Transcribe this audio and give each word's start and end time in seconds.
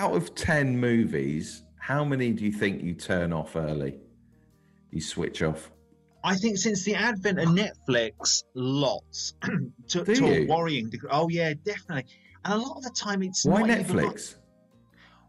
Out 0.00 0.16
of 0.16 0.34
10 0.34 0.78
movies, 0.80 1.62
how 1.78 2.02
many 2.06 2.32
do 2.32 2.42
you 2.46 2.52
think 2.52 2.82
you 2.82 2.94
turn 2.94 3.34
off 3.34 3.54
early? 3.54 3.98
You 4.90 5.02
switch 5.02 5.42
off? 5.42 5.70
I 6.24 6.36
think 6.36 6.56
since 6.56 6.84
the 6.84 6.94
advent 6.94 7.38
of 7.38 7.48
Netflix, 7.50 8.44
lots 8.54 9.34
to, 9.88 10.02
Do 10.02 10.14
to 10.14 10.24
a 10.24 10.38
you? 10.40 10.46
worrying 10.48 10.88
degree. 10.88 11.10
Oh 11.12 11.28
yeah, 11.28 11.52
definitely. 11.66 12.06
And 12.46 12.54
a 12.54 12.56
lot 12.56 12.78
of 12.78 12.84
the 12.84 12.90
time, 12.96 13.22
it's 13.22 13.44
Why 13.44 13.60
not 13.60 13.78
even 13.78 13.96
Netflix? 13.96 14.36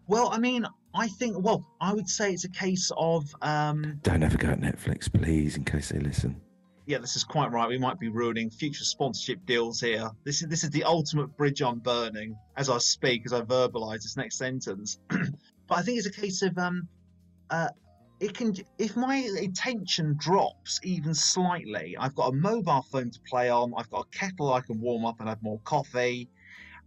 well, 0.07 0.29
I 0.31 0.37
mean, 0.37 0.65
I 0.95 1.09
think. 1.09 1.35
Well, 1.37 1.65
I 1.81 1.93
would 1.93 2.07
say 2.07 2.31
it's 2.31 2.45
a 2.45 2.49
case 2.49 2.89
of. 2.95 3.25
um 3.41 3.99
Don't 4.03 4.23
ever 4.23 4.37
go 4.37 4.51
to 4.51 4.55
Netflix, 4.55 5.11
please, 5.11 5.57
in 5.57 5.65
case 5.65 5.89
they 5.89 5.99
listen. 5.99 6.39
Yeah, 6.91 6.97
this 6.97 7.15
is 7.15 7.23
quite 7.23 7.53
right. 7.53 7.69
We 7.69 7.77
might 7.77 8.01
be 8.01 8.09
ruining 8.09 8.49
future 8.49 8.83
sponsorship 8.83 9.45
deals 9.45 9.79
here. 9.79 10.09
This 10.25 10.41
is 10.41 10.49
this 10.49 10.65
is 10.65 10.71
the 10.71 10.83
ultimate 10.83 11.37
bridge 11.37 11.61
I'm 11.61 11.79
burning 11.79 12.35
as 12.57 12.69
I 12.69 12.79
speak, 12.79 13.21
as 13.25 13.31
I 13.31 13.39
verbalise 13.43 14.03
this 14.03 14.17
next 14.17 14.37
sentence. 14.37 14.99
but 15.09 15.77
I 15.77 15.83
think 15.83 15.99
it's 15.99 16.07
a 16.07 16.11
case 16.11 16.41
of 16.41 16.57
um, 16.57 16.89
uh, 17.49 17.69
it 18.19 18.33
can 18.33 18.53
if 18.77 18.97
my 18.97 19.15
attention 19.41 20.17
drops 20.19 20.81
even 20.83 21.13
slightly. 21.13 21.95
I've 21.97 22.13
got 22.13 22.33
a 22.33 22.33
mobile 22.33 22.85
phone 22.91 23.09
to 23.09 23.19
play 23.21 23.49
on. 23.49 23.73
I've 23.77 23.89
got 23.89 24.07
a 24.13 24.17
kettle 24.17 24.51
I 24.51 24.59
can 24.59 24.81
warm 24.81 25.05
up 25.05 25.21
and 25.21 25.29
have 25.29 25.41
more 25.41 25.61
coffee, 25.63 26.27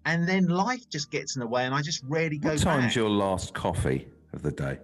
and 0.05 0.29
then 0.29 0.49
life 0.49 0.87
just 0.91 1.11
gets 1.11 1.35
in 1.35 1.41
the 1.41 1.47
way, 1.47 1.65
and 1.65 1.75
I 1.75 1.81
just 1.81 2.03
rarely 2.05 2.37
go 2.37 2.51
What 2.51 2.59
time's 2.59 2.85
back. 2.85 2.97
your 2.97 3.09
last 3.09 3.55
coffee 3.55 4.07
of 4.35 4.43
the 4.43 4.53
day? 4.53 4.81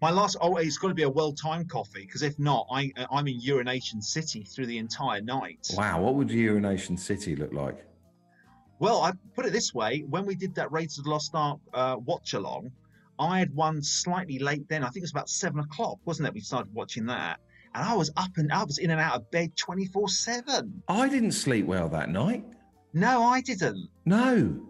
My 0.00 0.10
last 0.10 0.38
oh, 0.40 0.56
it's 0.56 0.78
got 0.78 0.88
to 0.88 0.94
be 0.94 1.02
a 1.02 1.10
well-timed 1.10 1.68
coffee 1.68 2.06
because 2.06 2.22
if 2.22 2.38
not, 2.38 2.66
I 2.70 2.90
I'm 3.10 3.28
in 3.28 3.38
urination 3.38 4.00
city 4.00 4.44
through 4.44 4.66
the 4.66 4.78
entire 4.78 5.20
night. 5.20 5.68
Wow, 5.76 6.00
what 6.00 6.14
would 6.14 6.30
Urination 6.30 6.96
City 6.96 7.36
look 7.36 7.52
like? 7.52 7.84
Well, 8.78 9.02
I 9.02 9.12
put 9.34 9.44
it 9.44 9.52
this 9.52 9.74
way: 9.74 10.04
when 10.08 10.24
we 10.24 10.34
did 10.34 10.54
that 10.54 10.72
Raiders 10.72 10.96
of 10.96 11.04
the 11.04 11.10
Lost 11.10 11.32
Ark 11.34 11.60
uh, 11.74 11.96
watch 12.02 12.32
along, 12.32 12.72
I 13.18 13.38
had 13.38 13.54
one 13.54 13.82
slightly 13.82 14.38
late. 14.38 14.66
Then 14.70 14.82
I 14.82 14.86
think 14.86 14.98
it 14.98 15.02
was 15.02 15.10
about 15.10 15.28
seven 15.28 15.60
o'clock, 15.60 15.98
wasn't 16.06 16.28
it? 16.28 16.34
We 16.34 16.40
started 16.40 16.72
watching 16.72 17.04
that, 17.06 17.38
and 17.74 17.84
I 17.84 17.94
was 17.94 18.10
up 18.16 18.30
and 18.36 18.50
I 18.50 18.64
was 18.64 18.78
in 18.78 18.90
and 18.90 19.00
out 19.00 19.16
of 19.16 19.30
bed 19.30 19.54
twenty 19.54 19.84
four 19.84 20.08
seven. 20.08 20.82
I 20.88 21.10
didn't 21.10 21.32
sleep 21.32 21.66
well 21.66 21.90
that 21.90 22.08
night. 22.08 22.46
No, 22.94 23.22
I 23.22 23.42
didn't. 23.42 23.88
No, 24.06 24.66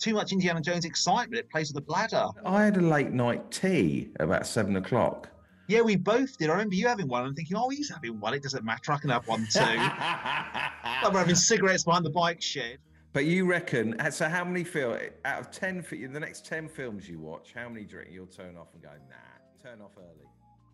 Too 0.00 0.14
much 0.14 0.32
Indiana 0.32 0.60
Jones 0.62 0.84
excitement. 0.86 1.38
It 1.38 1.50
plays 1.50 1.68
with 1.68 1.74
the 1.74 1.86
bladder. 1.86 2.26
I 2.44 2.64
had 2.64 2.76
a 2.78 2.80
late 2.80 3.12
night 3.12 3.50
tea 3.50 4.10
about 4.18 4.46
seven 4.46 4.76
o'clock. 4.76 5.28
Yeah, 5.68 5.82
we 5.82 5.94
both 5.94 6.36
did. 6.38 6.48
I 6.48 6.52
remember 6.54 6.74
you 6.74 6.88
having 6.88 7.06
one 7.06 7.26
and 7.26 7.36
thinking, 7.36 7.56
"Oh, 7.56 7.68
he's 7.68 7.90
having 7.92 8.18
one. 8.18 8.32
It 8.34 8.42
doesn't 8.42 8.64
matter. 8.64 8.92
I 8.92 8.98
can 8.98 9.10
have 9.10 9.28
one 9.28 9.46
too." 9.52 9.60
like 9.60 11.12
we're 11.12 11.18
having 11.20 11.34
cigarettes 11.34 11.84
behind 11.84 12.04
the 12.04 12.10
bike 12.10 12.40
shed. 12.42 12.78
But 13.12 13.26
you 13.26 13.44
reckon? 13.44 14.00
uh, 14.00 14.10
So 14.10 14.28
how 14.28 14.44
many 14.44 14.64
film 14.64 14.96
out 15.24 15.40
of 15.40 15.50
ten? 15.50 15.82
fi- 15.82 16.06
The 16.06 16.18
next 16.18 16.46
ten 16.46 16.68
films 16.68 17.08
you 17.08 17.18
watch, 17.18 17.52
how 17.54 17.68
many 17.68 17.84
do 17.84 17.92
you 17.92 17.98
reckon 17.98 18.14
you'll 18.14 18.26
turn 18.26 18.56
off 18.56 18.68
and 18.72 18.82
go, 18.82 18.88
nah, 19.08 19.68
turn 19.70 19.80
off 19.82 19.92
early? 19.98 20.26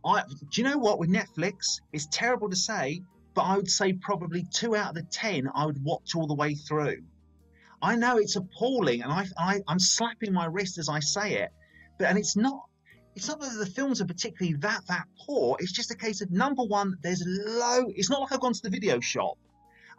I 0.04 0.22
do 0.52 0.62
you 0.62 0.68
know 0.68 0.78
what 0.78 0.98
with 1.00 1.10
Netflix? 1.10 1.80
It's 1.92 2.06
terrible 2.12 2.48
to 2.48 2.56
say, 2.56 3.02
but 3.34 3.42
I 3.42 3.56
would 3.56 3.68
say 3.70 3.92
probably 3.94 4.46
two 4.52 4.76
out 4.76 4.90
of 4.90 4.94
the 4.94 5.02
ten 5.10 5.50
I 5.54 5.66
would 5.66 5.82
watch 5.84 6.14
all 6.14 6.26
the 6.28 6.34
way 6.34 6.54
through. 6.54 7.02
I 7.82 7.96
know 7.96 8.16
it's 8.18 8.36
appalling, 8.36 9.02
and 9.02 9.12
I, 9.12 9.26
I 9.38 9.60
I'm 9.68 9.78
slapping 9.78 10.32
my 10.32 10.46
wrist 10.46 10.78
as 10.78 10.88
I 10.88 11.00
say 11.00 11.34
it, 11.34 11.50
but 11.98 12.08
and 12.08 12.18
it's 12.18 12.36
not. 12.36 12.62
It's 13.14 13.28
not 13.28 13.40
that 13.40 13.56
the 13.58 13.64
films 13.64 14.02
are 14.02 14.06
particularly 14.06 14.58
that 14.58 14.86
that 14.88 15.06
poor. 15.24 15.56
It's 15.58 15.72
just 15.72 15.90
a 15.90 15.96
case 15.96 16.20
of 16.20 16.30
number 16.30 16.62
one, 16.62 16.98
there's 17.02 17.24
low. 17.26 17.86
It's 17.94 18.10
not 18.10 18.20
like 18.20 18.32
I've 18.32 18.40
gone 18.40 18.52
to 18.52 18.62
the 18.62 18.68
video 18.68 19.00
shop 19.00 19.38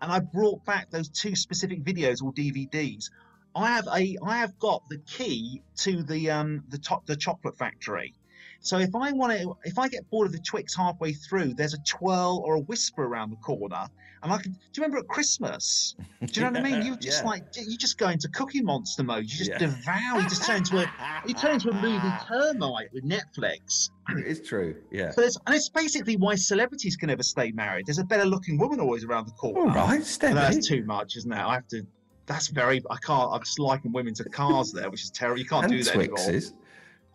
and 0.01 0.11
I 0.11 0.19
brought 0.19 0.63
back 0.65 0.89
those 0.89 1.09
two 1.09 1.35
specific 1.35 1.83
videos 1.83 2.23
or 2.23 2.31
DVDs. 2.33 3.09
I 3.55 3.71
have 3.71 3.87
a 3.87 4.17
I 4.23 4.37
have 4.37 4.57
got 4.59 4.83
the 4.89 4.99
key 4.99 5.63
to 5.77 6.03
the 6.03 6.29
um 6.29 6.63
the 6.69 6.77
top 6.77 7.05
the 7.05 7.15
chocolate 7.15 7.57
factory. 7.57 8.13
So 8.61 8.77
if 8.79 8.95
I 8.95 9.11
want 9.11 9.39
to, 9.39 9.57
if 9.63 9.77
I 9.77 9.87
get 9.87 10.09
bored 10.09 10.27
of 10.27 10.33
the 10.33 10.39
Twix 10.39 10.75
halfway 10.75 11.13
through, 11.13 11.53
there's 11.53 11.73
a 11.73 11.77
twirl 11.79 12.41
or 12.45 12.57
a 12.57 12.61
Wispa 12.61 12.99
around 12.99 13.29
the 13.29 13.37
corner, 13.37 13.87
and 14.23 14.31
I 14.31 14.37
can. 14.37 14.51
Do 14.51 14.57
you 14.73 14.83
remember 14.83 14.97
at 14.97 15.07
Christmas? 15.07 15.95
Do 16.25 16.27
you 16.33 16.41
know 16.45 16.51
what 16.51 16.65
I 16.65 16.71
mean? 16.71 16.81
You 16.87 16.95
just 16.97 17.23
yeah. 17.23 17.29
like 17.29 17.43
you 17.55 17.77
just 17.77 17.97
go 17.97 18.09
into 18.09 18.27
Cookie 18.29 18.61
Monster 18.61 19.03
mode. 19.03 19.23
You 19.23 19.37
just 19.37 19.51
Yeah. 19.51 19.57
devour. 19.57 20.21
You 20.21 20.29
just 20.29 20.45
turn 20.45 20.57
into 20.57 20.77
a 20.77 20.91
you 21.25 21.33
turn 21.33 21.55
into 21.55 21.69
a 21.69 21.73
movie 21.73 22.13
termite 22.27 22.91
with 22.93 23.03
Netflix. 23.03 23.89
It's 24.09 24.47
true, 24.47 24.75
yeah. 24.91 25.11
So 25.11 25.21
it's, 25.21 25.37
and 25.45 25.55
it's 25.55 25.69
basically 25.69 26.15
why 26.15 26.35
celebrities 26.35 26.95
can 26.95 27.07
never 27.07 27.23
stay 27.23 27.51
married. 27.51 27.85
There's 27.87 27.99
a 27.99 28.05
better 28.05 28.25
looking 28.25 28.57
woman 28.57 28.79
always 28.79 29.03
around 29.03 29.27
the 29.27 29.33
corner. 29.33 29.59
All 29.59 29.67
right, 29.67 30.03
that's 30.19 30.67
too 30.67 30.83
much, 30.85 31.17
isn't 31.17 31.31
it? 31.31 31.37
I 31.37 31.53
have 31.55 31.67
to. 31.69 31.85
That's 32.25 32.47
very. 32.49 32.83
I 32.89 32.97
can't. 32.97 33.29
I'm 33.31 33.41
just 33.41 33.59
liking 33.59 33.91
women 33.91 34.13
to 34.15 34.23
cars 34.25 34.71
there, 34.71 34.89
which 34.89 35.03
is 35.03 35.11
terrible. 35.11 35.39
You 35.39 35.45
can't 35.45 35.65
and 35.65 35.73
do 35.73 35.83
that 35.83 35.95
anymore. 35.95 36.17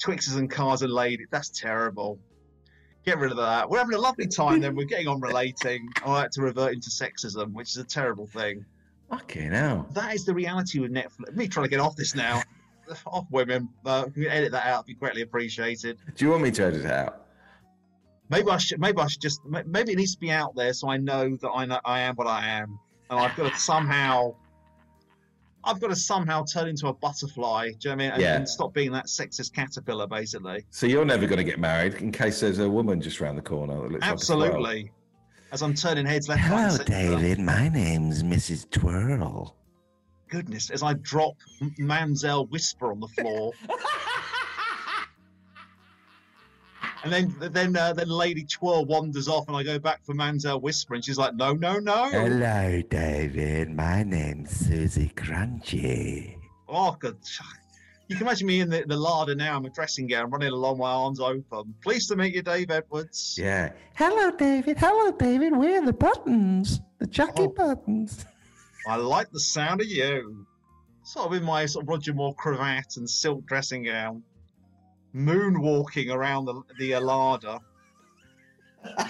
Twixes. 0.03 0.37
And 0.37 0.51
cars 0.51 0.83
and 0.83 0.93
ladies. 0.93 1.29
That's 1.31 1.49
terrible. 1.49 2.19
Get 3.05 3.19
rid 3.19 3.33
of 3.33 3.37
that. 3.39 3.69
We're 3.69 3.79
having 3.79 3.95
a 3.95 4.01
lovely 4.01 4.29
time 4.29 4.61
then. 4.61 4.77
We're 4.77 4.87
getting 4.87 5.09
on 5.09 5.21
relating. 5.21 5.89
I 6.05 6.13
like 6.13 6.31
to 6.33 6.43
revert 6.43 6.73
into 6.73 6.89
sexism, 6.89 7.53
which 7.53 7.71
is 7.71 7.77
a 7.79 7.85
terrible 7.85 8.27
thing. 8.27 8.65
Okay, 9.13 9.49
now 9.49 9.87
That 9.93 10.15
is 10.15 10.25
the 10.25 10.33
reality 10.33 10.79
with 10.79 10.93
Netflix. 10.93 11.35
Me 11.35 11.49
trying 11.49 11.65
to 11.65 11.71
get 11.71 11.81
off 11.81 11.97
this 11.97 12.15
now. 12.15 12.43
off 13.07 13.27
women. 13.31 13.69
Uh, 13.85 14.05
if 14.07 14.17
you 14.17 14.25
can 14.25 14.33
edit 14.33 14.53
that 14.53 14.67
out. 14.67 14.85
It'd 14.85 14.87
be 14.87 14.95
greatly 14.95 15.23
appreciated. 15.23 15.99
Do 16.15 16.25
you 16.25 16.31
want 16.31 16.43
me 16.43 16.51
to 16.53 16.65
edit 16.65 16.85
it 16.85 16.91
out? 16.91 17.27
Maybe 18.29 18.49
I 18.49 18.57
should. 18.57 18.81
Maybe 18.81 18.99
I 18.99 19.07
should 19.09 19.21
just. 19.21 19.41
Maybe 19.45 19.93
it 19.93 19.97
needs 19.97 20.15
to 20.15 20.21
be 20.21 20.31
out 20.31 20.55
there 20.55 20.73
so 20.73 20.89
I 20.89 20.97
know 20.97 21.37
that 21.37 21.51
I 21.51 21.67
know 21.67 21.81
I 21.85 22.01
am 22.01 22.15
what 22.15 22.27
I 22.27 22.49
am, 22.49 22.79
and 23.11 23.21
I've 23.21 23.37
got 23.37 23.53
to 23.53 23.59
somehow. 23.59 24.35
I've 25.65 25.81
got 25.81 25.89
to 25.89 25.97
somehow 25.97 26.45
turn 26.45 26.69
into 26.69 26.89
a 26.89 26.93
butterfly. 26.93 27.71
Do 27.79 27.91
you 27.91 27.91
know 27.91 27.91
what 27.91 27.93
I 27.93 27.97
mean? 27.97 28.11
And, 28.13 28.23
Yeah. 28.23 28.37
and 28.37 28.49
stop 28.49 28.75
being 28.75 28.91
that 28.93 29.07
sexist 29.07 29.53
caterpillar, 29.53 30.07
basically. 30.07 30.65
So 30.71 30.87
you're 30.87 31.05
never 31.05 31.27
going 31.27 31.39
to 31.39 31.45
get 31.45 31.59
married 31.61 31.95
in 31.95 32.11
case 32.13 32.41
there's 32.41 32.59
a 32.59 32.69
woman 32.69 33.01
just 33.01 33.21
round 33.21 33.39
the 33.39 33.43
corner 33.43 33.81
that 33.83 33.93
looks 33.93 34.05
Absolutely. 34.07 34.61
like 34.61 34.87
a. 34.87 34.91
As 35.55 35.63
I'm 35.63 35.75
turning 35.75 36.07
heads 36.07 36.29
left, 36.29 36.49
right, 36.51 36.65
and 36.65 36.73
centre. 36.89 37.43
My 37.43 37.69
name's 37.69 38.23
Mrs. 38.23 38.69
Twirl. 38.71 39.55
Goodness, 40.31 40.71
as 40.71 40.83
I 40.83 40.95
drop 40.95 41.35
M- 41.61 41.75
Mamselle 41.79 42.49
Wispa 42.49 42.91
on 42.91 43.01
the 43.01 43.09
floor. 43.09 43.53
and 47.05 47.13
then 47.13 47.35
then 47.53 47.77
uh, 47.77 47.93
then 47.93 48.09
Lady 48.09 48.45
Twirl 48.45 48.85
wanders 48.85 49.29
off, 49.29 49.49
and 49.49 49.57
I 49.57 49.63
go 49.63 49.79
back 49.79 50.05
for 50.05 50.15
Mamselle 50.15 50.63
Wispa, 50.63 50.95
and 50.95 51.05
she's 51.05 51.19
like, 51.19 51.35
"No, 51.35 51.53
no, 51.53 51.79
no." 51.79 52.09
Hello, 52.11 52.83
David. 52.89 53.71
My 53.71 54.03
name's 54.03 54.51
Susie 54.51 55.13
Crunchy. 55.17 56.37
Oh, 56.69 56.97
God. 56.99 57.17
You 58.09 58.17
can 58.17 58.27
imagine 58.27 58.47
me 58.47 58.61
in 58.61 58.69
the, 58.69 58.85
the 58.87 58.97
larder 58.97 59.35
now. 59.35 59.57
I'm 59.57 59.65
a 59.65 59.71
dressing 59.71 60.07
gown, 60.07 60.31
running 60.31 60.51
along, 60.51 60.79
my 60.79 60.91
arms 60.91 61.21
open. 61.21 61.75
Pleased 61.83 62.09
to 62.09 62.17
meet 62.17 62.35
you, 62.35 62.43
Dave 62.43 62.71
Edwards. 62.71 63.37
Yeah. 63.39 63.73
Hello, 63.95 64.31
David. 64.31 64.77
Hello, 64.79 65.13
David. 65.13 65.57
We're 65.57 65.85
the 65.85 65.93
buttons. 65.93 66.81
The 66.99 67.07
Chucky 67.07 67.43
Oh. 67.45 67.49
buttons. 67.49 68.25
I 68.87 68.97
like 68.97 69.31
the 69.31 69.41
sound 69.41 69.81
of 69.81 69.87
you. 69.87 70.47
Sort 71.05 71.27
of 71.27 71.33
in 71.35 71.43
my 71.45 71.65
sort 71.67 71.85
of 71.85 71.89
Roger 71.89 72.13
Moore 72.13 72.35
cravat 72.35 72.97
and 72.97 73.09
silk 73.09 73.47
dressing 73.47 73.85
gown, 73.85 74.23
moonwalking 75.15 76.11
around 76.13 76.45
the 76.47 76.63
the 76.79 76.99
larder. 76.99 77.59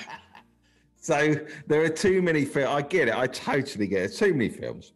So 0.97 1.35
there 1.67 1.83
are 1.83 1.89
too 1.89 2.23
many 2.23 2.45
films. 2.45 2.69
I 2.69 2.81
get 2.83 3.09
it. 3.09 3.15
I 3.17 3.27
totally 3.27 3.89
get 3.89 4.03
it. 4.05 4.15
Too 4.15 4.33
many 4.35 4.49
films. 4.49 4.93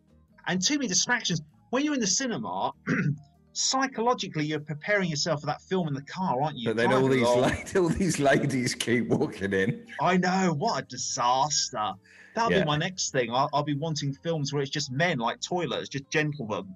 and 0.46 0.62
too 0.62 0.74
many 0.78 0.86
distractions. 0.86 1.42
When 1.70 1.84
you're 1.84 1.94
in 1.94 2.00
the 2.00 2.06
cinema, 2.06 2.70
psychologically 3.54 4.44
you're 4.44 4.60
preparing 4.60 5.10
yourself 5.10 5.40
for 5.40 5.46
that 5.46 5.60
film 5.62 5.88
in 5.88 5.94
the 5.94 6.02
car, 6.02 6.40
aren't 6.40 6.58
you? 6.58 6.68
But 6.68 6.76
then 6.76 6.92
all 6.92 7.08
these 7.08 7.22
la- 7.22 7.50
all 7.80 7.88
these 7.88 8.20
ladies 8.20 8.76
keep 8.76 9.08
walking 9.08 9.52
in. 9.52 9.84
I 10.00 10.16
know 10.16 10.54
what 10.56 10.80
a 10.84 10.86
disaster. 10.86 11.92
That'll 12.36 12.52
Yeah. 12.52 12.60
be 12.60 12.66
my 12.66 12.76
next 12.76 13.10
thing. 13.10 13.30
I'll, 13.32 13.50
I'll 13.52 13.64
be 13.64 13.74
wanting 13.74 14.12
films 14.12 14.52
where 14.52 14.62
it's 14.62 14.70
just 14.70 14.92
men, 14.92 15.18
like 15.18 15.40
toilets, 15.40 15.88
just 15.88 16.08
gentlemen, 16.10 16.66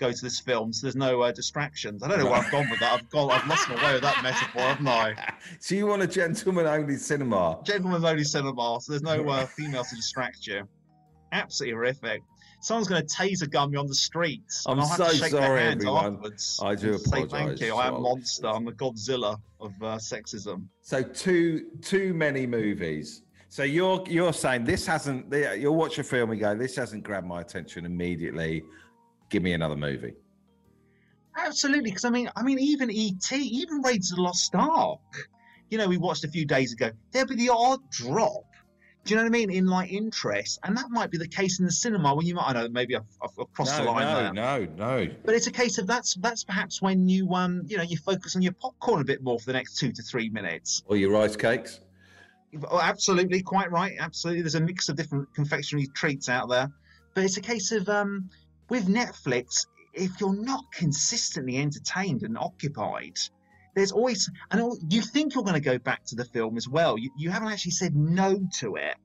go 0.00 0.10
to 0.10 0.22
this 0.22 0.40
film, 0.40 0.72
so 0.72 0.86
there's 0.86 0.96
no 0.96 1.20
uh, 1.20 1.30
distractions. 1.30 2.02
I 2.02 2.08
don't 2.08 2.18
know 2.18 2.24
where 2.26 2.40
I've 2.40 2.50
gone 2.50 2.68
with 2.70 2.80
that. 2.80 2.92
I've 2.92 3.10
gone, 3.10 3.30
I've 3.30 3.46
lost 3.46 3.68
my 3.68 3.76
way 3.84 3.92
with 3.92 4.02
that 4.02 4.22
metaphor, 4.22 4.62
haven't 4.62 4.88
I? 4.88 5.34
so 5.60 5.74
you 5.74 5.86
want 5.86 6.02
a 6.02 6.06
gentleman-only 6.06 6.96
cinema? 6.96 7.60
Gentlemen's 7.64 8.04
only 8.04 8.24
cinema, 8.24 8.78
so 8.80 8.92
there's 8.92 9.02
no 9.02 9.28
uh, 9.28 9.46
females 9.46 9.90
to 9.90 9.96
distract 9.96 10.46
you. 10.46 10.66
Absolutely 11.32 11.74
horrific. 11.74 12.22
Someone's 12.62 12.88
going 12.88 13.06
to 13.06 13.14
taser 13.14 13.50
gun 13.50 13.70
me 13.70 13.78
on 13.78 13.86
the 13.86 13.94
streets. 13.94 14.66
and 14.66 14.80
I'm 14.80 14.80
I'll 14.80 14.88
have 14.88 14.98
to 14.98 15.04
so 15.04 15.12
shake 15.12 15.32
their 15.32 15.42
sorry, 15.42 15.60
hands 15.60 15.76
everyone. 15.76 16.14
afterwards 16.14 16.60
I 16.62 16.74
do 16.74 16.98
say 16.98 17.10
Thank 17.10 17.26
apologise 17.26 17.60
you. 17.60 17.74
I 17.74 17.88
am 17.88 18.02
monster. 18.02 18.48
I'm 18.48 18.64
the 18.64 18.72
Godzilla 18.72 19.40
of 19.60 19.72
uh, 19.80 19.96
sexism. 19.96 20.66
So 20.82 21.02
too 21.02 21.68
too 21.80 22.12
many 22.12 22.46
movies. 22.46 23.22
So 23.48 23.62
you're 23.62 24.04
you're 24.08 24.34
saying 24.34 24.64
this 24.64 24.86
hasn't. 24.86 25.32
You'll 25.32 25.74
watch 25.74 25.98
a 25.98 26.04
film 26.04 26.32
and 26.32 26.40
go, 26.40 26.54
this 26.54 26.76
hasn't 26.76 27.02
grabbed 27.02 27.26
my 27.26 27.40
attention 27.40 27.86
immediately. 27.86 28.62
Give 29.30 29.42
me 29.42 29.52
another 29.52 29.76
movie. 29.76 30.14
Absolutely, 31.36 31.90
because 31.90 32.04
I 32.04 32.10
mean, 32.10 32.28
I 32.36 32.42
mean, 32.42 32.58
even 32.58 32.90
ET, 32.90 33.32
even 33.32 33.80
Raiders 33.82 34.10
of 34.10 34.16
the 34.16 34.22
Lost 34.22 34.54
Ark. 34.54 35.00
You 35.70 35.78
know, 35.78 35.86
we 35.86 35.96
watched 35.96 36.24
a 36.24 36.28
few 36.28 36.44
days 36.44 36.72
ago. 36.72 36.90
There'll 37.12 37.28
be 37.28 37.36
the 37.36 37.50
odd 37.50 37.78
drop. 37.90 38.42
Do 39.04 39.14
you 39.14 39.16
know 39.16 39.22
what 39.22 39.28
I 39.28 39.30
mean? 39.30 39.50
In 39.50 39.66
like 39.66 39.90
interest, 39.90 40.58
and 40.64 40.76
that 40.76 40.90
might 40.90 41.10
be 41.10 41.16
the 41.16 41.28
case 41.28 41.58
in 41.58 41.64
the 41.64 41.72
cinema 41.72 42.14
when 42.14 42.26
you 42.26 42.34
might. 42.34 42.48
I 42.48 42.52
know 42.52 42.68
maybe 42.68 42.96
I've, 42.96 43.06
I've 43.22 43.52
crossed 43.52 43.76
the 43.76 43.84
line 43.84 44.04
no, 44.04 44.22
there, 44.22 44.32
no, 44.32 45.04
no. 45.04 45.14
but 45.24 45.34
it's 45.34 45.46
a 45.46 45.52
case 45.52 45.78
of 45.78 45.86
that's 45.86 46.14
that's 46.16 46.44
perhaps 46.44 46.82
when 46.82 47.08
you 47.08 47.32
um 47.32 47.62
you 47.66 47.78
know 47.78 47.82
you 47.82 47.96
focus 47.96 48.36
on 48.36 48.42
your 48.42 48.52
popcorn 48.52 49.00
a 49.00 49.04
bit 49.04 49.22
more 49.22 49.38
for 49.38 49.46
the 49.46 49.52
next 49.54 49.78
two 49.78 49.90
to 49.92 50.02
three 50.02 50.28
minutes. 50.28 50.82
Or 50.86 50.96
your 50.96 51.12
rice 51.12 51.34
cakes. 51.34 51.80
Oh, 52.68 52.80
absolutely, 52.80 53.40
quite 53.42 53.70
right. 53.70 53.94
Absolutely, 53.98 54.42
there's 54.42 54.56
a 54.56 54.60
mix 54.60 54.90
of 54.90 54.96
different 54.96 55.32
confectionery 55.34 55.86
treats 55.94 56.28
out 56.28 56.50
there, 56.50 56.70
but 57.14 57.24
it's 57.24 57.38
a 57.38 57.42
case 57.42 57.72
of 57.72 57.88
um 57.88 58.28
with 58.70 58.86
Netflix, 58.86 59.66
if 59.92 60.20
you're 60.20 60.40
not 60.40 60.64
consistently 60.72 61.58
entertained 61.58 62.22
and 62.22 62.38
occupied, 62.38 63.18
there's 63.74 63.92
always 63.92 64.30
and 64.50 64.72
you 64.88 65.02
think 65.02 65.34
you're 65.34 65.44
going 65.44 65.54
to 65.54 65.60
go 65.60 65.78
back 65.78 66.04
to 66.06 66.16
the 66.16 66.24
film 66.24 66.56
as 66.56 66.68
well. 66.68 66.96
You 66.98 67.10
you 67.18 67.30
haven't 67.30 67.48
actually 67.48 67.72
said 67.72 67.94
no 67.94 68.40
to 68.60 68.76
it, 68.76 68.96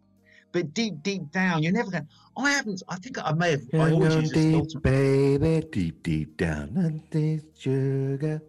but 0.51 0.73
deep 0.73 1.01
deep 1.01 1.31
down, 1.31 1.63
you're 1.63 1.73
never 1.73 1.91
going. 1.91 2.07
I 2.37 2.51
haven't. 2.51 2.81
I 2.87 2.95
think 2.97 3.17
I 3.23 3.33
may 3.33 3.51
have. 3.51 3.61
I 3.73 3.91
always 3.91 4.15
use 4.15 4.31
this 4.31 4.51
filter. 4.51 4.79
baby, 4.79 5.67
deep, 5.71 6.03
deep 6.03 6.37
down 6.37 6.77
under 6.77 7.43
sugar. 7.57 8.41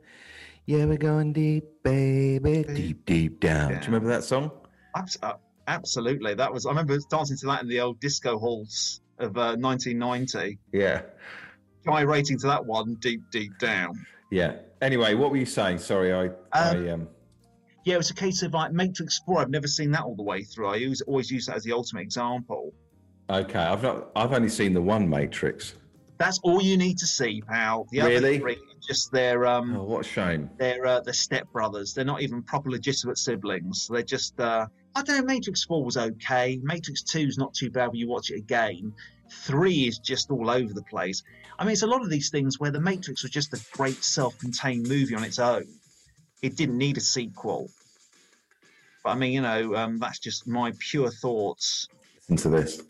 Yeah, 0.66 0.84
we're 0.86 0.96
going 0.96 1.32
deep, 1.32 1.64
baby, 1.84 2.64
deep, 2.64 3.04
deep 3.06 3.40
down. 3.40 3.68
Do 3.68 3.74
you 3.74 3.80
remember 3.86 4.08
that 4.08 4.24
song? 4.24 4.50
Abs- 4.96 5.18
uh, 5.22 5.34
absolutely, 5.68 6.34
that 6.34 6.52
was. 6.52 6.66
I 6.66 6.70
remember 6.70 6.98
dancing 7.08 7.36
to 7.38 7.46
that 7.46 7.62
in 7.62 7.68
the 7.68 7.80
old 7.80 8.00
disco 8.00 8.38
halls 8.38 9.00
of 9.18 9.36
uh, 9.36 9.56
1990, 9.58 10.58
Yeah, 10.72 11.02
gyrating 11.84 12.38
to 12.38 12.46
that 12.48 12.64
one 12.64 12.94
deep 13.00 13.20
deep 13.30 13.52
down. 13.58 14.04
yeah. 14.30 14.56
Anyway, 14.82 15.14
what 15.14 15.30
were 15.30 15.38
you 15.38 15.46
saying? 15.46 15.78
Sorry, 15.78 16.12
I, 16.12 16.30
I 16.52 16.90
um, 16.90 17.08
Yeah, 17.86 17.94
it 17.94 17.98
was 17.98 18.10
a 18.10 18.14
case 18.14 18.42
of 18.42 18.52
like 18.52 18.72
Matrix 18.72 19.20
Four. 19.24 19.40
I've 19.40 19.48
never 19.50 19.66
seen 19.68 19.90
that 19.92 20.02
all 20.02 20.14
the 20.14 20.22
way 20.22 20.42
through. 20.42 20.68
I 20.68 20.76
use, 20.76 21.00
always 21.02 21.30
use 21.30 21.46
that 21.46 21.56
as 21.56 21.62
the 21.64 21.72
ultimate 21.72 22.02
example. 22.02 22.74
okay. 23.30 23.58
I've 23.58 23.82
not, 23.82 24.10
I've 24.14 24.32
only 24.34 24.50
seen 24.50 24.74
the 24.74 24.82
one 24.82 25.08
Matrix. 25.08 25.74
That's 26.18 26.38
all 26.42 26.62
you 26.62 26.76
need 26.76 26.98
to 26.98 27.06
see, 27.06 27.42
pal. 27.46 27.86
The 27.90 28.00
Really? 28.00 28.16
other 28.16 28.38
three, 28.38 28.52
are 28.54 28.80
just 28.86 29.12
their 29.12 29.46
um, 29.46 29.76
Oh, 29.76 29.84
what 29.84 30.04
a 30.06 30.08
shame. 30.08 30.50
they're 30.58 30.84
uh, 30.86 31.00
they're 31.00 31.12
step 31.14 31.50
brothers. 31.52 31.94
They're 31.94 32.04
not 32.06 32.20
even 32.22 32.42
proper 32.42 32.70
legitimate 32.70 33.16
siblings. 33.18 33.88
They're 33.90 34.02
just 34.02 34.38
uh, 34.40 34.66
I 34.96 35.02
don't 35.02 35.18
know. 35.18 35.24
Matrix 35.24 35.62
Four 35.62 35.84
was 35.84 35.98
okay. 35.98 36.58
Matrix 36.62 37.02
Two 37.02 37.20
is 37.20 37.36
not 37.36 37.52
too 37.52 37.70
bad 37.70 37.88
when 37.88 37.96
you 37.96 38.08
watch 38.08 38.30
it 38.30 38.36
again. 38.36 38.94
Three 39.30 39.86
is 39.86 39.98
just 39.98 40.30
all 40.30 40.48
over 40.48 40.72
the 40.72 40.84
place. 40.84 41.22
I 41.58 41.64
mean, 41.64 41.72
it's 41.72 41.82
a 41.82 41.86
lot 41.86 42.00
of 42.00 42.08
these 42.08 42.30
things 42.30 42.58
where 42.58 42.70
the 42.70 42.80
Matrix 42.80 43.22
was 43.22 43.30
just 43.30 43.52
a 43.52 43.60
great 43.76 44.02
self-contained 44.02 44.88
movie 44.88 45.14
on 45.14 45.22
its 45.22 45.38
own. 45.38 45.66
It 46.40 46.56
didn't 46.56 46.78
need 46.78 46.96
a 46.96 47.00
sequel. 47.00 47.68
But 49.04 49.10
I 49.10 49.14
mean, 49.16 49.34
you 49.34 49.42
know, 49.42 49.76
um, 49.76 49.98
that's 49.98 50.18
just 50.18 50.48
my 50.48 50.72
pure 50.78 51.10
thoughts. 51.10 51.88
Listen 52.30 52.50
to 52.50 52.56
this. 52.56 52.82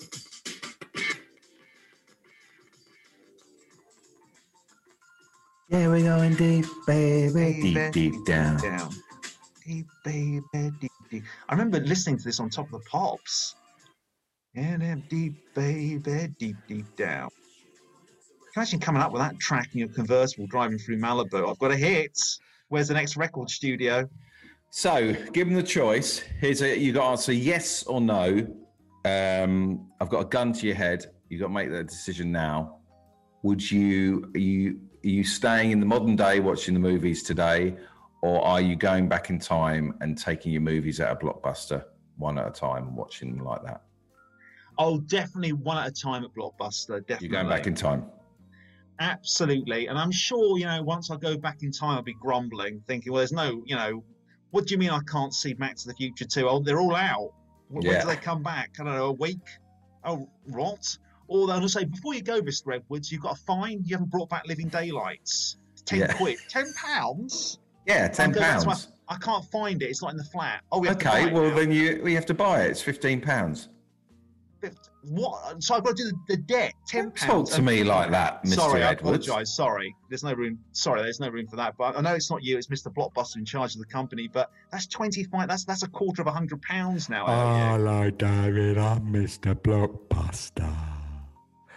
Yeah, 5.70 5.88
we're 5.88 6.05
going 6.05 6.37
deep, 6.37 6.67
baby, 6.87 7.61
deep, 7.61 7.93
deep 7.93 8.25
down. 8.25 8.59
down. 8.59 8.94
Deep, 9.67 9.87
baby, 10.05 10.41
deep, 10.52 10.73
deep. 10.81 10.91
I 11.12 11.53
remember 11.53 11.81
listening 11.81 12.19
to 12.19 12.25
this 12.25 12.41
on 12.41 12.50
top 12.50 12.67
of 12.67 12.73
the 12.73 12.88
pops. 12.91 13.55
Them 14.55 15.05
deep, 15.08 15.55
baby, 15.55 16.29
deep, 16.38 16.56
deep 16.67 16.97
down. 16.97 17.29
Imagine 18.56 18.81
coming 18.81 19.03
up 19.03 19.12
with 19.12 19.20
that 19.20 19.38
track 19.38 19.69
in 19.75 19.81
your 19.81 19.88
convertible 19.88 20.47
driving 20.47 20.79
through 20.79 20.97
Malibu. 20.97 21.49
I've 21.49 21.58
got 21.58 21.73
a 21.73 21.76
hit. 21.76 22.19
Where's 22.69 22.88
the 22.88 22.94
next 22.94 23.19
record 23.19 23.50
studio? 23.50 24.08
So, 24.70 25.12
given 25.32 25.55
the 25.55 25.62
choice, 25.62 26.20
here's 26.41 26.62
a 26.62 26.79
you 26.79 26.93
got 26.93 27.03
to 27.03 27.09
answer 27.09 27.32
yes 27.32 27.82
or 27.85 28.00
no. 28.00 28.47
Um, 29.05 29.88
I've 30.00 30.09
got 30.09 30.20
a 30.20 30.25
gun 30.25 30.52
to 30.55 30.67
your 30.67 30.75
head. 30.75 31.06
You've 31.29 31.41
got 31.41 31.49
to 31.49 31.52
make 31.52 31.70
that 31.70 31.88
decision 31.88 32.32
now. 32.32 32.79
Would 33.43 33.70
you 33.70 34.31
are 34.35 34.38
you 34.38 34.81
are 35.05 35.09
you 35.09 35.23
staying 35.23 35.70
in 35.70 35.81
the 35.81 35.87
modern 35.87 36.17
day 36.17 36.41
watching 36.41 36.75
the 36.75 36.81
movies 36.81 37.23
today, 37.23 37.76
or 38.23 38.45
are 38.45 38.61
you 38.61 38.77
going 38.77 39.09
back 39.09 39.31
in 39.31 39.39
time 39.39 39.95
and 40.01 40.17
taking 40.19 40.53
your 40.53 40.63
movies 40.63 41.01
out 41.01 41.11
of 41.11 41.19
blockbuster 41.19 41.85
one 42.17 42.39
at 42.39 42.47
a 42.49 42.51
time 42.51 42.89
and 42.89 42.97
watching 42.97 43.37
them 43.37 43.45
like 43.45 43.63
that? 43.65 43.83
Oh, 44.79 44.99
definitely 45.01 45.53
one 45.53 45.79
at 45.79 45.89
a 45.89 45.91
time 45.93 46.23
at 46.25 46.35
Blockbuster. 46.35 47.01
Definitely. 47.07 47.29
You're 47.29 47.33
going 47.43 47.49
back 47.49 47.67
in 47.67 47.75
time. 47.75 48.05
Absolutely. 48.99 49.87
And 49.89 49.99
I'm 49.99 50.13
sure, 50.13 50.59
you 50.59 50.67
know, 50.67 50.83
once 50.83 51.11
I 51.11 51.17
go 51.17 51.37
back 51.37 51.63
in 51.63 51.71
time, 51.71 51.97
I'll 51.97 52.03
be 52.03 52.15
grumbling, 52.15 52.83
thinking, 52.87 53.13
well, 53.13 53.19
there's 53.21 53.33
no, 53.33 53.63
you 53.67 53.77
know, 53.77 54.03
what 54.51 54.67
do 54.67 54.75
you 54.75 54.79
mean 54.79 54.91
I 54.91 55.01
can't 55.11 55.35
see 55.35 55.53
Back 55.53 55.77
to 55.77 55.89
the 55.89 55.95
Future 55.95 56.25
2? 56.25 56.49
Oh, 56.49 56.61
they're 56.61 56.81
all 56.81 56.95
out. 56.95 57.33
When, 57.69 57.87
when 57.87 58.01
do 58.01 58.07
they 58.07 58.17
come 58.17 58.43
back? 58.43 58.71
I 58.81 58.85
don't 58.85 58.95
know, 58.95 59.07
a 59.07 59.12
week? 59.12 59.41
Oh, 60.05 60.29
rot. 60.49 60.97
Or 61.29 61.47
they'll 61.47 61.61
just 61.61 61.75
say, 61.75 61.85
before 61.85 62.15
you 62.15 62.23
go, 62.23 62.41
Mr. 62.41 62.75
Edwards, 62.75 63.11
you've 63.11 63.23
got 63.23 63.33
a 63.37 63.41
fine. 63.43 63.83
You 63.85 63.97
haven't 63.97 64.11
brought 64.11 64.29
back 64.31 64.47
Living 64.47 64.69
Daylights. 64.69 65.57
10 65.85 65.99
Yeah. 65.99 66.12
quid. 66.15 66.39
10 66.49 66.73
pounds? 66.75 67.59
Yeah, 67.87 68.09
ten 68.09 68.31
I'll 68.31 68.35
go 68.35 68.41
back 68.41 68.59
to 68.61 68.65
pounds. 68.67 68.88
I 69.09 69.17
can't 69.17 69.44
find 69.47 69.83
it. 69.83 69.87
It's 69.87 70.03
not 70.03 70.11
in 70.11 70.17
the 70.17 70.25
flat. 70.25 70.62
Oh, 70.73 70.81
we 70.81 70.88
have 70.88 70.99
to 70.99 71.05
buy 71.05 71.23
Okay, 71.23 71.33
well 71.33 71.55
then 71.55 71.71
you 71.71 72.00
we 72.03 72.15
have 72.15 72.27
to 72.27 72.35
buy 72.35 72.62
it. 72.65 72.71
It's 72.71 72.83
fifteen 72.83 73.21
pounds. 73.21 73.69
What? 75.03 75.62
So 75.62 75.77
I've 75.77 75.85
got 75.85 75.97
to 75.97 76.03
do 76.03 76.11
the, 76.11 76.37
the 76.37 76.43
debt. 76.43 76.73
10 76.88 77.05
pounds. 77.12 77.21
Talk 77.21 77.29
pounds. 77.29 77.50
to 77.50 77.62
me 77.62 77.85
like 77.85 78.11
that, 78.11 78.43
Mr. 78.43 78.55
Sorry, 78.55 78.83
I 78.83 78.91
Edwards. 78.91 79.29
apologise. 79.29 79.55
Sorry, 79.55 79.94
there's 80.09 80.25
no 80.25 80.33
room. 80.33 80.59
Sorry, 80.73 81.00
there's 81.03 81.21
no 81.21 81.29
room 81.29 81.47
for 81.47 81.55
that. 81.55 81.77
But 81.77 81.97
I 81.97 82.00
know 82.00 82.15
it's 82.15 82.31
not 82.31 82.43
you. 82.43 82.59
It's 82.59 82.67
Mr. 82.67 82.93
Blockbuster 82.93 83.37
in 83.37 83.44
charge 83.44 83.75
of 83.75 83.81
the 83.81 83.87
company. 83.87 84.27
But 84.27 84.50
that's 84.73 84.87
twenty 84.88 85.23
five. 85.23 85.49
That's 85.49 85.65
that's 85.65 85.85
a 85.85 85.88
quarter 85.88 86.23
of 86.23 86.27
a 86.29 86.33
hundred 86.33 86.61
pounds 86.62 87.09
now. 87.09 87.27
out 87.27 87.75
of. 87.75 87.81
Hello, 87.81 88.11
David. 88.11 88.79
I'm 88.79 89.12
Mr. 89.12 89.55
Blockbuster. 89.55 90.75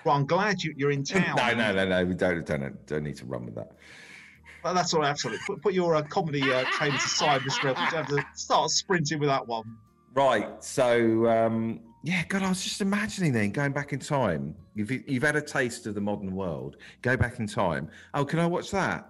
Well, 0.03 0.15
I'm 0.15 0.25
glad 0.25 0.63
you, 0.63 0.73
you're 0.75 0.91
in 0.91 1.03
town. 1.03 1.35
No, 1.35 1.53
no, 1.53 1.73
no, 1.73 1.85
no. 1.88 2.06
We 2.06 2.15
don't 2.15 2.44
don't 2.45 2.85
don't 2.88 3.03
need 3.03 3.17
to 3.17 3.25
run 3.25 3.45
with 3.45 3.56
that. 3.56 3.73
That's 4.63 4.94
all. 4.94 5.01
right, 5.01 5.09
Absolutely. 5.09 5.41
Put, 5.45 5.61
put 5.61 5.73
your 5.73 5.95
uh, 5.95 6.01
comedy 6.03 6.41
uh, 6.51 6.63
trainers 6.71 7.03
aside, 7.03 7.41
Mr. 7.41 7.69
Edwards. 7.69 7.91
You 7.91 7.97
have 7.97 8.07
to 8.07 8.25
start 8.33 8.69
sprinting 8.69 9.19
with 9.19 9.29
that 9.29 9.47
one. 9.47 9.77
Right. 10.13 10.63
So, 10.63 11.27
um, 11.27 11.81
yeah, 12.03 12.23
God, 12.27 12.44
I 12.44 12.50
was 12.50 12.63
just 12.63 12.81
imagining 12.81 13.33
then 13.33 13.51
going 13.51 13.71
back 13.71 13.94
in 13.94 14.00
time. 14.00 14.56
You've 14.75 14.91
you've 14.91 15.23
had 15.23 15.35
a 15.35 15.41
taste 15.41 15.85
of 15.88 15.95
the 15.95 16.01
modern 16.01 16.33
world. 16.33 16.77
Go 17.01 17.17
back 17.17 17.39
in 17.39 17.47
time. 17.47 17.89
Oh, 18.13 18.23
can 18.25 18.39
I 18.39 18.45
watch 18.45 18.71
that? 18.71 19.09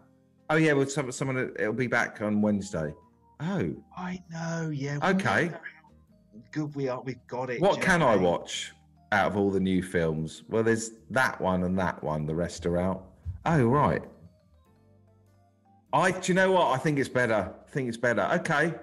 Oh, 0.50 0.56
yeah. 0.56 0.74
Well, 0.74 0.88
some, 0.88 1.12
someone 1.12 1.52
it'll 1.60 1.74
be 1.74 1.88
back 1.88 2.22
on 2.22 2.42
Wednesday. 2.42 2.94
Oh, 3.40 3.76
I 3.96 4.22
know. 4.32 4.70
Yeah. 4.70 5.00
Okay. 5.04 5.52
Good 6.52 6.76
we 6.76 6.88
are. 6.88 7.02
We've 7.02 7.26
got 7.28 7.50
it. 7.50 7.62
what 7.62 7.82
can 7.82 8.02
I 8.02 8.16
watch 8.16 8.74
out 9.12 9.28
of 9.28 9.38
all 9.38 9.52
the 9.52 9.60
new 9.60 9.84
films? 9.84 10.44
Well, 10.50 10.64
there's 10.64 10.92
that 11.12 11.40
one 11.40 11.64
and 11.64 11.78
that 11.78 12.04
one. 12.04 12.26
The 12.26 12.36
rest 12.36 12.66
are 12.66 12.78
out. 12.78 13.06
Oh, 13.46 13.66
right. 13.66 14.02
I. 15.94 16.12
Do 16.12 16.20
you 16.32 16.34
know 16.34 16.52
what? 16.52 16.68
I 16.68 16.78
think 16.78 17.00
it's 17.00 17.10
better. 17.10 17.54
I 17.68 17.72
think 17.72 17.88
it's 17.88 17.98
better. 17.98 18.28
Okay. 18.34 18.74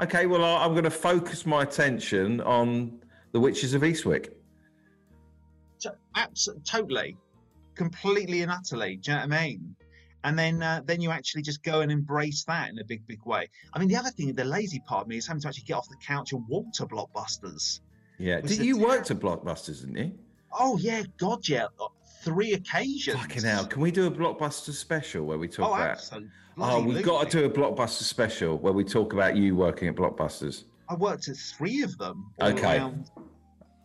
Okay. 0.00 0.26
Well, 0.26 0.44
I, 0.44 0.64
I'm 0.64 0.72
going 0.72 0.84
to 0.84 0.90
focus 0.90 1.46
my 1.46 1.62
attention 1.62 2.40
on 2.40 3.00
the 3.32 3.40
Witches 3.40 3.74
of 3.74 3.82
Eastwick. 3.82 4.30
To- 5.80 5.96
abs- 6.14 6.48
totally, 6.64 7.16
completely 7.74 8.42
and 8.42 8.50
utterly. 8.50 8.96
Do 8.96 9.12
you 9.12 9.16
know 9.16 9.26
what 9.26 9.32
I 9.34 9.44
mean? 9.44 9.76
And 10.24 10.38
then, 10.38 10.62
uh, 10.62 10.82
then 10.84 11.00
you 11.00 11.10
actually 11.10 11.42
just 11.42 11.64
go 11.64 11.80
and 11.80 11.90
embrace 11.90 12.44
that 12.44 12.70
in 12.70 12.78
a 12.78 12.84
big, 12.84 13.04
big 13.08 13.24
way. 13.24 13.48
I 13.72 13.80
mean, 13.80 13.88
the 13.88 13.96
other 13.96 14.10
thing, 14.10 14.32
the 14.34 14.44
lazy 14.44 14.80
part 14.86 15.02
of 15.02 15.08
me 15.08 15.16
is 15.16 15.26
having 15.26 15.40
to 15.42 15.48
actually 15.48 15.64
get 15.64 15.74
off 15.74 15.88
the 15.88 15.96
couch 15.96 16.32
and 16.32 16.46
walk 16.46 16.66
to 16.74 16.86
Blockbusters. 16.86 17.80
Yeah. 18.18 18.40
Did 18.40 18.60
you 18.60 18.78
work 18.78 19.10
at 19.10 19.18
Blockbusters, 19.18 19.80
didn't 19.80 19.96
you? 19.96 20.12
Oh 20.52 20.76
yeah, 20.78 21.02
God 21.18 21.48
yeah, 21.48 21.66
three 22.22 22.52
occasions. 22.54 23.18
Fucking 23.18 23.42
hell. 23.42 23.66
Can 23.66 23.82
we 23.82 23.90
do 23.90 24.06
a 24.06 24.10
Blockbuster 24.10 24.72
special 24.72 25.24
where 25.24 25.38
we 25.38 25.48
talk 25.48 25.68
Oh, 25.70 25.74
about. 25.74 25.90
absolutely. 25.90 26.30
Oh, 26.58 26.82
we've 26.82 27.02
got 27.04 27.30
to 27.30 27.38
do 27.40 27.44
a 27.46 27.50
Blockbuster 27.50 28.02
special 28.02 28.58
where 28.58 28.72
we 28.72 28.84
talk 28.84 29.12
about 29.12 29.36
you 29.36 29.56
working 29.56 29.88
at 29.88 29.94
Blockbusters. 29.96 30.64
I 30.88 30.94
worked 30.94 31.28
at 31.28 31.36
three 31.36 31.82
of 31.82 31.96
them. 31.98 32.30
Okay. 32.40 32.76
around. 32.78 33.10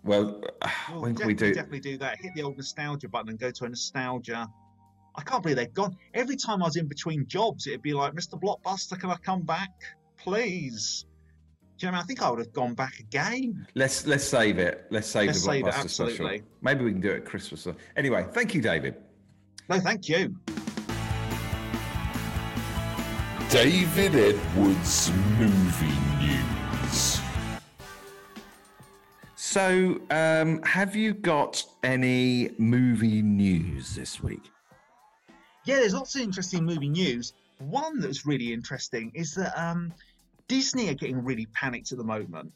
Well, 0.04 0.42
Well, 0.90 1.02
when 1.02 1.16
can 1.16 1.28
we 1.28 1.34
definitely, 1.34 1.36
do? 1.36 1.54
Definitely 1.54 1.80
do 1.80 1.98
that. 2.00 2.20
Hit 2.20 2.34
the 2.36 2.44
old 2.44 2.58
nostalgia 2.58 3.08
button 3.10 3.30
and 3.30 3.40
go 3.40 3.52
to 3.52 3.66
a 3.66 3.70
nostalgia. 3.70 4.48
I 5.16 5.22
can't 5.24 5.42
believe 5.42 5.56
they're 5.58 5.66
gone. 5.68 5.98
Every 6.14 6.36
time 6.36 6.62
I 6.62 6.66
was 6.66 6.76
in 6.76 6.88
between 6.88 7.26
jobs, 7.28 7.66
it'd 7.68 7.82
be 7.82 7.94
like, 7.94 8.14
Mr. 8.14 8.40
Blockbuster, 8.40 9.00
can 9.00 9.10
I 9.10 9.16
come 9.18 9.42
back, 9.42 9.72
please? 10.18 11.06
Do 11.78 11.86
you 11.86 11.92
know 11.92 11.98
I 11.98 12.02
mean? 12.02 12.04
I 12.04 12.08
think 12.08 12.22
I 12.24 12.30
would 12.32 12.40
have 12.40 12.54
gone 12.54 12.74
back 12.74 13.00
again. 13.00 13.68
Let's 13.76 14.08
let's 14.08 14.24
save 14.24 14.58
it. 14.58 14.88
Let's 14.90 15.08
save 15.08 15.28
Let's 15.28 15.40
the 15.42 15.46
save 15.46 15.68
it, 15.68 15.74
Blockbuster 15.74 15.90
special. 15.90 16.40
Maybe 16.62 16.84
we 16.84 16.92
can 16.92 17.02
do 17.02 17.12
it 17.12 17.18
at 17.18 17.26
Christmas. 17.26 17.68
Anyway, 17.96 18.26
thank 18.32 18.56
you, 18.56 18.62
David. 18.62 18.96
No, 19.70 19.80
thank 19.80 20.10
you. 20.10 20.36
David 23.52 24.16
Edwards 24.16 25.12
Movie 25.38 26.00
News. 26.20 27.22
So, 29.36 30.02
um, 30.10 30.62
have 30.64 30.96
you 30.96 31.14
got 31.14 31.64
any 31.84 32.50
movie 32.58 33.22
news 33.22 33.96
this 33.96 34.22
week? 34.24 34.50
Yeah, 35.66 35.76
there's 35.76 35.94
lots 35.94 36.16
of 36.16 36.22
interesting 36.22 36.66
movie 36.66 36.90
news. 36.90 37.34
One 37.60 38.00
that's 38.00 38.26
really 38.26 38.52
interesting 38.52 39.12
is 39.14 39.36
that 39.36 39.58
um, 39.60 39.94
Disney 40.48 40.90
are 40.90 40.94
getting 40.94 41.24
really 41.24 41.46
panicked 41.48 41.92
at 41.92 41.98
the 41.98 42.04
moment. 42.04 42.54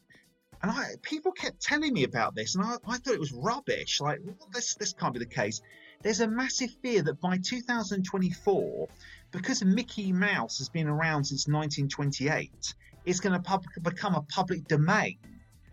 And 0.62 0.70
I, 0.70 0.94
people 1.02 1.32
kept 1.32 1.60
telling 1.60 1.92
me 1.92 2.04
about 2.04 2.34
this, 2.34 2.54
and 2.54 2.64
I, 2.64 2.76
I 2.86 2.98
thought 2.98 3.14
it 3.14 3.20
was 3.20 3.32
rubbish. 3.32 4.00
Like, 4.00 4.20
well, 4.24 4.48
this, 4.52 4.74
this 4.76 4.92
can't 4.92 5.12
be 5.12 5.18
the 5.18 5.26
case. 5.26 5.60
There's 6.02 6.20
a 6.20 6.28
massive 6.28 6.70
fear 6.82 7.02
that 7.02 7.20
by 7.20 7.38
2024, 7.38 8.88
because 9.32 9.64
Mickey 9.64 10.12
Mouse 10.12 10.58
has 10.58 10.68
been 10.68 10.86
around 10.86 11.24
since 11.24 11.48
1928, 11.48 12.74
it's 13.04 13.20
going 13.20 13.32
to 13.32 13.42
pub- 13.42 13.64
become 13.82 14.14
a 14.14 14.22
public 14.22 14.68
domain. 14.68 15.18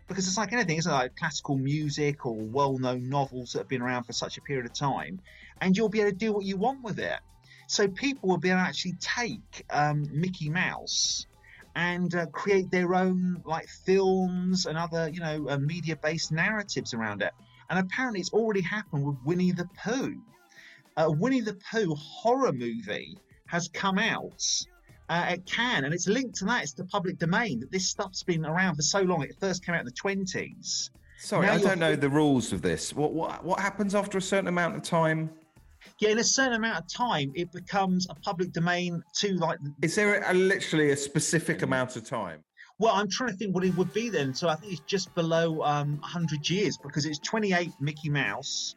Because 0.08 0.28
it's 0.28 0.38
like 0.38 0.54
anything, 0.54 0.78
isn't? 0.78 0.92
Like 0.92 1.16
classical 1.16 1.56
music 1.56 2.26
or 2.26 2.34
well 2.34 2.80
known 2.80 3.10
novels 3.10 3.54
that 3.54 3.60
have 3.60 3.68
been 3.68 3.84
around 3.84 4.06
for 4.06 4.14
such 4.14 4.40
a 4.40 4.42
period 4.42 4.66
of 4.66 4.74
time, 4.74 5.22
and 5.62 5.78
you'll 5.78 5.90
be 5.90 6.02
able 6.02 6.10
to 6.10 6.16
do 6.16 6.34
what 6.34 6.46
you 6.46 6.58
want 6.58 6.84
with 6.84 6.98
it. 6.98 7.20
So 7.68 7.88
people 7.88 8.30
will 8.30 8.38
be 8.38 8.50
able 8.50 8.62
to 8.62 8.68
actually 8.68 8.96
take 9.00 9.66
um, 9.70 10.08
Mickey 10.12 10.50
Mouse 10.50 11.28
and 11.76 12.16
uh, 12.16 12.26
create 12.28 12.70
their 12.72 12.96
own 12.96 13.42
like 13.46 13.68
films 13.86 14.66
and 14.66 14.78
other 14.78 15.10
you 15.10 15.20
know 15.20 15.48
uh, 15.50 15.58
media 15.58 15.96
based 15.96 16.32
narratives 16.32 16.94
around 16.94 17.22
it 17.22 17.32
and 17.70 17.80
apparently 17.80 18.20
it's 18.20 18.34
already 18.34 18.62
happened 18.62 19.06
with 19.06 19.18
winnie 19.26 19.52
the 19.52 19.68
pooh 19.84 20.16
a 20.98 21.10
winnie 21.10 21.42
the 21.42 21.58
pooh 21.72 21.94
horror 21.96 22.52
movie 22.52 23.18
has 23.48 23.68
come 23.70 23.98
out 23.98 24.44
uh, 25.10 25.26
at 25.30 25.46
Cannes, 25.46 25.86
and 25.86 25.94
it's 25.94 26.08
linked 26.08 26.36
to 26.36 26.46
that. 26.46 26.64
It's 26.64 26.74
the 26.74 26.86
public 26.86 27.18
domain 27.18 27.60
that 27.62 27.72
this 27.72 27.90
stuff's 27.90 28.22
been 28.24 28.46
around 28.46 28.76
for 28.76 28.84
so 28.84 29.02
long. 29.02 29.24
It 29.24 29.36
first 29.40 29.66
came 29.66 29.74
out 29.74 29.82
in 29.82 29.86
the 29.86 29.92
twenties. 29.92 30.92
Sorry, 31.18 31.48
Now 31.48 31.54
I 31.54 31.58
don't 31.58 31.80
know 31.80 31.96
the 31.96 32.10
rules 32.10 32.54
of 32.54 32.62
this. 32.62 32.94
What 32.94 33.14
what 33.14 33.44
what 33.44 33.60
happens 33.60 33.96
after 33.96 34.18
a 34.18 34.22
certain 34.22 34.48
amount 34.48 34.76
of 34.76 34.84
time? 34.84 35.32
Yeah, 36.00 36.09
in 36.09 36.19
a 36.19 36.24
certain 36.24 36.53
amount 36.53 36.79
of 36.79 36.88
time, 36.91 37.31
it 37.36 37.51
becomes 37.51 38.07
a 38.09 38.15
public 38.15 38.51
domain 38.51 39.03
to 39.15 39.33
like 39.36 39.59
Is 39.81 39.95
there 39.95 40.24
a, 40.24 40.33
literally 40.33 40.91
a 40.91 40.98
specific 40.98 41.62
amount 41.62 41.95
of 41.95 42.03
time? 42.03 42.43
Well, 42.79 42.93
I'm 42.95 43.09
trying 43.09 43.31
to 43.31 43.36
think 43.36 43.53
what 43.53 43.65
it 43.65 43.75
would 43.75 43.91
be 43.93 44.09
then. 44.09 44.33
So 44.33 44.48
I 44.48 44.55
think 44.55 44.71
it's 44.71 44.81
just 44.81 45.13
below 45.13 45.62
um, 45.63 45.98
100 46.00 46.50
years 46.50 46.77
because 46.77 47.05
it's 47.05 47.19
28 47.19 47.71
Mickey 47.81 48.09
Mouse 48.09 48.75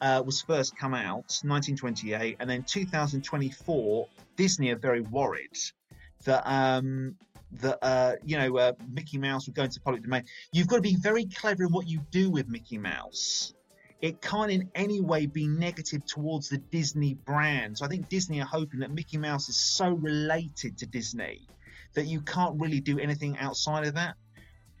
uh, 0.00 0.22
was 0.24 0.42
first 0.42 0.76
come 0.76 0.92
out, 0.92 1.40
1928, 1.42 2.36
and 2.40 2.50
then 2.50 2.62
2024, 2.64 4.08
Disney 4.36 4.70
are 4.70 4.76
very 4.76 5.00
worried 5.00 5.56
that 6.24 6.42
um, 6.46 7.16
that 7.60 7.78
uh, 7.82 8.12
you 8.24 8.36
know 8.36 8.56
uh, 8.58 8.72
Mickey 8.90 9.18
Mouse 9.18 9.46
would 9.46 9.54
go 9.54 9.62
into 9.62 9.80
public 9.80 10.02
domain. 10.02 10.24
You've 10.52 10.68
got 10.68 10.76
to 10.76 10.82
be 10.82 10.96
very 10.96 11.26
clever 11.26 11.64
in 11.64 11.72
what 11.72 11.86
you 11.88 12.00
do 12.10 12.30
with 12.30 12.48
Mickey 12.48 12.78
Mouse. 12.78 13.53
It 14.04 14.20
can't 14.20 14.50
in 14.50 14.70
any 14.74 15.00
way 15.00 15.24
be 15.24 15.48
negative 15.48 16.04
towards 16.04 16.50
the 16.50 16.58
Disney 16.58 17.14
brand. 17.14 17.78
So 17.78 17.86
I 17.86 17.88
think 17.88 18.10
Disney 18.10 18.38
are 18.42 18.46
hoping 18.46 18.80
that 18.80 18.90
Mickey 18.90 19.16
Mouse 19.16 19.48
is 19.48 19.56
so 19.56 19.88
related 19.88 20.76
to 20.76 20.86
Disney 20.86 21.40
that 21.94 22.04
you 22.04 22.20
can't 22.20 22.60
really 22.60 22.80
do 22.80 22.98
anything 22.98 23.38
outside 23.38 23.86
of 23.86 23.94
that. 23.94 24.16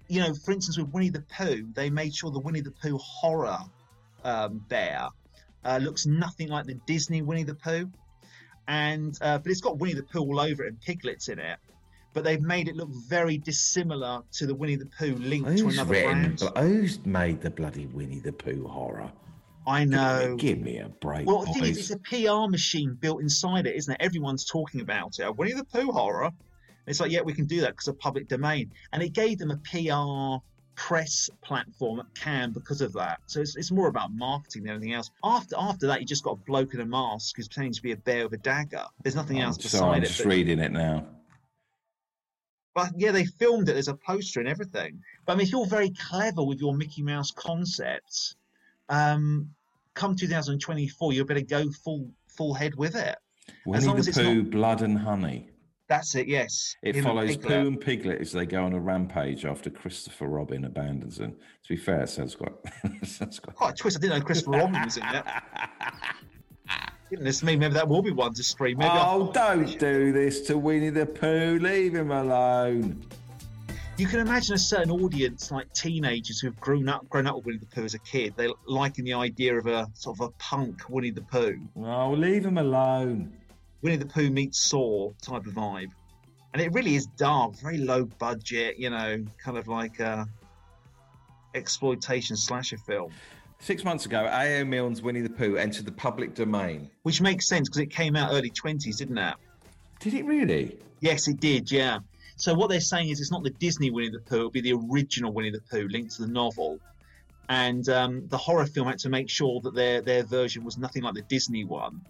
You 0.08 0.20
know, 0.20 0.34
for 0.34 0.52
instance, 0.52 0.76
with 0.76 0.92
Winnie 0.92 1.08
the 1.08 1.22
Pooh, 1.22 1.66
they 1.72 1.88
made 1.88 2.14
sure 2.14 2.30
the 2.30 2.38
Winnie 2.38 2.60
the 2.60 2.70
Pooh 2.70 2.98
horror 2.98 3.60
um, 4.24 4.62
bear 4.68 5.08
uh, 5.64 5.78
looks 5.80 6.04
nothing 6.04 6.48
like 6.48 6.66
the 6.66 6.78
Disney 6.86 7.22
Winnie 7.22 7.44
the 7.44 7.54
Pooh, 7.54 7.90
and 8.68 9.16
uh, 9.22 9.38
but 9.38 9.50
it's 9.50 9.62
got 9.62 9.78
Winnie 9.78 9.94
the 9.94 10.02
Pooh 10.02 10.20
all 10.20 10.38
over 10.38 10.64
it 10.64 10.68
and 10.68 10.80
piglets 10.82 11.30
in 11.30 11.38
it. 11.38 11.58
But 12.14 12.24
they've 12.24 12.40
made 12.40 12.68
it 12.68 12.76
look 12.76 12.88
very 13.08 13.36
dissimilar 13.38 14.22
to 14.32 14.46
the 14.46 14.54
Winnie 14.54 14.76
the 14.76 14.86
Pooh 14.86 15.16
linked 15.16 15.58
to 15.58 15.68
another 15.68 15.90
written? 15.92 16.36
brand. 16.36 16.56
Who's 16.56 17.04
made 17.04 17.40
the 17.42 17.50
bloody 17.50 17.86
Winnie 17.86 18.20
the 18.20 18.32
Pooh 18.32 18.66
horror? 18.66 19.10
I 19.66 19.84
know. 19.84 20.36
Give 20.38 20.58
me 20.60 20.78
a 20.78 20.88
break, 20.88 21.26
Well, 21.26 21.40
the 21.44 21.52
thing 21.52 21.64
is, 21.64 21.78
it's 21.78 21.90
a 21.90 21.98
PR 21.98 22.48
machine 22.50 22.96
built 23.00 23.20
inside 23.20 23.66
it, 23.66 23.74
isn't 23.76 23.92
it? 23.92 23.96
Everyone's 24.00 24.44
talking 24.44 24.80
about 24.80 25.18
it. 25.18 25.36
Winnie 25.36 25.54
the 25.54 25.64
Pooh 25.64 25.90
horror. 25.90 26.30
It's 26.86 27.00
like, 27.00 27.10
yeah, 27.10 27.22
we 27.22 27.32
can 27.32 27.46
do 27.46 27.60
that 27.62 27.70
because 27.70 27.88
of 27.88 27.98
public 27.98 28.28
domain. 28.28 28.70
And 28.92 29.02
it 29.02 29.12
gave 29.12 29.38
them 29.38 29.50
a 29.50 29.56
PR 29.56 30.44
press 30.76 31.30
platform 31.42 32.00
at 32.00 32.06
Cannes 32.14 32.52
because 32.52 32.80
of 32.80 32.92
that. 32.92 33.20
So 33.26 33.40
it's, 33.40 33.56
it's 33.56 33.70
more 33.70 33.88
about 33.88 34.12
marketing 34.12 34.64
than 34.64 34.72
anything 34.72 34.92
else. 34.92 35.10
After 35.24 35.56
after 35.58 35.86
that, 35.86 36.00
you 36.00 36.06
just 36.06 36.24
got 36.24 36.32
a 36.32 36.36
bloke 36.36 36.74
in 36.74 36.80
a 36.80 36.84
mask 36.86 37.36
who's 37.36 37.48
pretending 37.48 37.72
to 37.72 37.82
be 37.82 37.92
a 37.92 37.96
bear 37.96 38.24
with 38.24 38.34
a 38.34 38.42
dagger. 38.42 38.84
There's 39.02 39.14
nothing 39.16 39.38
I'm 39.38 39.44
else 39.46 39.64
sorry, 39.64 39.94
I'm 39.96 40.00
beside 40.00 40.04
it. 40.04 40.14
just 40.16 40.24
reading 40.28 40.58
it 40.58 40.72
now. 40.72 41.06
But 42.74 42.90
yeah, 42.96 43.12
they 43.12 43.24
filmed 43.24 43.68
it. 43.68 43.74
There's 43.74 43.88
a 43.88 43.94
poster 43.94 44.40
and 44.40 44.48
everything. 44.48 45.00
But 45.24 45.32
I 45.32 45.36
mean, 45.36 45.46
if 45.46 45.52
you're 45.52 45.66
very 45.66 45.90
clever 45.90 46.42
with 46.42 46.60
your 46.60 46.74
Mickey 46.74 47.02
Mouse 47.02 47.30
concepts, 47.30 48.36
um, 48.88 49.48
come 49.94 50.16
2024, 50.16 51.12
you 51.12 51.24
better 51.24 51.40
go 51.40 51.70
full 51.70 52.08
full 52.28 52.52
head 52.52 52.74
with 52.74 52.96
it. 52.96 53.16
Winnie 53.64 53.86
long 53.86 53.98
as 53.98 54.06
the 54.06 54.12
Pooh, 54.12 54.42
Blood 54.42 54.82
and 54.82 54.98
Honey. 54.98 55.50
That's 55.88 56.14
it. 56.14 56.26
Yes. 56.26 56.76
It 56.82 56.96
Him 56.96 57.04
follows 57.04 57.36
Piglet. 57.36 57.48
Pooh 57.48 57.68
and 57.68 57.80
Piglet 57.80 58.20
as 58.20 58.32
they 58.32 58.46
go 58.46 58.64
on 58.64 58.72
a 58.72 58.80
rampage 58.80 59.44
after 59.44 59.68
Christopher 59.70 60.26
Robin 60.26 60.64
abandons 60.64 61.18
them. 61.18 61.32
To 61.32 61.68
be 61.68 61.76
fair, 61.76 62.02
it 62.02 62.08
sounds 62.08 62.34
quite. 62.34 62.54
sounds 63.04 63.38
quite. 63.38 63.54
Quite 63.54 63.74
a 63.74 63.76
twist. 63.76 63.98
I 63.98 64.00
didn't 64.00 64.18
know 64.18 64.24
Christopher 64.24 64.52
Robin 64.52 64.82
was 64.82 64.96
in 64.96 65.04
it. 65.04 65.24
Goodness 67.10 67.42
me, 67.42 67.54
maybe 67.56 67.74
that 67.74 67.88
will 67.88 68.02
be 68.02 68.10
one 68.10 68.32
to 68.34 68.42
stream. 68.42 68.78
Maybe 68.78 68.90
oh, 68.90 68.94
I'll- 68.94 69.32
don't 69.32 69.78
do 69.78 70.12
this 70.12 70.40
to 70.42 70.58
Winnie 70.58 70.90
the 70.90 71.06
Pooh. 71.06 71.58
Leave 71.60 71.94
him 71.94 72.10
alone. 72.10 73.04
You 73.96 74.06
can 74.08 74.18
imagine 74.18 74.56
a 74.56 74.58
certain 74.58 74.90
audience, 74.90 75.52
like 75.52 75.72
teenagers 75.72 76.40
who've 76.40 76.58
grown 76.58 76.88
up, 76.88 77.08
grown 77.08 77.28
up 77.28 77.36
with 77.36 77.46
Winnie 77.46 77.58
the 77.58 77.66
Pooh 77.66 77.84
as 77.84 77.94
a 77.94 78.00
kid. 78.00 78.34
They 78.36 78.52
liking 78.66 79.04
the 79.04 79.12
idea 79.12 79.56
of 79.56 79.66
a 79.66 79.86
sort 79.94 80.18
of 80.18 80.26
a 80.26 80.30
punk 80.38 80.88
Winnie 80.88 81.10
the 81.10 81.22
Pooh. 81.22 81.60
Oh, 81.76 82.10
leave 82.10 82.44
him 82.44 82.58
alone. 82.58 83.32
Winnie 83.82 83.96
the 83.96 84.06
Pooh 84.06 84.30
meets 84.30 84.58
Saw 84.58 85.12
type 85.22 85.46
of 85.46 85.52
vibe, 85.52 85.90
and 86.52 86.62
it 86.62 86.72
really 86.72 86.96
is 86.96 87.06
dark, 87.06 87.54
very 87.56 87.78
low 87.78 88.06
budget. 88.06 88.78
You 88.78 88.90
know, 88.90 89.24
kind 89.38 89.58
of 89.58 89.68
like 89.68 90.00
a 90.00 90.26
exploitation 91.54 92.34
slasher 92.34 92.78
film, 92.78 93.12
Six 93.60 93.82
months 93.84 94.04
ago, 94.04 94.28
A.O. 94.30 94.64
Milne's 94.64 95.00
Winnie 95.00 95.22
the 95.22 95.30
Pooh 95.30 95.56
entered 95.56 95.86
the 95.86 95.92
public 95.92 96.34
domain. 96.34 96.90
which 97.02 97.20
makes 97.20 97.46
sense 97.46 97.68
because 97.68 97.80
it 97.80 97.90
came 97.90 98.14
out 98.14 98.32
early 98.32 98.50
twenties, 98.50 98.98
didn't 98.98 99.18
it? 99.18 99.34
Did 100.00 100.14
it 100.14 100.24
really? 100.26 100.76
Yes, 101.00 101.28
it 101.28 101.40
did. 101.40 101.70
Yeah. 101.70 101.98
So 102.36 102.52
what 102.52 102.68
they're 102.68 102.80
saying 102.80 103.08
is 103.10 103.20
it's 103.20 103.30
not 103.30 103.42
the 103.42 103.50
Disney 103.50 103.90
Winnie 103.90 104.10
the 104.10 104.18
Pooh; 104.20 104.36
it'll 104.36 104.50
be 104.50 104.60
the 104.60 104.74
original 104.74 105.32
Winnie 105.32 105.50
the 105.50 105.62
Pooh 105.70 105.88
linked 105.88 106.16
to 106.16 106.22
the 106.22 106.28
novel. 106.28 106.78
And 107.48 107.88
um, 107.88 108.26
the 108.28 108.38
horror 108.38 108.66
film 108.66 108.88
had 108.88 108.98
to 109.00 109.08
make 109.08 109.30
sure 109.30 109.60
that 109.60 109.74
their 109.74 110.00
their 110.02 110.24
version 110.24 110.64
was 110.64 110.76
nothing 110.76 111.02
like 111.02 111.14
the 111.14 111.22
Disney 111.22 111.64
one. 111.64 112.00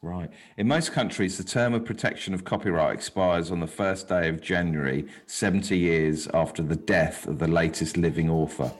Right. 0.00 0.30
In 0.56 0.66
most 0.66 0.92
countries, 0.92 1.38
the 1.38 1.44
term 1.44 1.74
of 1.74 1.84
protection 1.84 2.34
of 2.34 2.42
copyright 2.44 2.94
expires 2.94 3.52
on 3.52 3.60
the 3.60 3.68
first 3.68 4.08
day 4.08 4.28
of 4.28 4.40
January, 4.40 5.06
70 5.26 5.78
years 5.78 6.26
after 6.34 6.60
the 6.60 6.74
death 6.74 7.28
of 7.28 7.38
the 7.38 7.46
latest 7.46 7.96
living 7.96 8.28
author. 8.28 8.72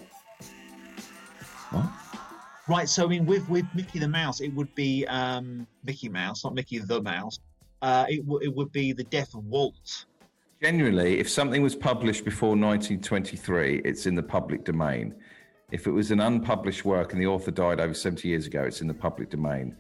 Right. 2.69 2.89
So 2.89 3.05
I 3.05 3.09
mean, 3.09 3.27
with 3.27 3.49
with 3.49 3.67
Mickey 3.75 3.99
the 3.99 4.09
Mouse, 4.09 4.41
it 4.41 4.55
would 4.55 4.73
be 4.75 5.07
um, 5.07 5.67
Mickey 5.85 6.09
Mouse, 6.09 6.45
not 6.45 6.55
Mickey 6.55 6.79
the 6.79 7.03
Mouse. 7.03 7.41
Uh, 7.81 8.07
it, 8.09 8.25
w- 8.25 8.41
it 8.41 8.55
would 8.55 8.71
be 8.71 8.93
the 8.93 9.05
death 9.05 9.35
of 9.35 9.45
Walt. 9.45 10.07
Generally, 10.63 11.19
if 11.19 11.29
something 11.29 11.61
was 11.61 11.75
published 11.75 12.25
before 12.25 12.51
1923, 12.51 13.83
it's 13.85 14.07
in 14.07 14.15
the 14.15 14.23
public 14.23 14.65
domain. 14.65 15.13
If 15.73 15.89
it 15.89 15.91
was 15.91 16.13
an 16.13 16.21
unpublished 16.21 16.85
work 16.85 17.13
and 17.13 17.21
the 17.21 17.27
author 17.27 17.51
died 17.51 17.81
over 17.81 17.95
70 17.95 18.29
years 18.29 18.47
ago, 18.47 18.63
it's 18.63 18.81
in 18.81 18.87
the 18.87 18.95
public 18.95 19.31
domain. 19.31 19.77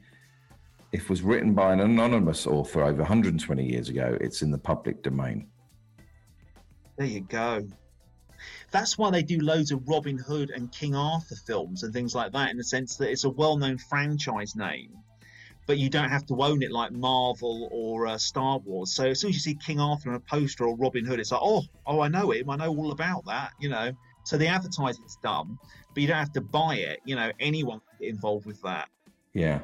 If 0.90 1.02
it 1.02 1.10
was 1.10 1.22
written 1.22 1.54
by 1.54 1.72
an 1.72 1.80
anonymous 1.80 2.48
author 2.48 2.82
over 2.82 2.98
120 2.98 3.64
years 3.64 3.90
ago, 3.90 4.18
it's 4.20 4.42
in 4.42 4.50
the 4.50 4.58
public 4.58 5.02
domain. 5.02 5.46
There 6.96 7.06
you 7.06 7.20
go. 7.20 7.68
That's 8.72 8.98
why 8.98 9.10
they 9.10 9.22
do 9.22 9.38
loads 9.38 9.70
of 9.70 9.86
Robin 9.86 10.18
Hood 10.18 10.50
and 10.50 10.72
King 10.72 10.94
Arthur 10.96 11.36
films 11.46 11.82
and 11.82 11.92
things 11.92 12.14
like 12.14 12.32
that, 12.32 12.50
in 12.50 12.56
the 12.56 12.64
sense 12.64 12.96
that 12.96 13.10
it's 13.10 13.24
a 13.24 13.30
well-known 13.30 13.78
franchise 13.78 14.56
name, 14.56 14.96
but 15.66 15.78
you 15.78 15.90
don't 15.90 16.08
have 16.08 16.26
to 16.26 16.42
own 16.42 16.62
it 16.62 16.72
like 16.72 16.90
Marvel 16.90 17.68
or 17.70 18.06
uh, 18.06 18.18
Star 18.18 18.58
Wars. 18.58 18.94
So 18.94 19.08
as 19.08 19.20
soon 19.20 19.28
as 19.28 19.36
you 19.36 19.40
see 19.40 19.54
King 19.54 19.78
Arthur 19.78 20.10
on 20.10 20.16
a 20.16 20.20
poster 20.20 20.66
or 20.66 20.76
Robin 20.76 21.04
Hood, 21.04 21.20
it's 21.20 21.30
like, 21.30 21.42
oh, 21.44 21.62
oh, 21.86 22.00
I 22.00 22.08
know 22.08 22.32
him. 22.32 22.50
I 22.50 22.56
know 22.56 22.74
all 22.74 22.90
about 22.90 23.26
that. 23.26 23.52
You 23.60 23.68
know. 23.68 23.92
So 24.24 24.38
the 24.38 24.46
advertising's 24.46 25.16
done, 25.16 25.58
but 25.92 26.00
you 26.00 26.06
don't 26.06 26.16
have 26.16 26.32
to 26.34 26.40
buy 26.40 26.76
it. 26.76 27.00
You 27.04 27.16
know, 27.16 27.32
anyone 27.40 27.80
can 27.80 27.98
get 28.00 28.08
involved 28.10 28.46
with 28.46 28.62
that. 28.62 28.88
Yeah. 29.34 29.58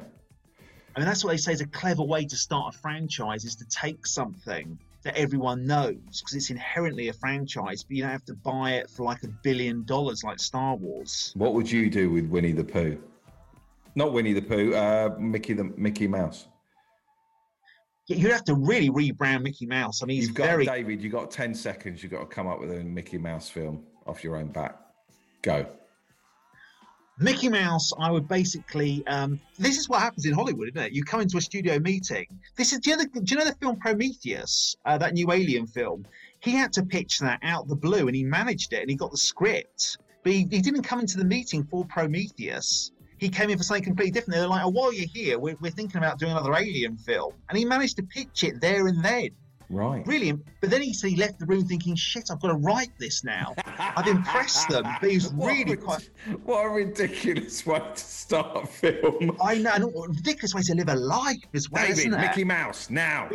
I 0.95 0.99
mean, 0.99 1.07
that's 1.07 1.23
what 1.23 1.31
they 1.31 1.37
say 1.37 1.53
is 1.53 1.61
a 1.61 1.67
clever 1.67 2.03
way 2.03 2.25
to 2.25 2.35
start 2.35 2.75
a 2.75 2.77
franchise 2.77 3.45
is 3.45 3.55
to 3.55 3.65
take 3.69 4.05
something 4.05 4.77
that 5.03 5.15
everyone 5.15 5.65
knows 5.65 5.95
because 6.21 6.33
it's 6.35 6.49
inherently 6.49 7.07
a 7.09 7.13
franchise, 7.13 7.83
but 7.83 7.95
you 7.95 8.03
don't 8.03 8.11
have 8.11 8.25
to 8.25 8.33
buy 8.35 8.73
it 8.73 8.89
for 8.89 9.03
like 9.03 9.23
a 9.23 9.29
billion 9.43 9.83
dollars 9.85 10.23
like 10.23 10.39
Star 10.39 10.75
Wars. 10.75 11.33
What 11.35 11.53
would 11.53 11.71
you 11.71 11.89
do 11.89 12.11
with 12.11 12.27
Winnie 12.27 12.51
the 12.51 12.63
Pooh? 12.63 13.01
Not 13.95 14.13
Winnie 14.13 14.33
the 14.33 14.41
Pooh, 14.41 14.73
uh, 14.73 15.15
Mickey 15.17 15.53
the 15.53 15.65
Mickey 15.77 16.07
Mouse. 16.07 16.47
Yeah, 18.07 18.17
You'd 18.17 18.31
have 18.31 18.43
to 18.45 18.55
really 18.55 18.89
rebrand 18.89 19.43
Mickey 19.43 19.65
Mouse. 19.65 20.01
I 20.03 20.05
mean, 20.05 20.21
You've 20.21 20.33
got 20.33 20.47
very. 20.47 20.65
David. 20.65 21.01
You've 21.01 21.13
got 21.13 21.31
ten 21.31 21.53
seconds. 21.53 22.01
You've 22.03 22.11
got 22.11 22.21
to 22.21 22.25
come 22.25 22.47
up 22.47 22.59
with 22.59 22.71
a 22.71 22.83
Mickey 22.83 23.17
Mouse 23.17 23.49
film 23.49 23.83
off 24.05 24.23
your 24.23 24.35
own 24.35 24.47
bat. 24.47 24.79
Go. 25.41 25.65
Mickey 27.21 27.49
Mouse, 27.49 27.91
I 27.99 28.09
would 28.11 28.27
basically. 28.29 29.05
Um, 29.05 29.39
this 29.57 29.77
is 29.77 29.89
what 29.89 29.99
happens 29.99 30.25
in 30.25 30.33
Hollywood, 30.33 30.69
isn't 30.69 30.81
it? 30.81 30.93
You 30.93 31.03
come 31.03 31.19
into 31.19 31.37
a 31.37 31.41
studio 31.41 31.77
meeting. 31.77 32.25
This 32.55 32.71
is. 32.71 32.79
Do 32.79 32.91
you 32.91 32.97
know 32.97 33.03
the, 33.03 33.21
you 33.25 33.37
know 33.37 33.45
the 33.45 33.55
film 33.55 33.75
Prometheus? 33.75 34.77
Uh, 34.85 34.97
that 34.97 35.13
new 35.13 35.31
Alien 35.31 35.67
film. 35.67 36.05
he 36.39 36.51
had 36.51 36.71
to 36.73 36.83
pitch 36.83 37.19
that 37.19 37.39
out 37.43 37.67
the 37.67 37.75
blue 37.75 38.07
and 38.07 38.15
he 38.15 38.23
managed 38.23 38.71
it 38.71 38.81
and 38.81 38.89
he 38.89 38.95
got 38.95 39.11
the 39.11 39.17
script. 39.17 39.97
But 40.23 40.31
he, 40.31 40.47
he 40.49 40.61
didn't 40.61 40.83
come 40.83 41.01
into 41.01 41.17
the 41.17 41.25
meeting 41.25 41.63
for 41.65 41.83
Prometheus. 41.85 42.91
He 43.17 43.27
came 43.27 43.49
in 43.49 43.57
for 43.57 43.63
something 43.65 43.83
completely 43.83 44.11
different. 44.11 44.35
They're 44.35 44.47
like, 44.47 44.63
oh, 44.63 44.69
while 44.69 44.93
you're 44.93 45.07
here, 45.13 45.37
we're, 45.39 45.57
we're 45.59 45.71
thinking 45.71 45.97
about 45.97 46.19
doing 46.19 46.31
another 46.31 46.53
Alien 46.55 46.97
film. 46.97 47.33
And 47.49 47.57
he 47.57 47.65
managed 47.65 47.97
to 47.97 48.03
pitch 48.03 48.45
it 48.45 48.61
there 48.61 48.87
and 48.87 49.03
then. 49.03 49.31
Right. 49.69 50.03
Brilliant. 50.03 50.43
But 50.61 50.71
then 50.71 50.81
he 50.81 50.93
said 50.93 51.11
he 51.11 51.15
left 51.15 51.37
the 51.39 51.45
room 51.45 51.65
thinking, 51.65 51.95
shit, 51.95 52.29
I've 52.31 52.41
got 52.41 52.47
to 52.47 52.55
write 52.55 52.91
this 52.99 53.23
now. 53.23 53.53
I've 53.77 54.07
impressed 54.07 54.67
them. 54.69 54.83
But 54.99 55.09
he 55.09 55.15
was 55.17 55.31
What 55.33 55.47
really 55.47 55.75
quite. 55.77 56.09
What 56.43 56.65
a 56.65 56.69
ridiculous 56.69 57.65
way 57.67 57.79
to 57.79 57.95
start 58.01 58.63
a 58.63 58.67
film. 58.67 59.37
I 59.41 59.55
know, 59.59 59.71
and 59.73 59.83
a 59.83 59.87
ridiculous 59.87 60.55
way 60.55 60.63
to 60.63 60.73
live 60.75 60.89
a 60.89 60.95
life 60.95 61.37
as 61.53 61.69
well, 61.69 61.83
David, 61.83 61.99
isn't 61.99 62.13
it? 62.13 62.17
Mickey 62.19 62.43
Mouse, 62.43 62.89
now. 62.89 63.29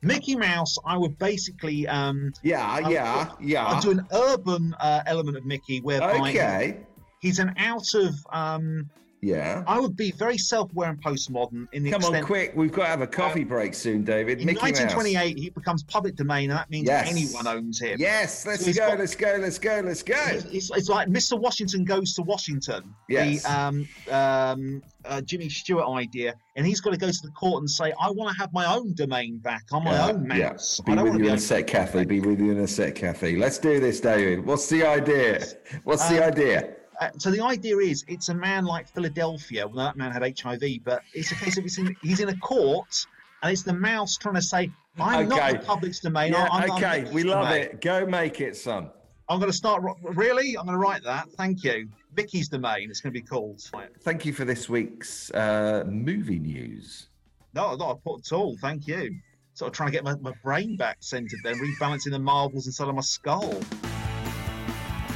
Mickey 0.00 0.36
Mouse, 0.36 0.76
I 0.86 0.96
would 0.96 1.18
basically 1.18 1.86
um, 1.88 2.32
Yeah, 2.42 2.88
yeah, 2.88 3.30
yeah. 3.40 3.66
I'd 3.66 3.82
do 3.82 3.90
an 3.90 4.06
urban 4.12 4.74
uh, 4.80 5.02
element 5.06 5.36
of 5.36 5.44
Mickey 5.44 5.80
whereby 5.80 6.30
Okay. 6.30 6.78
he's 7.20 7.40
an 7.40 7.52
out 7.58 7.94
of. 7.94 8.14
Um, 8.30 8.88
Yeah. 9.20 9.64
I 9.66 9.80
would 9.80 9.96
be 9.96 10.12
very 10.12 10.38
self-aware 10.38 10.90
and 10.90 11.02
postmodern 11.02 11.66
in 11.72 11.82
the 11.82 11.90
Come 11.90 12.04
on, 12.04 12.22
quick. 12.22 12.52
We've 12.54 12.70
got 12.70 12.84
to 12.84 12.88
have 12.88 13.00
a 13.00 13.06
coffee 13.06 13.42
break 13.44 13.74
soon, 13.74 14.04
David. 14.04 14.38
In 14.40 14.46
Mickey 14.46 14.60
1928, 14.60 15.36
he 15.38 15.50
becomes 15.50 15.82
public 15.82 16.14
domain, 16.14 16.50
and 16.50 16.58
that 16.58 16.70
means 16.70 16.86
Yes. 16.86 17.10
anyone 17.10 17.46
owns 17.48 17.80
him. 17.80 17.96
Yes, 17.98 18.46
let's 18.46 18.64
So 18.64 18.72
go, 18.72 18.90
got- 18.90 18.98
let's 19.00 19.16
go, 19.16 19.36
let's 19.40 19.58
go, 19.58 19.82
let's 19.84 20.02
go. 20.04 20.14
It's, 20.52 20.70
it's, 20.70 20.88
like 20.88 21.08
Mr. 21.08 21.38
Washington 21.38 21.84
goes 21.84 22.14
to 22.14 22.22
Washington, 22.22 22.94
Yes. 23.08 23.42
the 23.42 23.52
um, 23.52 23.88
um, 24.10 24.82
uh, 25.04 25.20
Jimmy 25.22 25.48
Stewart 25.48 25.88
idea, 25.88 26.34
and 26.56 26.66
he's 26.66 26.80
got 26.80 26.90
to 26.90 26.96
go 26.98 27.10
to 27.10 27.22
the 27.22 27.30
court 27.30 27.62
and 27.62 27.70
say, 27.70 27.92
"I 28.00 28.10
want 28.10 28.34
to 28.34 28.40
have 28.40 28.52
my 28.52 28.66
own 28.72 28.94
domain 28.94 29.38
back. 29.38 29.64
I'm 29.72 29.84
my 29.84 29.92
Yeah, 29.92 30.06
own 30.08 30.26
yeah. 30.30 30.50
mouse. 30.50 30.80
Be 30.84 30.92
I 30.92 30.94
don't 30.96 31.04
with 31.04 31.10
want 31.12 31.20
you 31.20 31.24
be 31.26 31.30
in 31.32 31.38
a 31.38 31.40
sec, 31.40 31.66
Kathy. 31.66 32.04
Be 32.04 32.20
with 32.20 32.38
you 32.40 32.52
in 32.52 32.58
a 32.58 32.68
sec, 32.68 32.94
Kathy. 32.94 33.36
Let's 33.36 33.58
do 33.58 33.80
this, 33.80 34.00
David. 34.00 34.44
What's 34.44 34.68
the 34.68 34.84
idea? 34.86 35.44
What's 35.84 36.08
the 36.08 36.18
Um, 36.18 36.32
idea? 36.32 36.74
Uh, 37.00 37.10
so 37.16 37.30
the 37.30 37.40
idea 37.40 37.76
is, 37.78 38.04
it's 38.08 38.28
a 38.28 38.34
man 38.34 38.64
like 38.64 38.88
Philadelphia. 38.88 39.66
Well, 39.66 39.84
that 39.84 39.96
man 39.96 40.10
had 40.10 40.22
HIV, 40.22 40.62
but 40.84 41.02
it's 41.14 41.30
a 41.30 41.36
case 41.36 41.56
of 41.56 41.64
it's 41.64 41.78
in, 41.78 41.94
he's 42.02 42.20
in 42.20 42.28
a 42.28 42.36
court, 42.38 43.06
and 43.42 43.52
it's 43.52 43.62
the 43.62 43.72
mouse 43.72 44.16
trying 44.16 44.34
to 44.34 44.42
say, 44.42 44.70
"I'm 44.98 45.28
not 45.28 45.38
Okay. 45.38 45.52
the 45.58 45.64
public's 45.64 46.00
domain. 46.00 46.32
Yeah, 46.32 46.48
I'm, 46.50 46.64
I'm 46.64 46.70
okay, 46.72 47.10
we 47.12 47.22
love 47.22 47.44
domain." 47.48 47.62
it. 47.62 47.80
Go 47.80 48.04
make 48.04 48.40
it, 48.40 48.56
son. 48.56 48.90
I'm 49.28 49.38
going 49.38 49.50
to 49.50 49.56
start. 49.56 49.84
Really, 50.02 50.56
I'm 50.56 50.64
going 50.64 50.74
to 50.74 50.78
write 50.78 51.04
that. 51.04 51.30
Thank 51.32 51.62
you. 51.62 51.88
Vicky's 52.14 52.48
domain. 52.48 52.88
It's 52.90 53.00
going 53.00 53.12
to 53.12 53.20
be 53.20 53.24
called. 53.24 53.60
Thank 54.00 54.24
you 54.24 54.32
for 54.32 54.44
this 54.44 54.68
week's 54.68 55.30
uh, 55.32 55.84
movie 55.86 56.38
news. 56.38 57.08
No, 57.54 57.76
not 57.76 57.90
a 57.90 57.94
put 57.96 58.20
at 58.20 58.32
all. 58.32 58.56
Thank 58.60 58.88
you. 58.88 59.14
Sort 59.52 59.70
of 59.70 59.76
trying 59.76 59.88
to 59.88 59.92
get 59.92 60.02
my, 60.02 60.14
my 60.16 60.32
brain 60.42 60.76
back 60.76 60.96
centered, 61.00 61.40
then 61.44 61.56
rebalancing 61.56 62.10
the 62.10 62.18
marbles 62.18 62.66
inside 62.66 62.88
of 62.88 62.94
my 62.94 63.02
skull. 63.02 63.60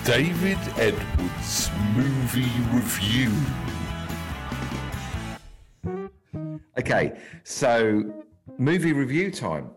David 0.04 0.58
Edwards 0.78 1.70
Movie 1.94 2.50
Review. 2.72 3.30
Okay, 6.78 7.20
so 7.44 8.12
movie 8.58 8.92
review 8.92 9.30
time. 9.30 9.70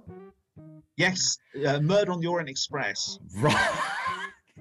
Yes, 0.97 1.37
uh, 1.67 1.79
Murder 1.79 2.11
on 2.13 2.21
the 2.21 2.27
Orient 2.27 2.49
Express. 2.49 3.19
Right. 3.37 3.79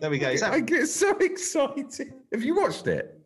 There 0.00 0.10
we 0.10 0.18
go. 0.18 0.28
Is 0.28 0.40
that- 0.40 0.52
I 0.52 0.60
get 0.60 0.86
so 0.88 1.16
excited. 1.18 2.12
Have 2.32 2.42
you 2.42 2.56
watched 2.56 2.86
it? 2.86 3.18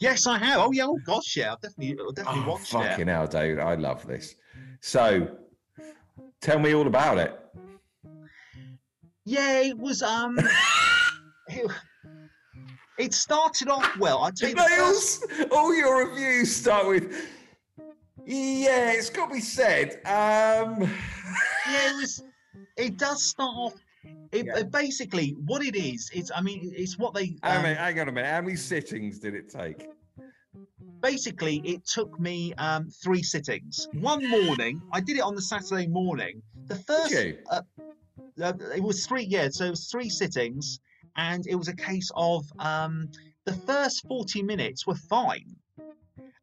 yes, 0.00 0.26
I 0.26 0.36
have. 0.38 0.60
Oh 0.60 0.72
yeah. 0.72 0.84
Oh 0.86 0.98
gosh, 1.06 1.36
yeah. 1.36 1.52
I've 1.52 1.60
definitely, 1.60 1.96
I've 2.06 2.14
definitely 2.14 2.42
Oh, 2.44 2.50
watched 2.50 2.74
it. 2.74 2.78
fucking 2.88 3.06
hell, 3.08 3.26
David. 3.26 3.60
I 3.60 3.76
love 3.76 4.06
this. 4.06 4.34
So, 4.80 5.28
tell 6.40 6.58
me 6.58 6.74
all 6.74 6.86
about 6.88 7.18
it. 7.18 7.38
Yeah, 9.24 9.60
it 9.60 9.78
was. 9.78 10.02
Um, 10.02 10.36
it, 11.48 11.70
it 12.98 13.14
started 13.14 13.68
off 13.68 13.96
well. 13.98 14.22
I 14.24 14.30
tell 14.30 14.50
you, 14.50 15.48
All 15.50 15.74
your 15.74 16.06
reviews 16.08 16.54
start 16.54 16.86
with, 16.86 17.28
yeah, 18.24 18.92
it's 18.92 19.10
got 19.10 19.28
to 19.28 19.34
be 19.34 19.40
said. 19.40 20.00
Um, 20.04 20.82
yeah, 21.70 21.90
it 21.90 21.96
was. 21.96 22.22
It 22.76 22.96
does 22.96 23.22
start 23.22 23.54
off. 23.56 23.74
It, 24.32 24.46
Yeah. 24.46 24.62
basically 24.64 25.36
what 25.46 25.64
it 25.64 25.76
is. 25.76 26.10
It's. 26.12 26.30
I 26.34 26.40
mean, 26.42 26.72
it's 26.76 26.98
what 26.98 27.14
they. 27.14 27.36
I 27.42 27.56
um, 27.56 27.64
mean, 27.64 27.76
hang 27.76 27.98
on 28.00 28.08
a 28.08 28.12
minute. 28.12 28.30
How 28.30 28.40
many 28.40 28.56
sittings 28.56 29.18
did 29.18 29.34
it 29.34 29.48
take? 29.50 29.88
basically 31.00 31.56
it 31.64 31.84
took 31.84 32.18
me 32.18 32.54
um, 32.54 32.88
three 32.88 33.22
sittings 33.22 33.88
one 33.94 34.26
morning 34.28 34.80
i 34.92 35.00
did 35.00 35.16
it 35.16 35.20
on 35.20 35.34
the 35.34 35.42
saturday 35.42 35.86
morning 35.86 36.40
the 36.68 36.76
first 36.76 37.14
uh, 37.50 37.60
uh, 38.40 38.52
it 38.74 38.82
was 38.82 39.06
three 39.06 39.24
yeah 39.24 39.48
so 39.50 39.66
it 39.66 39.70
was 39.70 39.88
three 39.90 40.08
sittings 40.08 40.80
and 41.16 41.46
it 41.46 41.54
was 41.54 41.68
a 41.68 41.76
case 41.76 42.10
of 42.14 42.44
um, 42.58 43.08
the 43.44 43.52
first 43.52 44.06
40 44.06 44.42
minutes 44.42 44.86
were 44.86 44.94
fine. 44.94 45.56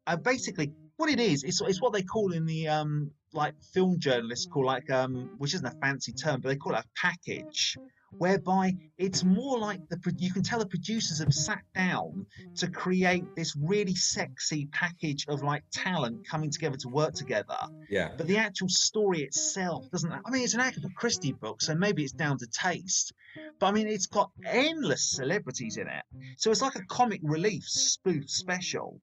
Uh, 0.06 0.16
basically 0.16 0.72
what 0.96 1.08
it 1.10 1.20
is 1.20 1.44
it's, 1.44 1.60
it's 1.60 1.80
what 1.80 1.92
they 1.92 2.02
call 2.02 2.32
in 2.32 2.44
the 2.44 2.66
um, 2.68 3.10
like 3.32 3.54
film 3.72 3.98
journalists 3.98 4.46
call 4.46 4.66
like 4.66 4.90
um, 4.90 5.30
which 5.38 5.54
isn't 5.54 5.66
a 5.66 5.78
fancy 5.80 6.12
term 6.12 6.40
but 6.40 6.48
they 6.48 6.56
call 6.56 6.74
it 6.74 6.78
a 6.78 6.84
package 7.00 7.76
whereby 8.18 8.72
it's 8.98 9.24
more 9.24 9.58
like 9.58 9.80
the 9.88 9.98
you 10.18 10.32
can 10.32 10.42
tell 10.42 10.58
the 10.58 10.66
producers 10.66 11.20
have 11.20 11.32
sat 11.32 11.62
down 11.74 12.26
to 12.56 12.68
create 12.70 13.24
this 13.36 13.56
really 13.56 13.94
sexy 13.94 14.66
package 14.72 15.26
of 15.28 15.42
like 15.42 15.62
talent 15.72 16.26
coming 16.26 16.50
together 16.50 16.76
to 16.76 16.88
work 16.88 17.14
together. 17.14 17.58
Yeah. 17.88 18.10
But 18.16 18.26
the 18.26 18.38
actual 18.38 18.68
story 18.68 19.22
itself 19.22 19.90
doesn't. 19.90 20.12
I 20.12 20.30
mean, 20.30 20.42
it's 20.42 20.54
an 20.54 20.60
Agatha 20.60 20.88
Christie 20.96 21.32
book, 21.32 21.62
so 21.62 21.74
maybe 21.74 22.02
it's 22.02 22.12
down 22.12 22.38
to 22.38 22.46
taste. 22.46 23.12
But 23.58 23.66
I 23.66 23.72
mean, 23.72 23.86
it's 23.86 24.06
got 24.06 24.30
endless 24.44 25.12
celebrities 25.12 25.76
in 25.76 25.86
it, 25.86 26.02
so 26.36 26.50
it's 26.50 26.62
like 26.62 26.74
a 26.74 26.84
comic 26.86 27.20
relief 27.22 27.62
spoof 27.64 28.28
special. 28.28 29.00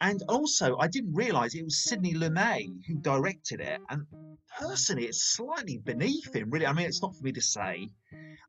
And 0.00 0.22
also, 0.28 0.76
I 0.76 0.88
didn't 0.88 1.14
realise 1.14 1.54
it 1.54 1.64
was 1.64 1.82
Sidney 1.84 2.14
Lumet 2.14 2.68
who 2.86 2.96
directed 2.96 3.60
it, 3.60 3.80
and 3.88 4.06
personally, 4.58 5.04
it's 5.06 5.22
slightly 5.22 5.78
beneath 5.78 6.34
him. 6.34 6.50
Really, 6.50 6.66
I 6.66 6.72
mean, 6.72 6.86
it's 6.86 7.02
not 7.02 7.14
for 7.16 7.22
me 7.24 7.32
to 7.32 7.40
say. 7.42 7.90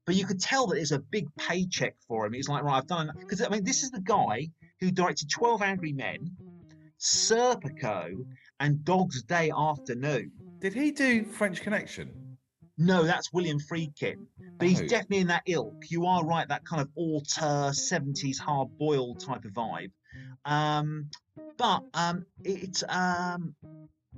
But 0.05 0.15
you 0.15 0.25
could 0.25 0.39
tell 0.41 0.67
that 0.67 0.77
it's 0.79 0.91
a 0.91 0.99
big 0.99 1.27
paycheck 1.35 1.95
for 2.07 2.25
him. 2.25 2.33
He's 2.33 2.49
like, 2.49 2.63
right, 2.63 2.77
I've 2.77 2.87
done 2.87 3.11
because 3.19 3.41
I 3.41 3.49
mean, 3.49 3.63
this 3.63 3.83
is 3.83 3.91
the 3.91 4.01
guy 4.01 4.49
who 4.79 4.91
directed 4.91 5.29
Twelve 5.29 5.61
Angry 5.61 5.93
Men, 5.93 6.35
Serpico, 6.99 8.25
and 8.59 8.83
Dog's 8.83 9.23
Day 9.23 9.51
Afternoon. 9.55 10.31
Did 10.59 10.73
he 10.73 10.91
do 10.91 11.23
French 11.25 11.61
Connection? 11.61 12.37
No, 12.77 13.03
that's 13.03 13.31
William 13.33 13.59
Friedkin, 13.59 14.25
but 14.57 14.67
he's 14.67 14.81
Oh. 14.81 14.87
definitely 14.87 15.19
in 15.19 15.27
that 15.27 15.43
ilk. 15.45 15.83
You 15.91 16.05
are 16.07 16.25
right, 16.25 16.47
that 16.47 16.65
kind 16.65 16.81
of 16.81 16.89
auteur 16.95 17.71
'70s 17.73 18.39
hard-boiled 18.39 19.19
type 19.19 19.45
of 19.45 19.51
vibe. 19.51 19.91
Um, 20.45 21.09
but 21.57 21.83
um, 21.93 22.25
it's 22.43 22.83
um, 22.89 23.55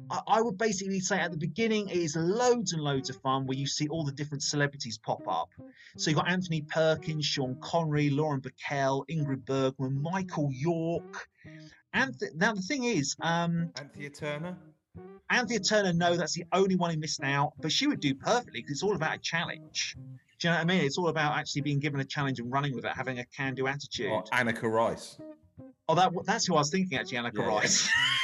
I, 0.10 0.22
I 0.28 0.42
would 0.42 0.58
basically 0.58 1.00
say 1.00 1.20
at 1.20 1.32
the 1.32 1.38
beginning 1.38 1.90
it 1.90 1.98
is 1.98 2.16
loads 2.16 2.74
and 2.74 2.82
loads 2.82 3.10
of 3.10 3.18
fun 3.18 3.46
where 3.46 3.58
you 3.58 3.68
see 3.68 3.88
all 3.88 4.04
the 4.04 4.12
different 4.12 4.44
celebrities 4.44 4.98
pop 4.98 5.28
up. 5.28 5.50
So 5.98 6.10
you've 6.10 6.18
got 6.18 6.30
Anthony 6.30 6.62
Perkins, 6.62 7.26
Sean 7.26 7.58
Connery, 7.62 8.10
Lauren 8.10 8.42
Bacall, 8.42 9.06
Ingrid 9.10 9.46
Bergman, 9.46 10.02
Michael 10.02 10.50
York. 10.52 11.28
And 11.94 12.18
th- 12.20 12.32
now 12.36 12.54
the 12.54 12.62
thing 12.62 12.86
is, 12.86 13.16
um, 13.22 13.72
Anthea 13.78 14.10
Turner? 14.10 14.58
Anthea 15.30 15.60
Turner, 15.60 15.94
no, 15.94 16.16
that's 16.16 16.34
the 16.34 16.46
only 16.52 16.76
one 16.76 16.92
who 16.92 17.00
missed 17.00 17.22
out, 17.24 17.54
but 17.60 17.72
she 17.72 17.88
would 17.88 18.00
do 18.00 18.14
perfectly 18.14 18.62
because 18.62 18.72
it's 18.74 18.84
all 18.84 18.96
about 18.96 19.16
a 19.16 19.20
challenge. 19.20 19.96
Do 20.40 20.48
you 20.48 20.52
know 20.52 20.58
what 20.58 20.62
I 20.62 20.66
mean? 20.66 20.84
It's 20.84 20.98
all 20.98 21.08
about 21.08 21.38
actually 21.38 21.62
being 21.62 21.80
given 21.80 22.00
a 22.00 22.06
challenge 22.06 22.40
and 22.40 22.52
running 22.52 22.76
with 22.76 22.86
it, 22.86 22.92
having 22.96 23.20
a 23.20 23.26
can-do 23.26 23.68
attitude. 23.68 24.12
Or 24.12 24.24
Anneka 24.26 24.64
Rice? 24.64 25.18
Oh, 25.88 25.96
that 25.96 26.12
that's 26.26 26.46
who 26.46 26.56
I 26.56 26.60
was 26.60 26.70
thinking 26.70 26.98
actually, 26.98 27.18
Anneka 27.18 27.38
Yeah, 27.38 27.62
yeah. 27.64 27.70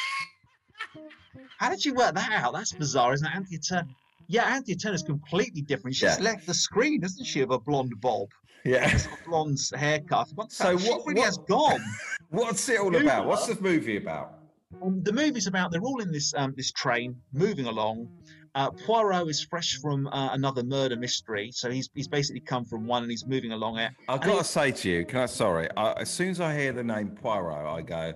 How 1.60 1.70
did 1.70 1.84
you 1.84 1.94
work 1.94 2.16
that 2.16 2.32
out? 2.32 2.54
That's 2.54 2.72
bizarre, 2.72 3.14
isn't 3.14 3.28
it? 3.28 3.36
Anthea 3.36 3.60
Turner. 3.60 3.88
Yeah, 4.28 4.44
Anthea 4.56 4.76
Turner's 4.78 5.04
completely 5.04 5.62
different. 5.62 5.96
She's 5.96 6.18
Yeah. 6.18 6.24
left 6.24 6.48
the 6.48 6.54
screen, 6.54 7.04
isn't 7.04 7.26
she, 7.26 7.42
of 7.42 7.52
a 7.52 7.60
blonde 7.60 7.94
bob, 8.00 8.30
Yeah. 8.64 8.90
a 8.96 9.28
blonde 9.30 9.60
haircut. 9.76 10.30
What 10.36 10.54
So 10.54 10.78
what- 10.78 11.06
really 11.06 11.20
what- 11.20 11.26
has 11.26 11.38
gone. 11.38 11.84
What's 12.30 12.70
it 12.70 12.80
all 12.80 12.96
about? 12.96 13.26
What's 13.26 13.48
the 13.48 13.60
movie 13.62 13.98
about? 13.98 14.36
Um, 14.82 15.04
the 15.04 15.12
movie's 15.12 15.48
about 15.48 15.72
they're 15.72 15.82
all 15.82 16.00
in 16.00 16.12
this 16.12 16.34
um, 16.36 16.54
this 16.56 16.72
train 16.72 17.20
moving 17.34 17.66
along. 17.66 18.08
Uh, 18.56 18.70
Poirot 18.72 19.28
is 19.28 19.44
fresh 19.44 19.80
from 19.82 20.08
uh, 20.08 20.30
another 20.34 20.64
murder 20.64 20.96
mystery, 20.96 21.52
so 21.52 21.70
he's 21.72 21.90
he's 21.96 22.08
basically 22.08 22.40
come 22.42 22.64
from 22.66 22.86
one 22.86 23.02
and 23.02 23.12
he's 23.12 23.26
moving 23.26 23.52
along 23.52 23.80
it. 23.80 23.92
I've 24.08 24.22
got 24.22 24.38
to 24.38 24.44
say 24.44 24.72
to 24.72 24.90
you, 24.90 25.06
can 25.06 25.22
I? 25.22 25.26
Sorry, 25.26 25.68
I, 25.76 25.94
as 25.94 26.10
soon 26.12 26.30
as 26.30 26.40
I 26.40 26.56
hear 26.58 26.72
the 26.72 26.84
name 26.84 27.10
Poirot, 27.10 27.66
I 27.66 27.82
go. 27.82 28.14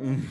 "Mm, 0.00 0.26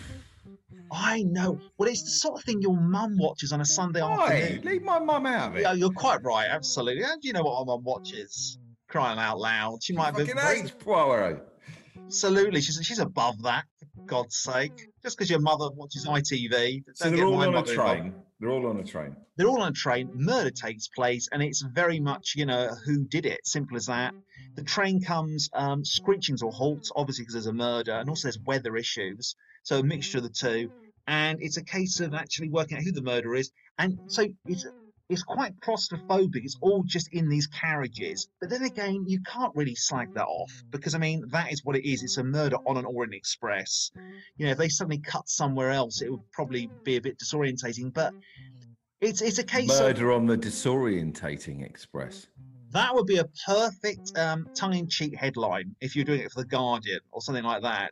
I 0.91 1.23
know. 1.23 1.59
Well, 1.77 1.89
it's 1.89 2.03
the 2.03 2.09
sort 2.09 2.39
of 2.39 2.43
thing 2.45 2.61
your 2.61 2.77
mum 2.77 3.17
watches 3.17 3.51
on 3.51 3.61
a 3.61 3.65
Sunday 3.65 4.01
Oi, 4.01 4.07
afternoon. 4.07 4.61
leave 4.63 4.83
my 4.83 4.99
mum 4.99 5.25
out 5.25 5.51
of 5.51 5.57
it. 5.57 5.61
Yeah, 5.61 5.73
you're 5.73 5.91
quite 5.91 6.23
right. 6.23 6.47
Absolutely. 6.49 7.03
Do 7.03 7.27
you 7.27 7.33
know 7.33 7.43
what 7.43 7.65
my 7.65 7.73
mum 7.73 7.83
watches? 7.83 8.57
Crying 8.87 9.17
out 9.19 9.39
loud. 9.39 9.83
She 9.83 9.93
might 9.93 10.15
be 10.15 10.23
age 10.23 10.77
Poirot. 10.79 11.41
absolutely. 12.05 12.61
She's 12.61 12.79
she's 12.83 12.99
above 12.99 13.41
that. 13.43 13.65
For 13.95 14.05
God's 14.05 14.37
sake. 14.37 14.87
Just 15.01 15.17
because 15.17 15.29
your 15.29 15.39
mother 15.39 15.69
watches 15.71 16.05
ITV. 16.05 16.83
So 16.93 17.09
they're 17.09 17.25
all 17.25 17.37
my 17.37 17.47
on 17.47 17.55
a 17.55 17.59
involved. 17.59 17.69
train. 17.73 18.13
They're 18.39 18.51
all 18.51 18.67
on 18.67 18.77
a 18.77 18.83
train. 18.83 19.15
They're 19.35 19.47
all 19.47 19.61
on 19.61 19.69
a 19.69 19.75
train. 19.75 20.11
Murder 20.13 20.51
takes 20.51 20.89
place, 20.89 21.27
and 21.31 21.41
it's 21.41 21.61
very 21.61 21.99
much, 21.99 22.33
you 22.35 22.45
know, 22.45 22.69
who 22.85 23.05
did 23.05 23.25
it. 23.25 23.39
Simple 23.47 23.77
as 23.77 23.87
that. 23.87 24.13
The 24.55 24.63
train 24.63 25.01
comes 25.01 25.49
um, 25.53 25.83
screeching 25.85 26.37
to 26.37 26.47
a 26.47 26.51
halt, 26.51 26.89
obviously 26.95 27.23
because 27.23 27.33
there's 27.33 27.47
a 27.47 27.53
murder, 27.53 27.93
and 27.93 28.09
also 28.09 28.27
there's 28.27 28.37
weather 28.45 28.75
issues. 28.75 29.35
So 29.63 29.79
a 29.79 29.83
mixture 29.83 30.17
of 30.19 30.23
the 30.23 30.29
two, 30.29 30.67
mm-hmm. 30.67 30.77
and 31.07 31.41
it's 31.41 31.57
a 31.57 31.63
case 31.63 31.99
of 31.99 32.13
actually 32.13 32.49
working 32.49 32.77
out 32.77 32.83
who 32.83 32.91
the 32.91 33.01
murderer 33.01 33.35
is. 33.35 33.51
And 33.77 33.99
so 34.07 34.23
it's 34.45 34.65
mm-hmm. 34.65 34.77
it's 35.09 35.23
quite 35.23 35.59
claustrophobic. 35.61 36.43
It's 36.43 36.57
all 36.61 36.83
just 36.83 37.11
in 37.13 37.29
these 37.29 37.47
carriages. 37.47 38.27
But 38.39 38.49
then 38.49 38.63
again, 38.63 39.05
you 39.07 39.19
can't 39.21 39.55
really 39.55 39.75
slag 39.75 40.13
that 40.15 40.25
off 40.25 40.51
mm-hmm. 40.51 40.69
because 40.71 40.95
I 40.95 40.99
mean 40.99 41.23
that 41.31 41.51
is 41.51 41.63
what 41.63 41.75
it 41.75 41.89
is. 41.89 42.03
It's 42.03 42.17
a 42.17 42.23
murder 42.23 42.57
on 42.67 42.77
an 42.77 42.85
Orient 42.85 43.15
Express. 43.15 43.91
You 44.37 44.45
know, 44.45 44.51
if 44.51 44.57
they 44.57 44.69
suddenly 44.69 44.99
cut 44.99 45.27
somewhere 45.29 45.71
else, 45.71 46.01
it 46.01 46.11
would 46.11 46.31
probably 46.31 46.69
be 46.83 46.97
a 46.97 47.01
bit 47.01 47.17
disorientating. 47.17 47.93
But 47.93 48.13
it's 49.03 49.21
it's 49.21 49.39
a 49.39 49.43
case 49.43 49.71
of 49.71 49.85
Murder 49.85 50.11
on 50.11 50.25
the 50.25 50.37
disorientating 50.37 51.65
express. 51.65 52.27
that 52.71 52.93
would 52.93 53.05
be 53.05 53.17
a 53.17 53.25
perfect 53.45 54.17
um, 54.17 54.47
tongue-in-cheek 54.55 55.15
headline 55.15 55.75
if 55.79 55.95
you're 55.95 56.05
doing 56.05 56.21
it 56.21 56.31
for 56.31 56.41
the 56.41 56.47
Guardian 56.47 56.99
or 57.11 57.21
something 57.21 57.43
like 57.43 57.61
that. 57.61 57.91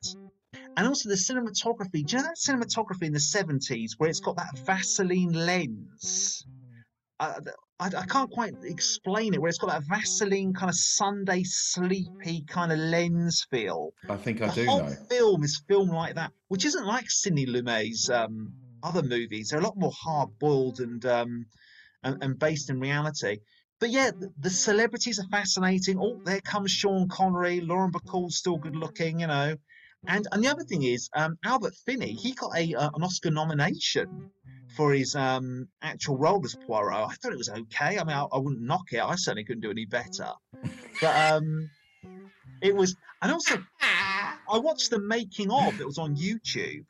And 0.78 0.88
also 0.88 1.10
the 1.10 1.16
cinematography. 1.16 2.06
Do 2.06 2.18
you 2.18 2.24
know 2.24 2.30
that 2.30 2.38
cinematography 2.38 3.04
in 3.04 3.14
the 3.14 3.20
70s 3.20 3.94
where 3.98 4.10
it's 4.10 4.20
got 4.20 4.38
that 4.38 4.58
Vaseline 4.60 5.34
lens? 5.34 6.46
I, 7.20 7.36
I, 7.80 7.88
I 7.98 8.06
can't 8.06 8.30
quite 8.32 8.54
explain 8.64 9.34
it. 9.34 9.42
Where 9.42 9.50
it's 9.50 9.58
got 9.58 9.70
that 9.70 9.84
Vaseline 9.88 10.54
kind 10.54 10.70
of 10.70 10.76
Sunday 10.76 11.44
sleepy 11.44 12.44
kind 12.48 12.72
of 12.72 12.80
lens 12.80 13.46
feel. 13.50 13.94
I 14.10 14.18
think 14.18 14.42
I 14.42 14.48
the 14.48 14.54
do 14.54 14.66
whole 14.66 14.84
know. 14.84 14.96
film 15.10 15.44
is 15.44 15.62
filmed 15.68 15.92
like 15.92 16.16
that, 16.16 16.32
which 16.48 16.66
isn't 16.66 16.86
like 16.86 17.10
Sidney 17.10 17.46
Lumet's 17.46 18.10
um, 18.10 18.54
other 18.84 19.04
movies. 19.04 19.50
They're 19.50 19.60
a 19.60 19.64
lot 19.64 19.78
more 19.78 19.94
hard-boiled 19.94 20.80
and, 20.80 21.06
um, 21.06 21.46
and 22.04 22.24
and 22.24 22.40
based 22.40 22.70
in 22.70 22.80
reality. 22.80 23.38
But 23.80 23.90
yeah, 23.90 24.12
the, 24.12 24.32
the 24.40 24.50
celebrities 24.50 25.20
are 25.20 25.28
fascinating. 25.30 25.98
Oh, 26.00 26.22
there 26.24 26.42
comes 26.42 26.72
Sean 26.72 27.08
Connery. 27.08 27.62
Lauren 27.62 27.92
Bacall's 27.92 28.38
still 28.38 28.58
good 28.58 28.76
looking, 28.76 29.22
you 29.22 29.28
know. 29.28 29.56
And 30.08 30.28
and 30.32 30.44
the 30.44 30.50
other 30.50 30.64
thing 30.64 30.84
is, 30.84 31.10
um, 31.16 31.38
Albert 31.46 31.74
Finney, 31.86 32.14
he 32.14 32.34
got 32.34 32.58
a 32.58 32.74
uh, 32.74 32.90
an 32.96 33.04
Oscar 33.04 33.30
nomination 33.30 34.32
for 34.76 34.94
his 34.94 35.16
um, 35.16 35.68
actual 35.82 36.18
role 36.18 36.42
as 36.44 36.56
Poirot. 36.56 36.96
I 36.96 37.14
thought 37.14 37.34
it 37.34 37.38
was 37.38 37.50
okay. 37.50 38.00
I 38.00 38.04
mean, 38.04 38.16
I, 38.16 38.24
I 38.24 38.38
wouldn't 38.38 38.62
knock 38.62 38.92
it. 38.92 39.02
I 39.02 39.16
certainly 39.16 39.44
couldn't 39.44 39.62
do 39.62 39.72
any 39.72 39.86
better. 39.86 40.32
But 41.02 41.34
um, 41.34 41.70
it 42.62 42.76
was, 42.76 42.96
and 43.22 43.32
also, 43.32 43.58
I 43.82 44.58
watched 44.58 44.90
the 44.90 45.00
making 45.00 45.52
of. 45.52 45.80
It 45.80 45.86
was 45.86 45.98
on 45.98 46.16
YouTube, 46.16 46.86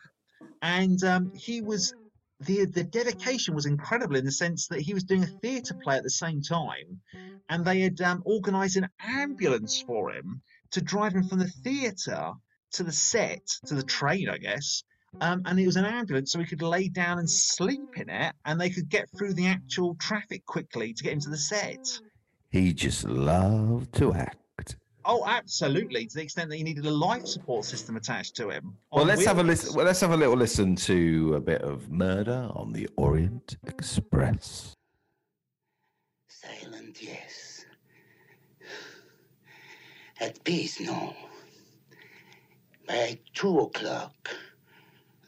and 0.62 1.04
um, 1.04 1.32
he 1.36 1.62
was 1.62 1.94
the 2.40 2.66
the 2.66 2.84
dedication 2.84 3.56
was 3.56 3.66
incredible 3.66 4.16
in 4.16 4.26
the 4.26 4.32
sense 4.32 4.68
that 4.68 4.82
he 4.82 4.94
was 4.94 5.04
doing 5.04 5.24
a 5.24 5.28
theatre 5.42 5.76
play 5.84 5.98
at 5.98 6.04
the 6.04 6.10
same 6.10 6.42
time, 6.42 7.02
and 7.50 7.66
they 7.66 7.82
had 7.82 8.00
um, 8.02 8.24
organised 8.26 8.78
an 8.78 8.88
ambulance 9.00 9.82
for 9.82 10.12
him 10.12 10.42
to 10.72 10.82
drive 10.82 11.14
him 11.14 11.24
from 11.24 11.40
the 11.40 11.52
theatre 11.64 12.32
to 12.74 12.84
the 12.84 12.92
set 12.92 13.46
to 13.66 13.76
the 13.76 13.84
train, 13.84 14.30
I 14.30 14.38
guess. 14.38 14.84
Um, 15.20 15.42
and 15.46 15.60
it 15.60 15.66
was 15.66 15.76
an 15.76 15.86
ambulance, 15.86 16.32
so 16.32 16.40
he 16.40 16.46
could 16.46 16.62
lay 16.62 16.88
down 16.88 17.20
and 17.20 17.30
sleep 17.30 17.98
in 17.98 18.10
it, 18.10 18.34
and 18.46 18.60
they 18.60 18.70
could 18.70 18.88
get 18.88 19.10
through 19.18 19.34
the 19.34 19.48
actual 19.48 19.96
traffic 19.96 20.46
quickly 20.46 20.94
to 20.94 21.04
get 21.04 21.12
into 21.12 21.30
the 21.30 21.38
set. 21.38 22.00
He 22.50 22.74
just 22.74 23.04
loved 23.04 23.94
to 23.96 24.14
act. 24.14 24.78
Oh, 25.04 25.26
absolutely, 25.28 26.06
to 26.06 26.16
the 26.16 26.22
extent 26.22 26.50
that 26.50 26.58
he 26.58 26.64
needed 26.64 26.86
a 26.86 26.92
life 26.92 27.26
support 27.26 27.66
system 27.66 27.98
attached 27.98 28.36
to 28.36 28.50
him. 28.50 28.78
Well, 28.92 29.04
let's 29.04 29.26
have 29.26 29.40
a 29.40 29.44
listen. 29.44 29.76
Well, 29.76 29.86
let's 29.86 30.00
have 30.00 30.12
a 30.12 30.18
little 30.18 30.38
listen 30.38 30.76
to 30.78 31.34
a 31.36 31.40
bit 31.40 31.62
of 31.62 31.90
Murder 31.90 32.50
on 32.54 32.72
the 32.72 32.88
Orient 32.98 33.58
Express. 33.66 34.76
Silent, 36.28 37.02
yes. 37.02 37.66
At 40.20 40.44
peace, 40.44 40.80
no. 40.80 41.16
By 42.88 43.20
two 43.34 43.60
o'clock, 43.60 44.30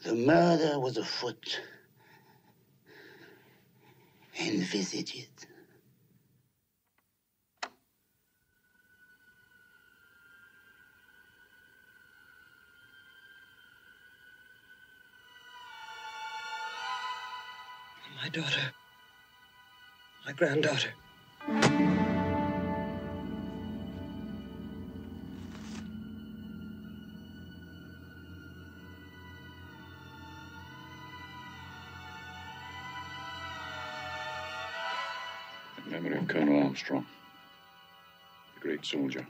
the 0.03 0.13
murder 0.15 0.79
was 0.79 0.97
afoot. 0.97 1.59
and 4.39 4.61
visited. 4.63 5.27
My 18.21 18.29
daughter. 18.29 18.73
My 20.25 20.31
granddaughter. 20.33 20.93
Armstrong, 36.73 37.05
a 38.57 38.59
great 38.59 38.83
soldier, 38.83 39.27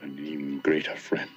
an 0.00 0.18
even 0.18 0.60
greater 0.60 0.96
friend. 0.96 1.28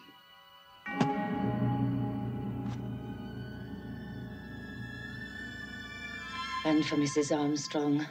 And 6.64 6.86
for 6.86 6.96
Mrs. 6.96 7.38
Armstrong, 7.38 8.08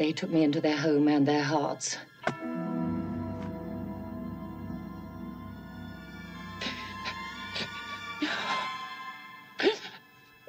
they 0.00 0.10
took 0.10 0.30
me 0.30 0.42
into 0.42 0.60
their 0.60 0.76
home 0.76 1.06
and 1.06 1.24
their 1.24 1.44
hearts. 1.44 1.96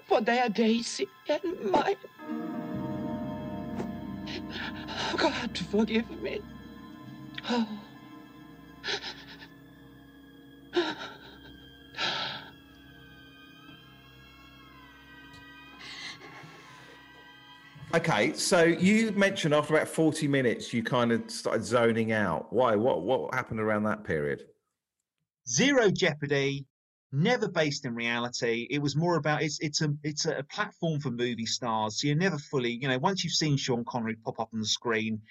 For 0.06 0.21
their 0.21 0.50
Daisy 0.50 1.08
and 1.30 1.71
mine. 1.71 1.97
God, 5.17 5.54
to 5.56 5.63
forgive 5.65 6.10
me. 6.21 6.41
Oh. 7.50 7.67
Okay, 17.93 18.32
so 18.34 18.63
you 18.63 19.12
mentioned 19.12 19.54
after 19.54 19.76
about 19.76 19.88
forty 19.88 20.28
minutes, 20.28 20.74
you 20.74 20.82
kind 20.82 21.12
of 21.12 21.30
started 21.30 21.65
zoning 21.65 22.13
out. 22.13 22.52
Why? 22.54 22.76
What? 22.76 23.02
What 23.02 23.34
happened 23.34 23.60
around 23.60 23.84
that 23.84 24.06
period? 24.06 24.45
Zero 25.50 25.91
Jeopardy, 25.91 26.65
never 27.12 27.47
based 27.47 27.86
in 27.86 27.95
reality. 27.95 28.67
It 28.69 28.82
was 28.82 28.95
more 28.95 29.17
about 29.17 29.41
it's 29.41 29.60
it's 29.60 29.82
a 29.82 29.93
it's 30.04 30.26
a 30.26 30.43
platform 30.52 31.00
for 31.00 31.12
movie 31.12 31.45
stars. 31.45 32.00
So 32.00 32.08
you're 32.08 32.15
never 32.15 32.38
fully, 32.38 32.71
you 32.71 32.88
know, 32.88 32.97
once 33.00 33.24
you've 33.24 33.34
seen 33.34 33.58
Sean 33.58 33.84
Connery 33.86 34.15
pop 34.15 34.39
up 34.39 34.50
on 34.54 34.60
the 34.60 34.65
screen, 34.65 35.21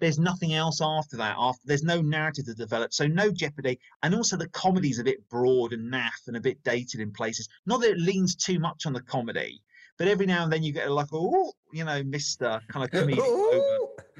there's 0.00 0.18
nothing 0.18 0.54
else 0.54 0.80
after 0.82 1.16
that. 1.18 1.36
After 1.38 1.62
there's 1.64 1.84
no 1.84 2.00
narrative 2.00 2.46
to 2.46 2.54
develop, 2.54 2.92
so 2.92 3.06
no 3.06 3.30
Jeopardy, 3.30 3.78
and 4.02 4.14
also 4.14 4.36
the 4.36 4.48
comedy's 4.48 4.98
a 4.98 5.04
bit 5.04 5.28
broad 5.28 5.72
and 5.72 5.92
naff 5.92 6.26
and 6.26 6.36
a 6.36 6.40
bit 6.40 6.62
dated 6.64 7.00
in 7.00 7.12
places. 7.12 7.48
Not 7.66 7.80
that 7.82 7.92
it 7.92 8.00
leans 8.00 8.34
too 8.34 8.58
much 8.58 8.86
on 8.86 8.92
the 8.92 9.02
comedy, 9.02 9.62
but 9.98 10.08
every 10.08 10.26
now 10.26 10.42
and 10.42 10.52
then 10.52 10.62
you 10.64 10.72
get 10.72 10.88
a 10.88 10.92
like, 10.92 11.08
oh, 11.12 11.52
you 11.72 11.84
know, 11.84 12.02
Mister 12.02 12.60
kind 12.68 12.84
of 12.84 12.90
oh, 13.00 13.04
comedic 13.04 13.16
moment. 13.16 13.64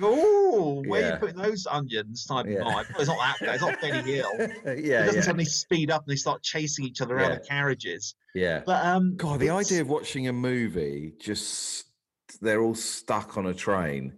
Oh, 0.01 0.83
where 0.87 1.05
are 1.05 1.13
you 1.15 1.17
putting 1.19 1.37
those 1.37 1.67
onions? 1.67 2.25
Type 2.25 2.47
Yeah. 2.47 2.61
of 2.61 2.67
vibe. 2.67 2.91
Well, 2.93 3.01
it's 3.01 3.09
not 3.09 3.19
that 3.19 3.41
bad. 3.41 3.55
It's 3.55 3.63
not 3.63 3.81
Benny 3.81 4.13
Hill. 4.13 4.33
yeah, 4.39 5.03
it 5.03 5.07
doesn't 5.07 5.23
suddenly 5.23 5.45
speed 5.45 5.91
up 5.91 6.03
and 6.07 6.13
they 6.13 6.17
start 6.17 6.43
chasing 6.43 6.85
each 6.85 7.01
other 7.01 7.19
out 7.19 7.31
Yeah. 7.33 7.37
of 7.39 7.47
carriages. 7.47 8.15
yeah. 8.35 8.63
But 8.65 8.85
um, 8.87 9.17
God, 9.17 9.41
the 9.41 9.51
idea 9.51 9.81
of 9.83 9.89
watching 9.89 10.29
a 10.29 10.33
movie 10.33 11.15
just 11.21 11.87
they're 12.41 12.63
all 12.63 12.75
stuck 12.75 13.37
on 13.37 13.47
a 13.47 13.55
train 13.55 14.15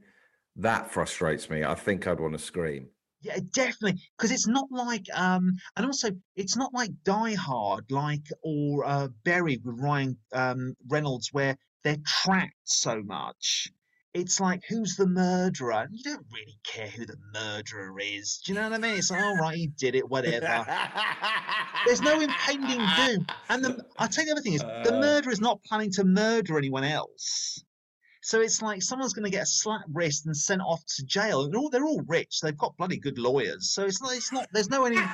that 0.57 0.91
frustrates 0.93 1.51
me. 1.51 1.65
I 1.65 1.75
think 1.75 2.07
I'd 2.07 2.21
want 2.21 2.35
to 2.35 2.39
scream. 2.39 2.89
Yeah, 3.21 3.39
definitely, 3.53 4.01
because 4.17 4.31
it's 4.31 4.47
not 4.47 4.67
like 4.71 5.07
um, 5.15 5.57
and 5.77 5.87
also 5.87 6.11
it's 6.37 6.57
not 6.57 6.73
like 6.75 6.91
Die 7.05 7.35
Hard, 7.35 7.91
like 7.91 8.29
or 8.43 8.85
uh, 8.85 9.09
Buried 9.25 9.65
with 9.65 9.81
Ryan 9.81 10.17
um 10.33 10.77
Reynolds, 10.89 11.33
where 11.33 11.57
they're 11.83 11.97
trapped 12.07 12.53
so 12.65 13.03
much. 13.03 13.69
It's 14.15 14.39
like 14.41 14.63
who's 14.69 14.95
the 14.95 15.09
murderer? 15.09 15.73
And 15.73 15.91
you 15.93 16.05
don't 16.05 16.25
really 16.33 16.57
care 16.65 16.87
who 16.87 17.05
the 17.05 17.17
murderer 17.33 17.99
is. 18.01 18.41
Do 18.45 18.53
you 18.53 18.59
know 18.59 18.63
what 18.69 18.73
I 18.73 18.79
mean? 18.79 18.97
It's 18.97 19.11
like, 19.11 19.21
all 19.23 19.37
right, 19.37 19.57
he 19.57 19.67
did 19.67 19.97
it, 19.97 20.09
whatever. 20.09 20.65
There's 21.85 22.01
no 22.01 22.21
impending 22.21 22.79
doom. 22.97 23.27
And 23.49 23.65
the, 23.65 23.85
I'll 23.99 24.07
tell 24.09 24.25
you 24.25 24.29
the 24.31 24.33
other 24.37 24.41
thing 24.43 24.53
is 24.55 24.61
the 24.61 24.95
Uh. 24.95 25.01
murderer 25.01 25.33
is 25.33 25.41
not 25.41 25.65
planning 25.65 25.91
to 25.93 26.05
murder 26.05 26.57
anyone 26.57 26.85
else. 26.85 27.65
So 28.23 28.41
it's 28.41 28.63
like 28.63 28.83
someone's 28.83 29.15
going 29.15 29.25
to 29.25 29.31
get 29.31 29.43
a 29.43 29.47
slap 29.47 29.83
wrist 29.93 30.27
and 30.27 30.37
sent 30.37 30.63
off 30.63 30.83
to 30.97 31.05
jail. 31.05 31.43
And 31.45 31.57
all 31.57 31.69
they're 31.69 31.85
all 31.85 32.03
rich. 32.07 32.41
They've 32.41 32.57
got 32.57 32.77
bloody 32.77 32.99
good 32.99 33.19
lawyers. 33.19 33.71
So 33.75 33.85
it's 33.85 34.01
not. 34.01 34.15
It's 34.15 34.33
not. 34.33 34.47
There's 34.53 34.71
no 34.71 34.85
any. 34.85 34.97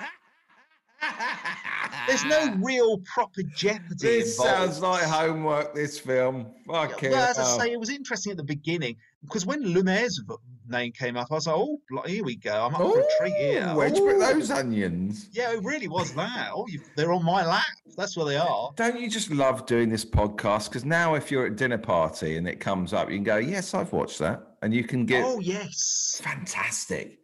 There's 2.11 2.25
no 2.25 2.57
real 2.61 2.99
proper 2.99 3.42
jeopardy. 3.55 3.94
This 3.99 4.38
involved. 4.38 4.75
sounds 4.75 4.81
like 4.81 5.05
homework. 5.05 5.75
This 5.75 5.99
film. 5.99 6.46
Fuck 6.66 7.03
it. 7.03 7.12
Well, 7.12 7.29
as 7.31 7.38
I 7.38 7.59
say, 7.59 7.73
it 7.73 7.79
was 7.79 7.90
interesting 7.90 8.33
at 8.33 8.37
the 8.37 8.44
beginning 8.44 8.96
because 9.23 9.46
when 9.46 9.62
Lumet's 9.62 10.20
name 10.68 10.92
came 10.92 11.16
up, 11.16 11.29
I 11.31 11.35
was 11.35 11.46
like, 11.46 11.57
"Oh, 11.57 11.79
here 12.07 12.25
we 12.25 12.37
go! 12.37 12.66
I'm 12.66 12.75
up 12.75 12.81
for 12.81 13.01
a 13.01 13.05
treat 13.18 13.35
here." 13.35 13.66
Where'd 13.75 13.96
you 13.96 14.07
put 14.07 14.18
those 14.18 14.51
onions? 14.51 15.29
Yeah, 15.33 15.53
it 15.53 15.62
really 15.62 15.88
was 15.88 16.12
that. 16.14 16.51
Oh, 16.53 16.66
you, 16.68 16.81
they're 16.96 17.12
on 17.12 17.25
my 17.25 17.46
lap. 17.46 17.64
That's 17.96 18.16
where 18.16 18.27
they 18.27 18.37
are. 18.37 18.70
Don't 18.77 18.99
you 19.01 19.09
just 19.09 19.31
love 19.31 19.66
doing 19.66 19.88
this 19.88 20.05
podcast? 20.05 20.68
Because 20.68 20.85
now, 20.85 21.14
if 21.14 21.31
you're 21.31 21.46
at 21.46 21.53
a 21.53 21.55
dinner 21.55 21.79
party 21.79 22.37
and 22.37 22.49
it 22.49 22.61
comes 22.61 22.92
up, 22.92 23.09
you 23.09 23.16
can 23.16 23.25
go, 23.25 23.37
"Yes, 23.37 23.75
I've 23.75 23.92
watched 23.92 24.18
that," 24.18 24.57
and 24.62 24.75
you 24.75 24.85
can 24.85 25.07
get 25.07 25.25
Oh 25.25 25.38
yes. 25.40 26.20
fantastic. 26.23 27.18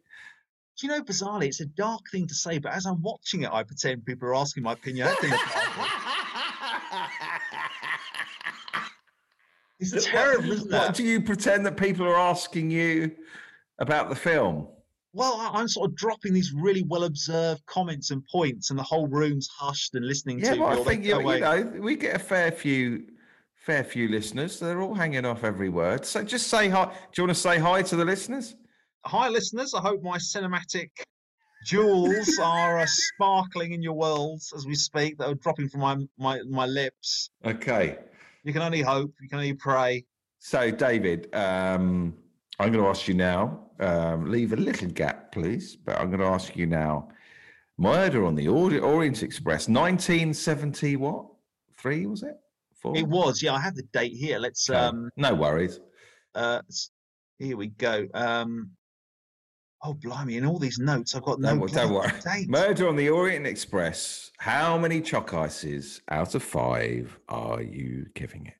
Do 0.77 0.85
you 0.85 0.93
know, 0.93 1.01
bizarrely, 1.01 1.45
it's 1.45 1.59
a 1.61 1.65
dark 1.65 2.01
thing 2.11 2.27
to 2.27 2.35
say, 2.35 2.59
but 2.59 2.71
as 2.71 2.85
I'm 2.85 3.01
watching 3.01 3.41
it, 3.43 3.49
I 3.51 3.63
pretend 3.63 4.05
people 4.05 4.27
are 4.27 4.35
asking 4.35 4.63
my 4.63 4.73
opinion. 4.73 5.07
It's 9.79 10.05
terrible, 10.05 10.51
isn't 10.51 10.71
What 10.71 10.89
it? 10.89 10.95
do 10.95 11.03
you 11.03 11.21
pretend 11.21 11.65
that 11.67 11.77
people 11.77 12.05
are 12.07 12.15
asking 12.17 12.71
you 12.71 13.11
about 13.77 14.09
the 14.09 14.15
film? 14.15 14.67
Well, 15.13 15.37
I'm 15.53 15.67
sort 15.67 15.89
of 15.91 15.95
dropping 15.95 16.33
these 16.33 16.51
really 16.53 16.83
well 16.83 17.03
observed 17.03 17.63
comments 17.67 18.09
and 18.11 18.25
points, 18.25 18.69
and 18.71 18.77
the 18.79 18.83
whole 18.83 19.07
room's 19.07 19.47
hushed 19.47 19.93
and 19.95 20.05
listening 20.05 20.39
Yeah, 20.39 20.55
to 20.55 20.59
but 20.59 20.75
me. 20.75 20.81
I 20.81 20.83
think 20.83 21.03
you, 21.05 21.19
you 21.31 21.39
know 21.39 21.73
we 21.79 21.95
get 21.95 22.15
a 22.15 22.19
fair 22.19 22.51
few, 22.51 23.05
fair 23.55 23.83
few 23.83 24.07
listeners. 24.09 24.59
They're 24.59 24.81
all 24.81 24.95
hanging 24.95 25.25
off 25.25 25.43
every 25.43 25.69
word. 25.69 26.05
So 26.05 26.23
just 26.23 26.47
say 26.47 26.69
hi. 26.69 26.85
Do 26.85 26.91
you 27.21 27.23
want 27.27 27.35
to 27.35 27.41
say 27.41 27.57
hi 27.59 27.81
to 27.83 27.95
the 27.95 28.05
listeners? 28.05 28.55
Hi, 29.07 29.29
listeners. 29.29 29.73
I 29.73 29.79
hope 29.79 30.03
my 30.03 30.17
cinematic 30.17 30.89
jewels 31.63 32.37
are 32.43 32.79
uh, 32.79 32.85
sparkling 32.85 33.71
in 33.71 33.81
your 33.81 33.93
worlds 33.93 34.51
as 34.53 34.65
we 34.65 34.75
speak, 34.75 35.17
that 35.17 35.29
are 35.29 35.35
dropping 35.35 35.69
from 35.69 35.79
my, 35.79 35.95
my, 36.17 36.41
my 36.49 36.65
lips. 36.65 37.29
Okay. 37.45 37.99
You 38.43 38.51
can 38.51 38.61
only 38.61 38.81
hope, 38.81 39.13
you 39.21 39.29
can 39.29 39.37
only 39.37 39.53
pray. 39.53 40.03
So, 40.39 40.71
David, 40.71 41.33
um, 41.33 42.15
I'm 42.59 42.69
going 42.73 42.83
to 42.83 42.89
ask 42.89 43.07
you 43.07 43.13
now. 43.13 43.69
Um, 43.79 44.29
leave 44.29 44.51
a 44.51 44.57
little 44.57 44.89
gap, 44.89 45.31
please. 45.31 45.77
But 45.77 46.01
I'm 46.01 46.07
going 46.07 46.19
to 46.19 46.27
ask 46.27 46.57
you 46.57 46.65
now. 46.65 47.07
Murder 47.77 48.25
on 48.25 48.35
the 48.35 48.49
Ori- 48.49 48.79
Orient 48.79 49.23
Express, 49.23 49.69
1970. 49.69 50.97
What? 50.97 51.27
Three 51.77 52.07
was 52.07 52.23
it? 52.23 52.35
Four? 52.81 52.97
It 52.97 53.07
was, 53.07 53.41
yeah, 53.41 53.53
I 53.53 53.61
have 53.61 53.75
the 53.75 53.83
date 53.93 54.13
here. 54.13 54.37
Let's, 54.37 54.69
Okay. 54.69 54.77
um, 54.77 55.09
no 55.15 55.33
worries. 55.33 55.79
uh, 56.35 56.61
here 57.39 57.55
we 57.55 57.67
go. 57.67 58.05
Um, 58.13 58.71
oh, 59.83 59.93
blimey, 59.93 60.37
in 60.37 60.45
all 60.45 60.59
these 60.59 60.79
notes, 60.79 61.15
I've 61.15 61.23
got 61.23 61.39
no 61.39 61.49
Don't, 61.49 61.59
wo- 61.59 61.67
don't 61.67 61.93
worry. 61.93 62.11
date. 62.23 62.49
Murder 62.49 62.87
on 62.87 62.95
the 62.95 63.09
Orient 63.09 63.45
Express. 63.47 64.31
How 64.37 64.77
many 64.77 65.01
chalk 65.01 65.33
ices 65.33 66.01
out 66.09 66.35
of 66.35 66.43
five 66.43 67.17
are 67.29 67.61
you 67.61 68.05
giving 68.13 68.45
it? 68.47 68.53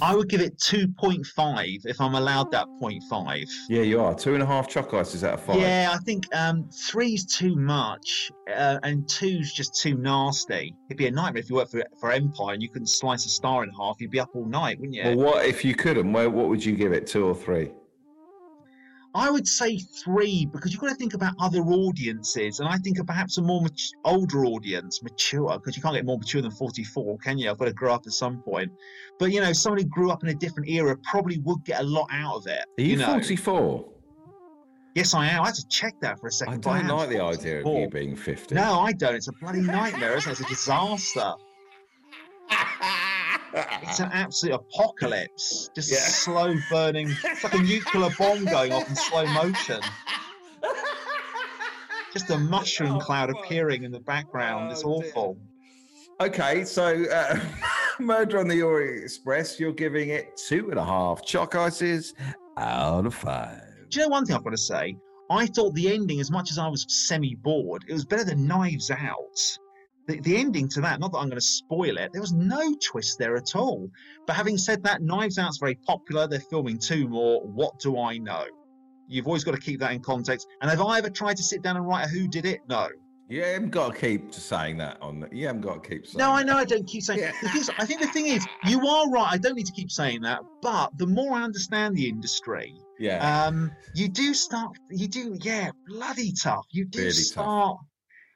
I 0.00 0.14
would 0.14 0.28
give 0.28 0.40
it 0.40 0.56
2.5 0.58 1.86
if 1.86 2.00
I'm 2.00 2.14
allowed 2.14 2.50
that 2.52 2.66
0.5. 2.80 3.44
Yeah, 3.68 3.82
you 3.82 4.00
are. 4.00 4.14
Two 4.14 4.34
and 4.34 4.42
a 4.42 4.46
half 4.46 4.68
chalk 4.68 4.94
ices 4.94 5.24
out 5.24 5.34
of 5.34 5.42
five. 5.42 5.60
Yeah, 5.60 5.90
I 5.92 5.98
think 5.98 6.24
um, 6.34 6.68
three's 6.70 7.24
too 7.24 7.56
much, 7.56 8.30
uh, 8.54 8.78
and 8.82 9.08
two's 9.08 9.52
just 9.52 9.74
too 9.80 9.94
nasty. 9.94 10.74
It'd 10.88 10.98
be 10.98 11.06
a 11.06 11.10
nightmare 11.10 11.42
if 11.42 11.50
you 11.50 11.56
worked 11.56 11.72
for, 11.72 11.82
for 11.98 12.12
Empire 12.12 12.54
and 12.54 12.62
you 12.62 12.68
couldn't 12.68 12.88
slice 12.88 13.26
a 13.26 13.28
star 13.28 13.64
in 13.64 13.70
half. 13.70 13.96
You'd 14.00 14.10
be 14.10 14.20
up 14.20 14.30
all 14.34 14.46
night, 14.46 14.78
wouldn't 14.78 14.94
you? 14.94 15.02
Well, 15.02 15.16
what 15.16 15.46
if 15.46 15.64
you 15.64 15.74
couldn't? 15.74 16.12
Where, 16.12 16.30
what 16.30 16.48
would 16.48 16.64
you 16.64 16.76
give 16.76 16.92
it? 16.92 17.06
Two 17.06 17.26
or 17.26 17.34
three? 17.34 17.72
I 19.14 19.30
would 19.30 19.46
say 19.48 19.78
three 19.78 20.46
because 20.52 20.72
you've 20.72 20.80
got 20.80 20.90
to 20.90 20.94
think 20.94 21.14
about 21.14 21.34
other 21.40 21.60
audiences, 21.60 22.60
and 22.60 22.68
I 22.68 22.76
think 22.76 22.98
of 22.98 23.06
perhaps 23.06 23.38
a 23.38 23.42
more 23.42 23.62
mat- 23.62 23.80
older 24.04 24.44
audience, 24.44 25.02
mature, 25.02 25.58
because 25.58 25.76
you 25.76 25.82
can't 25.82 25.94
get 25.94 26.04
more 26.04 26.18
mature 26.18 26.42
than 26.42 26.50
44, 26.50 27.18
can 27.18 27.38
you? 27.38 27.50
I've 27.50 27.58
got 27.58 27.66
to 27.66 27.72
grow 27.72 27.94
up 27.94 28.02
at 28.06 28.12
some 28.12 28.42
point. 28.42 28.70
But 29.18 29.32
you 29.32 29.40
know, 29.40 29.52
someone 29.52 29.80
who 29.80 29.88
grew 29.88 30.10
up 30.10 30.22
in 30.22 30.28
a 30.28 30.34
different 30.34 30.68
era 30.68 30.96
probably 31.02 31.38
would 31.38 31.64
get 31.64 31.80
a 31.80 31.84
lot 31.84 32.08
out 32.12 32.36
of 32.36 32.46
it. 32.46 32.64
Are 32.78 32.82
you, 32.82 32.96
know? 32.96 33.06
44? 33.06 33.88
Yes, 34.94 35.14
I 35.14 35.28
am. 35.28 35.42
I 35.42 35.46
had 35.46 35.54
to 35.54 35.68
check 35.68 35.94
that 36.00 36.18
for 36.20 36.26
a 36.26 36.32
second. 36.32 36.66
I 36.66 36.80
don't 36.80 36.90
am 36.90 36.96
like 36.96 37.08
the 37.08 37.22
idea 37.22 37.60
of 37.60 37.66
you 37.66 37.88
being 37.88 38.16
50. 38.16 38.54
No, 38.54 38.80
I 38.80 38.92
don't. 38.92 39.14
It's 39.14 39.28
a 39.28 39.32
bloody 39.32 39.60
nightmare, 39.60 40.16
isn't 40.16 40.30
it? 40.30 40.40
It's 40.40 40.40
a 40.40 40.48
disaster. 40.48 41.34
It's 43.52 44.00
an 44.00 44.10
absolute 44.12 44.54
apocalypse. 44.54 45.70
Just 45.74 45.90
Yeah. 45.90 45.98
slow 45.98 46.54
burning. 46.70 47.10
It's 47.24 47.44
like 47.44 47.54
a 47.54 47.58
nuclear 47.62 48.10
bomb 48.18 48.44
going 48.44 48.72
off 48.72 48.88
in 48.88 48.94
slow 48.96 49.26
motion. 49.26 49.80
Just 52.12 52.30
a 52.30 52.38
mushroom 52.38 52.96
Oh, 52.96 53.00
cloud 53.00 53.30
appearing 53.30 53.84
in 53.84 53.92
the 53.92 54.00
background. 54.00 54.72
It's 54.72 54.82
Oh, 54.84 55.00
dear. 55.00 55.10
awful. 55.10 55.38
Okay, 56.20 56.64
so 56.64 57.04
uh, 57.04 57.38
Murder 58.00 58.38
on 58.38 58.48
the 58.48 58.62
Orient 58.62 59.04
Express, 59.04 59.60
you're 59.60 59.72
giving 59.72 60.08
it 60.08 60.36
two 60.48 60.70
and 60.70 60.78
a 60.78 60.84
half 60.84 61.24
chalk 61.24 61.54
ices 61.54 62.14
out 62.56 63.06
of 63.06 63.14
five. 63.14 63.62
Do 63.90 64.00
you 64.00 64.06
know 64.06 64.10
one 64.10 64.24
thing 64.26 64.34
I've 64.36 64.44
got 64.44 64.50
to 64.50 64.56
say? 64.58 64.96
I 65.30 65.46
thought 65.46 65.74
the 65.74 65.92
ending, 65.92 66.20
as 66.20 66.30
much 66.30 66.50
as 66.50 66.58
I 66.58 66.66
was 66.68 66.86
semi 66.88 67.34
bored, 67.34 67.84
it 67.86 67.92
was 67.92 68.04
better 68.04 68.24
than 68.24 68.46
Knives 68.46 68.90
Out. 68.90 69.58
The, 70.08 70.20
the 70.20 70.36
ending 70.36 70.68
to 70.70 70.80
that, 70.80 70.98
not 71.00 71.12
that 71.12 71.18
I'm 71.18 71.28
going 71.28 71.38
to 71.38 71.46
spoil 71.46 71.98
it, 71.98 72.12
there 72.12 72.20
was 72.22 72.32
no 72.32 72.74
twist 72.82 73.18
there 73.18 73.36
at 73.36 73.54
all. 73.54 73.90
But 74.26 74.36
having 74.36 74.56
said 74.56 74.82
that, 74.84 75.02
Knives 75.02 75.38
Out's 75.38 75.58
very 75.58 75.74
popular. 75.74 76.26
They're 76.26 76.40
filming 76.40 76.78
two 76.78 77.06
more. 77.08 77.42
What 77.42 77.78
do 77.78 78.00
I 78.00 78.16
know? 78.18 78.46
You've 79.06 79.26
always 79.26 79.44
got 79.44 79.52
to 79.52 79.60
keep 79.60 79.80
that 79.80 79.92
in 79.92 80.00
context. 80.00 80.48
And 80.60 80.70
have 80.70 80.80
I 80.80 80.98
ever 80.98 81.10
tried 81.10 81.36
to 81.36 81.42
sit 81.42 81.62
down 81.62 81.76
and 81.76 81.86
write 81.86 82.06
a 82.06 82.08
who 82.08 82.26
did 82.26 82.46
it? 82.46 82.60
No. 82.68 82.88
You 83.28 83.42
haven't 83.44 83.70
got 83.70 83.94
to 83.94 84.00
keep 84.00 84.32
saying 84.32 84.78
that 84.78 84.96
on. 85.02 85.20
The, 85.20 85.28
you 85.30 85.46
haven't 85.46 85.60
got 85.60 85.82
to 85.82 85.88
keep 85.88 86.06
saying. 86.06 86.18
No, 86.18 86.30
I 86.30 86.42
that. 86.42 86.46
know 86.46 86.56
I 86.56 86.64
don't 86.64 86.86
keep 86.86 87.02
saying. 87.02 87.20
Yeah. 87.20 87.32
Is, 87.54 87.70
I 87.78 87.84
think 87.84 88.00
the 88.00 88.06
thing 88.06 88.26
is, 88.26 88.46
you 88.64 88.86
are 88.86 89.10
right. 89.10 89.28
I 89.30 89.36
don't 89.36 89.54
need 89.54 89.66
to 89.66 89.72
keep 89.72 89.90
saying 89.90 90.22
that. 90.22 90.40
But 90.62 90.96
the 90.96 91.06
more 91.06 91.34
I 91.34 91.42
understand 91.42 91.94
the 91.94 92.08
industry, 92.08 92.74
Yeah, 92.98 93.44
um, 93.44 93.70
you 93.94 94.08
do 94.08 94.32
start. 94.32 94.78
You 94.90 95.08
do, 95.08 95.36
yeah, 95.42 95.70
bloody 95.86 96.32
tough. 96.32 96.64
You 96.70 96.86
do 96.86 97.00
Really 97.00 97.12
tough. 97.34 97.76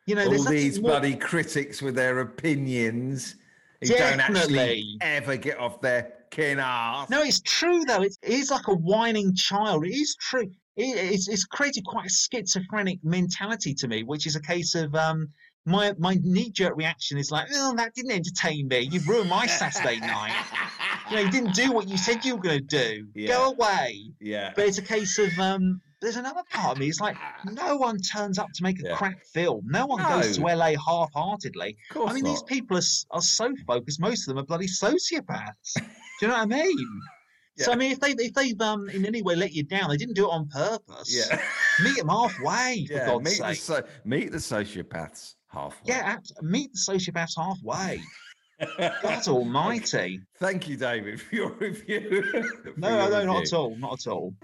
You 0.07 0.17
know, 0.17 0.27
all 0.27 0.45
these 0.45 0.81
more- 0.81 0.93
bloody 0.93 1.15
critics 1.17 1.81
with 1.81 1.95
their 1.95 2.21
opinions 2.21 3.37
who 3.81 3.89
don't 3.89 4.21
actually 4.21 4.97
ever 5.01 5.37
get 5.37 5.59
off 5.59 5.81
their 5.81 6.13
kin 6.31 6.59
ass. 6.59 7.09
No, 7.11 7.23
it's 7.23 7.41
true 7.41 7.85
though. 7.85 8.03
It 8.03 8.17
is 8.23 8.51
like 8.51 8.69
a 8.69 8.75
whining 8.75 9.35
child. 9.35 9.87
It 9.87 9.95
is 9.95 10.17
true. 10.17 10.51
It, 10.77 11.13
it's, 11.15 11.29
it's 11.29 11.45
created 11.45 11.85
quite 11.85 12.07
a 12.07 12.11
schizophrenic 12.11 12.99
mentality 13.05 13.75
to 13.75 13.89
me, 13.89 14.03
which 14.03 14.27
is 14.27 14.37
a 14.37 14.41
case 14.41 14.75
of 14.75 14.95
um, 14.95 15.29
my 15.67 15.95
my 15.99 16.19
knee 16.23 16.51
jerk 16.51 16.77
reaction 16.77 17.19
is 17.19 17.31
like, 17.31 17.49
oh, 17.55 17.75
that 17.77 17.95
didn't 17.95 18.13
entertain 18.13 18.69
me. 18.69 18.81
You've 18.81 19.07
ruined 19.09 19.31
my 19.31 19.47
Saturday 19.47 20.01
night. 20.01 20.35
You 21.11 21.19
know, 21.19 21.25
you 21.25 21.31
didn't 21.31 21.55
do 21.55 21.73
what 21.73 21.89
you 21.89 21.99
said 21.99 22.25
you 22.25 22.37
were 22.37 22.41
going 22.43 22.61
to 22.61 22.65
do. 22.65 23.07
Yeah. 23.15 23.29
Go 23.29 23.51
away. 23.51 24.13
Yeah. 24.19 24.53
But 24.57 24.67
it's 24.67 24.79
a 24.79 24.83
case 24.83 25.19
of 25.19 25.37
um, 25.39 25.83
there's 26.03 26.17
another 26.17 26.43
part 26.51 26.73
of 26.73 26.79
me. 26.79 26.89
It's 26.89 27.01
like 27.01 27.17
no 27.47 27.77
one 27.77 27.99
turns 27.99 28.39
up 28.39 28.49
to 28.55 28.63
make 28.63 28.79
a 28.81 28.89
Yeah. 28.89 28.97
crap 28.97 29.15
film. 29.33 29.63
No 29.67 29.87
one 29.87 30.03
goes 30.03 30.37
to 30.37 30.43
LA 30.43 30.73
half-heartedly. 30.87 31.77
Of 31.91 31.95
course 31.97 32.11
I 32.11 32.15
mean, 32.15 32.25
these 32.25 32.43
people 32.43 32.77
are, 32.77 32.83
are 33.13 33.23
so 33.23 33.55
focused. 33.67 34.01
Most 34.01 34.29
of 34.29 34.35
them 34.35 34.43
are 34.43 34.47
bloody 34.47 34.67
sociopaths. 34.67 35.73
Do 35.77 35.83
you 36.23 36.29
know 36.29 36.35
what 36.35 36.43
I 36.43 36.47
mean? 36.47 37.01
So 37.59 37.71
I 37.73 37.77
mean, 37.77 37.93
if 37.93 38.01
they 38.01 38.11
if 38.13 38.33
they've 38.35 38.61
um 38.61 38.89
in 38.89 39.05
any 39.07 39.23
way 39.23 39.37
let 39.37 39.53
you 39.53 39.63
down, 39.63 39.91
they 39.91 39.97
didn't 39.97 40.15
do 40.15 40.25
it 40.27 40.31
on 40.33 40.49
purpose. 40.49 41.15
Yeah. 41.15 41.41
Meet 41.85 41.99
them 41.99 42.09
halfway, 42.09 42.87
for 42.87 42.93
yeah. 42.95 43.07
God's 43.07 43.25
Meet 43.25 43.31
the, 43.39 43.55
sake. 43.55 43.57
so, 43.59 43.83
meet 44.05 44.33
the 44.33 44.39
sociopaths 44.39 45.35
halfway. 45.49 45.95
Yeah, 45.95 46.17
meet 46.41 46.71
the 46.73 46.79
sociopaths 46.93 47.37
halfway. 47.37 48.01
God 49.03 49.27
Almighty! 49.29 50.21
Thank 50.39 50.69
you, 50.69 50.77
David, 50.77 51.21
for 51.21 51.35
your 51.35 51.51
review. 51.53 52.23
for 52.63 52.73
No, 52.77 52.89
your 52.89 53.11
no, 53.11 53.25
not 53.25 53.43
at 53.45 53.53
all, 53.53 53.77
not 53.77 53.95
at 53.95 54.11
all. 54.11 54.35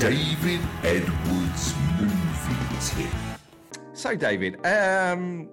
David 0.00 0.60
Edwards 0.82 1.74
movie 2.00 2.80
tip. 2.80 3.12
So, 3.92 4.16
David, 4.16 4.54
um, 4.64 5.50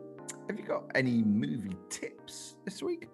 have 0.47 0.57
you 0.57 0.63
got 0.65 0.85
any 0.95 1.21
movie 1.21 1.75
tips 1.89 2.55
this 2.63 2.81
week? 2.81 3.09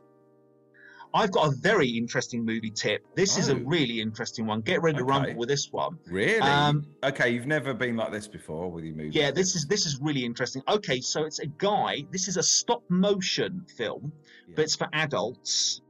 I've 1.15 1.31
got 1.31 1.51
a 1.51 1.55
very 1.55 1.87
interesting 1.89 2.45
movie 2.45 2.69
tip. 2.69 3.03
This 3.15 3.37
is 3.39 3.49
a 3.49 3.55
Oh. 3.55 3.59
really 3.65 3.99
interesting 3.99 4.45
one. 4.45 4.61
Get 4.61 4.81
ready 4.83 4.97
to 4.99 5.03
Okay. 5.03 5.09
rumble 5.11 5.35
with 5.35 5.49
this 5.49 5.71
one. 5.71 5.97
Really? 6.07 6.39
Um, 6.39 6.85
okay, 7.03 7.31
you've 7.31 7.47
never 7.47 7.73
been 7.73 7.95
like 7.95 8.11
this 8.11 8.27
before 8.27 8.71
with 8.71 8.83
your 8.83 8.95
movie. 8.95 9.11
Yeah, 9.17 9.31
this 9.31 9.55
is 9.55 9.65
this 9.65 9.85
is 9.87 9.99
really 10.01 10.25
interesting. 10.25 10.61
Okay, 10.67 11.01
so 11.01 11.25
it's 11.25 11.39
a 11.39 11.47
guy. 11.47 12.05
This 12.11 12.27
is 12.27 12.37
a 12.37 12.43
stop 12.43 12.83
motion 12.89 13.65
film, 13.75 14.11
Yeah. 14.47 14.53
but 14.55 14.65
it's 14.65 14.75
for 14.75 14.87
adults, 14.93 15.81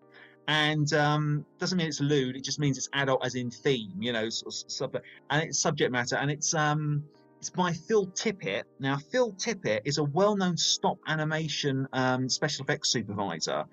and 0.48 0.92
um, 0.94 1.46
doesn't 1.60 1.78
mean 1.78 1.88
it's 1.88 2.02
lewd. 2.02 2.36
It 2.36 2.44
just 2.44 2.60
means 2.60 2.78
it's 2.78 2.90
adult 2.94 3.26
as 3.26 3.36
in 3.36 3.50
theme. 3.50 3.94
You 4.00 4.14
know, 4.14 4.30
sort 4.30 4.54
of, 4.54 4.72
sub- 4.72 5.02
and 5.30 5.44
it's 5.44 5.60
subject 5.60 5.92
matter, 5.92 6.16
and 6.18 6.30
it's 6.32 6.54
um, 6.54 7.04
It's 7.40 7.50
by 7.50 7.74
Phil 7.74 8.08
Tippett. 8.08 8.64
Now, 8.80 8.98
Phil 8.98 9.34
Tippett 9.34 9.82
is 9.84 9.98
a 9.98 10.04
well-known 10.04 10.56
stop 10.56 10.98
animation 11.08 11.88
um, 11.92 12.30
special 12.30 12.64
effects 12.64 12.90
supervisor. 12.90 13.66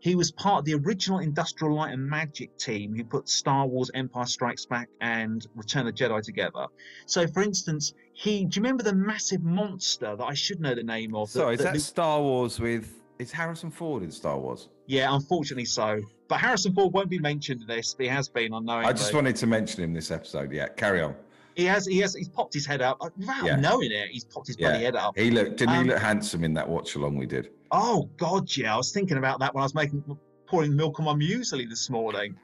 He 0.00 0.14
was 0.14 0.30
part 0.30 0.60
of 0.60 0.64
the 0.64 0.74
original 0.74 1.18
Industrial 1.18 1.74
Light 1.74 1.92
and 1.92 2.08
Magic 2.08 2.56
team 2.56 2.94
who 2.94 3.04
put 3.04 3.28
Star 3.28 3.66
Wars: 3.66 3.90
Empire 3.94 4.26
Strikes 4.26 4.64
Back 4.64 4.88
and 5.00 5.46
Return 5.56 5.86
of 5.86 5.94
the 5.96 6.04
Jedi 6.04 6.22
together. 6.22 6.66
So, 7.06 7.26
for 7.26 7.42
instance, 7.42 7.94
he 8.12 8.44
do 8.44 8.60
you 8.60 8.62
remember 8.62 8.82
the 8.82 8.94
massive 8.94 9.42
monster 9.42 10.14
that 10.16 10.24
I 10.24 10.34
should 10.34 10.60
know 10.60 10.74
the 10.74 10.82
name 10.84 11.14
of? 11.14 11.28
Sorry, 11.30 11.54
is 11.54 11.58
that 11.58 11.64
that 11.64 11.74
Luke- 11.74 11.82
Star 11.82 12.20
Wars 12.20 12.60
with? 12.60 12.94
Is 13.18 13.32
Harrison 13.32 13.72
Ford 13.72 14.04
in 14.04 14.12
Star 14.12 14.38
Wars? 14.38 14.68
Yeah, 14.86 15.12
unfortunately 15.12 15.64
so. 15.64 16.00
But 16.28 16.40
Harrison 16.40 16.74
Ford 16.74 16.92
won't 16.92 17.08
be 17.08 17.18
mentioned 17.18 17.62
in 17.62 17.66
this. 17.66 17.94
But 17.94 18.04
he 18.04 18.10
has 18.10 18.28
been 18.28 18.52
unknowingly. 18.52 18.88
I 18.88 18.92
just 18.92 19.14
wanted 19.14 19.36
to 19.36 19.46
mention 19.46 19.82
him 19.82 19.94
this 19.94 20.10
episode. 20.10 20.52
Yeah, 20.52 20.68
carry 20.68 21.00
on. 21.00 21.14
He 21.56 21.64
has. 21.64 21.86
He 21.86 21.98
has. 22.00 22.14
He's 22.14 22.28
popped 22.28 22.54
his 22.54 22.66
head 22.66 22.82
up 22.82 22.98
without 23.16 23.44
Yeah. 23.44 23.56
knowing 23.56 23.90
it. 23.90 24.08
He's 24.10 24.24
popped 24.24 24.46
his 24.46 24.56
bloody 24.56 24.84
head 24.84 24.94
up. 24.94 25.18
He 25.18 25.30
looked. 25.30 25.56
Didn't 25.56 25.74
Um, 25.74 25.84
he 25.84 25.90
look 25.90 25.98
handsome 26.00 26.44
in 26.44 26.54
that 26.54 26.68
watch 26.68 26.94
along 26.94 27.16
we 27.16 27.26
did? 27.26 27.50
Oh 27.72 28.08
God, 28.16 28.54
yeah. 28.56 28.74
I 28.74 28.76
was 28.76 28.92
thinking 28.92 29.16
about 29.16 29.40
that 29.40 29.54
when 29.54 29.62
I 29.62 29.64
was 29.64 29.74
making 29.74 30.04
pouring 30.46 30.76
milk 30.76 31.00
on 31.00 31.06
my 31.06 31.14
muesli 31.14 31.68
this 31.68 31.90
morning. 31.90 32.36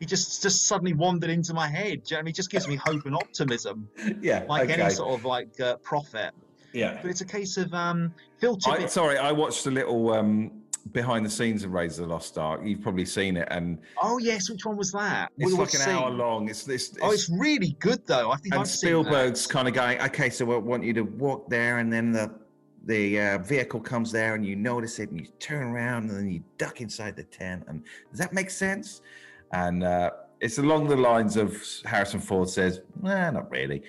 He 0.00 0.06
just 0.06 0.42
just 0.42 0.66
suddenly 0.66 0.92
wandered 0.94 1.30
into 1.30 1.54
my 1.54 1.68
head. 1.68 2.04
Do 2.04 2.14
you 2.14 2.16
know 2.16 2.18
I 2.20 2.22
mean? 2.22 2.26
He 2.28 2.32
just 2.32 2.50
gives 2.50 2.66
me 2.66 2.76
hope 2.76 3.04
and 3.06 3.14
optimism, 3.14 3.88
Yeah. 4.22 4.44
like 4.48 4.68
okay. 4.70 4.80
any 4.82 4.90
sort 4.94 5.18
of 5.18 5.24
like 5.24 5.60
uh, 5.60 5.76
prophet. 5.78 6.32
Yeah. 6.72 6.98
But 7.00 7.10
it's 7.12 7.20
a 7.20 7.24
case 7.26 7.56
of 7.56 7.72
um, 7.74 8.12
Phil 8.38 8.58
I, 8.66 8.86
sorry, 8.86 9.16
I 9.18 9.30
watched 9.30 9.66
a 9.66 9.70
little 9.70 10.12
um, 10.12 10.50
behind 10.92 11.24
the 11.24 11.30
scenes 11.30 11.64
of 11.64 11.72
Raiders 11.72 11.98
of 11.98 12.08
the 12.08 12.12
Lost 12.12 12.36
Ark. 12.38 12.60
You've 12.64 12.82
probably 12.82 13.04
seen 13.04 13.36
it, 13.36 13.48
and 13.50 13.78
oh 14.02 14.18
yes, 14.18 14.50
which 14.50 14.64
one 14.64 14.76
was 14.76 14.92
that? 14.92 15.30
it's 15.38 15.52
like 15.52 15.74
an 15.74 15.82
hour 15.82 16.10
long. 16.10 16.48
It's 16.48 16.64
this. 16.64 16.96
Oh, 17.02 17.12
it's 17.12 17.28
really 17.30 17.76
good 17.80 18.06
though. 18.06 18.30
I 18.30 18.36
think 18.36 18.54
and 18.54 18.60
I've 18.62 18.68
seen. 18.68 18.90
Spielberg's 18.90 19.46
kind 19.46 19.68
of 19.68 19.74
going, 19.74 20.00
okay, 20.02 20.30
so 20.30 20.50
I 20.52 20.56
want 20.56 20.84
you 20.84 20.92
to 20.94 21.02
walk 21.02 21.48
there, 21.48 21.78
and 21.78 21.92
then 21.92 22.12
the 22.12 22.32
the 22.86 23.20
uh, 23.20 23.38
vehicle 23.38 23.80
comes 23.80 24.12
there, 24.12 24.34
and 24.34 24.44
you 24.44 24.56
notice 24.56 24.98
it, 24.98 25.10
and 25.10 25.20
you 25.20 25.26
turn 25.38 25.62
around, 25.62 26.10
and 26.10 26.18
then 26.18 26.30
you 26.30 26.42
duck 26.58 26.80
inside 26.80 27.16
the 27.16 27.24
tent. 27.24 27.64
And 27.68 27.82
does 28.10 28.18
that 28.18 28.32
make 28.32 28.50
sense? 28.50 29.00
And 29.52 29.84
uh, 29.84 30.10
it's 30.40 30.58
along 30.58 30.88
the 30.88 30.96
lines 30.96 31.36
of 31.36 31.56
Harrison 31.84 32.20
Ford 32.20 32.48
says, 32.48 32.80
"Nah, 33.00 33.30
not 33.30 33.50
really," 33.50 33.82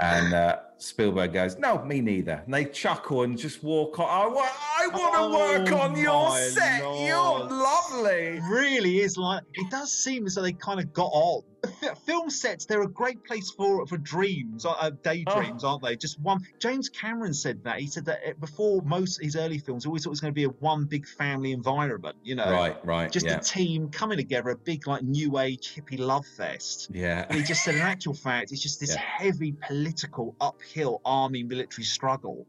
and 0.00 0.34
uh, 0.34 0.58
Spielberg 0.84 1.32
goes, 1.32 1.56
"No, 1.58 1.82
me 1.84 2.00
neither." 2.00 2.42
And 2.44 2.52
they 2.54 2.66
chuckle 2.66 3.22
and 3.22 3.38
just 3.38 3.62
walk 3.62 3.98
on. 3.98 4.06
I, 4.08 4.26
wa- 4.26 4.48
I 4.80 4.86
want 4.88 5.14
to 5.14 5.20
oh 5.20 5.38
work 5.38 5.72
Oh 5.72 5.78
on 5.80 5.96
your 5.96 6.36
set. 6.38 6.80
You're 6.80 7.16
Lord. 7.16 7.50
lovely. 7.50 8.40
really 8.50 9.00
is 9.00 9.16
like 9.16 9.42
it 9.54 9.70
does 9.70 9.90
seem 9.92 10.26
as 10.26 10.34
though 10.34 10.42
they 10.42 10.52
kind 10.52 10.80
of 10.80 10.92
got 10.92 11.10
on. 11.12 11.42
Film 12.06 12.30
sets 12.30 12.66
they're 12.66 12.82
a 12.82 12.88
great 12.88 13.22
place 13.24 13.50
for 13.50 13.86
for 13.86 13.96
dreams, 13.98 14.64
uh, 14.64 14.70
uh, 14.72 14.90
daydreams, 15.02 15.64
Oh. 15.64 15.68
aren't 15.68 15.82
they? 15.82 15.96
Just 15.96 16.20
one. 16.20 16.40
James 16.60 16.88
Cameron 16.88 17.34
said 17.34 17.62
that. 17.64 17.78
He 17.80 17.86
said 17.86 18.04
that 18.06 18.20
uh, 18.26 18.32
before 18.40 18.82
most 18.82 19.22
his 19.22 19.36
early 19.36 19.58
films, 19.58 19.84
he 19.84 19.88
always 19.88 20.02
thought 20.04 20.10
it 20.10 20.10
was 20.10 20.20
going 20.20 20.32
to 20.32 20.34
be 20.34 20.44
a 20.44 20.48
one 20.48 20.84
big 20.84 21.06
family 21.06 21.52
environment. 21.52 22.16
You 22.22 22.36
know, 22.36 22.50
Right, 22.50 22.76
right, 22.84 23.10
just 23.12 23.26
yeah, 23.26 23.38
a 23.38 23.40
team 23.40 23.88
coming 23.90 24.18
together, 24.18 24.50
a 24.50 24.56
big 24.56 24.86
like 24.86 25.02
new 25.02 25.38
age 25.38 25.74
hippie 25.74 25.98
love 25.98 26.26
fest. 26.36 26.88
yeah. 26.92 27.26
And 27.28 27.38
he 27.38 27.44
just 27.44 27.64
said, 27.64 27.74
in 27.74 27.80
actual 27.80 28.14
fact, 28.14 28.52
it's 28.52 28.62
just 28.62 28.80
this 28.80 28.90
Yeah. 28.90 29.00
heavy 29.00 29.52
political 29.66 30.34
uphill 30.40 31.00
army 31.04 31.42
military 31.42 31.84
struggle 31.84 32.46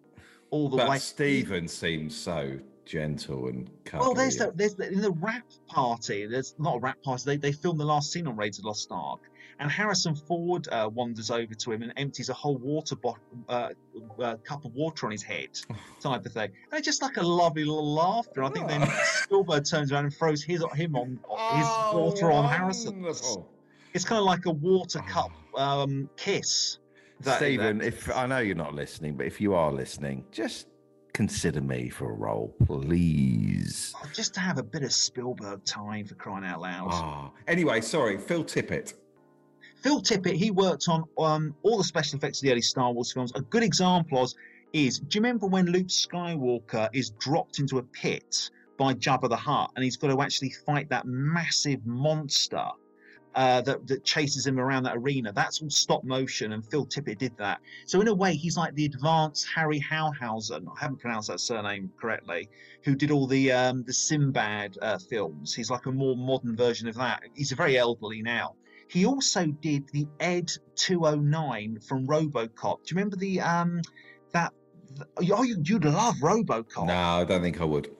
all 0.52 0.70
the 0.70 0.78
way. 0.78 0.86
But 0.86 1.02
Stephen 1.02 1.68
seems 1.68 2.16
so 2.16 2.60
gentle 2.86 3.48
and 3.48 3.70
cuddly. 3.86 4.06
Well, 4.06 4.14
there's 4.16 4.38
the, 4.38 4.52
there's 4.56 4.76
the, 4.76 4.92
in 4.92 5.02
the 5.02 5.12
rap 5.12 5.44
party. 5.68 6.26
There's 6.26 6.56
not 6.60 6.78
a 6.78 6.80
rap 6.80 7.02
party. 7.04 7.24
They 7.26 7.38
they 7.38 7.52
filmed 7.52 7.80
the 7.80 7.86
last 7.86 8.12
scene 8.12 8.28
on 8.28 8.36
Raiders 8.36 8.60
of 8.60 8.64
the 8.64 8.68
Lost 8.70 8.88
Ark, 8.92 9.20
and 9.60 9.70
Harrison 9.72 10.16
Ford 10.16 10.68
uh, 10.72 10.90
wanders 10.94 11.32
over 11.32 11.54
to 11.54 11.72
him 11.72 11.82
and 11.82 11.92
empties 11.98 12.30
a 12.30 12.34
whole 12.34 12.58
water 12.58 12.96
bottle, 12.96 13.24
uh, 13.50 13.70
uh, 14.22 14.36
cup 14.44 14.66
of 14.66 14.74
water 14.74 15.06
on 15.08 15.12
his 15.12 15.24
head, 15.24 15.50
type 16.02 16.26
of 16.26 16.32
thing. 16.32 16.52
And 16.72 16.78
it's 16.80 16.86
just 16.86 17.02
like 17.02 17.18
a 17.18 17.24
lovely 17.24 17.64
little 17.66 17.94
laughter. 17.94 18.44
I 18.44 18.50
think 18.50 18.68
then. 18.68 18.88
Spielberg 19.24 19.66
turns 19.66 19.92
around 19.92 20.06
and 20.06 20.14
throws 20.14 20.44
his 20.44 20.64
him 20.76 20.96
on 20.96 21.10
his 21.12 21.20
Oh, 21.70 21.92
water 22.00 22.32
on 22.32 22.48
Harrison. 22.50 23.04
It's 23.94 24.04
kind 24.06 24.20
of 24.20 24.26
like 24.26 24.46
a 24.46 24.52
water 24.52 25.00
cup 25.00 25.32
um, 25.58 26.10
kiss. 26.18 26.80
that- 27.22 27.38
Stephen, 27.38 27.78
that- 27.80 27.88
if 27.88 28.14
I 28.16 28.26
know 28.28 28.40
you're 28.40 28.56
not 28.56 28.74
listening, 28.76 29.16
but 29.16 29.26
if 29.26 29.40
you 29.42 29.54
are 29.56 29.72
listening, 29.72 30.26
just 30.32 30.68
consider 31.16 31.62
me 31.62 31.88
for 31.88 32.12
a 32.12 32.14
role, 32.14 32.54
please. 32.66 33.96
oh, 33.98 34.10
just 34.14 34.34
to 34.34 34.42
have 34.42 34.58
a 34.58 34.64
bit 34.64 34.84
of 34.84 34.92
Spielberg 34.92 35.64
time 35.64 36.06
for 36.06 36.14
crying 36.16 36.44
out 36.44 36.60
loud. 36.60 36.90
Ah. 36.92 37.32
Anyway, 37.48 37.80
sorry, 37.80 38.18
Phil 38.18 38.44
Tippett. 38.44 38.94
Phil 39.82 40.02
Tippett, 40.02 40.36
he 40.36 40.52
worked 40.52 40.90
on 40.90 41.06
um, 41.18 41.56
all 41.64 41.78
the 41.78 41.86
special 41.86 42.18
effects 42.18 42.40
of 42.40 42.44
the 42.44 42.52
early 42.52 42.62
Star 42.62 42.92
Wars 42.92 43.14
films. 43.14 43.32
A 43.36 43.42
good 43.42 43.64
example 43.64 44.20
was, 44.20 44.36
is 44.74 45.00
do 45.00 45.18
you 45.18 45.22
remember 45.22 45.48
when 45.48 45.68
Luke 45.68 45.88
Skywalker 45.88 46.90
is 46.92 47.12
dropped 47.12 47.60
into 47.60 47.78
a 47.78 47.84
pit 47.84 48.50
by 48.78 48.94
Jabba 48.94 49.30
the 49.30 49.38
Hutt 49.38 49.72
and 49.76 49.86
he's 49.86 49.96
got 49.96 50.10
to 50.10 50.22
actually 50.22 50.50
fight 50.50 50.90
that 50.90 51.06
massive 51.06 51.86
monster 51.86 52.68
uh, 53.36 53.62
that, 53.62 53.86
that 53.88 54.04
chases 54.04 54.48
him 54.48 54.60
around 54.60 54.84
that 54.84 54.98
arena? 54.98 55.32
That's 55.34 55.62
all 55.62 55.70
stop 55.70 56.04
motion, 56.04 56.54
and 56.54 56.66
Phil 56.66 56.86
Tippett 56.86 57.18
did 57.18 57.38
that. 57.38 57.60
So, 57.86 58.02
in 58.02 58.08
a 58.08 58.14
way, 58.14 58.36
he's 58.36 58.58
like 58.58 58.74
the 58.76 58.86
advanced 58.86 59.48
Harry 59.54 59.80
Howhausen. 59.80 60.66
I 60.68 60.80
haven't 60.80 61.00
pronounced 61.00 61.28
that 61.28 61.40
surname 61.40 61.92
correctly. 62.00 62.50
Who 62.84 62.96
did 62.96 63.12
all 63.12 63.28
the 63.28 63.52
um, 63.52 63.84
the 63.84 63.94
Sinbad 63.94 64.78
uh, 64.82 64.98
films? 64.98 65.54
He's 65.54 65.70
like 65.70 65.86
a 65.86 65.92
more 65.92 66.16
modern 66.16 66.56
version 66.56 66.88
of 66.88 66.96
that. 66.96 67.24
He's 67.34 67.52
very 67.52 67.78
elderly 67.78 68.22
now. 68.22 68.56
He 68.88 69.06
also 69.06 69.48
did 69.48 69.90
the 69.90 70.08
Ed 70.20 70.52
209 70.76 71.80
from 71.80 72.08
RoboCop. 72.08 72.84
Do 72.86 72.94
you 72.94 72.98
remember 72.98 73.16
the 73.16 73.42
um 73.42 73.82
that? 74.32 74.54
Oh, 75.18 75.44
you'd 75.44 75.84
love 75.84 76.16
RoboCop. 76.16 76.88
No, 76.88 76.94
I 76.94 77.24
don't 77.24 77.42
think 77.42 77.60
I 77.60 77.66
would. 77.66 77.95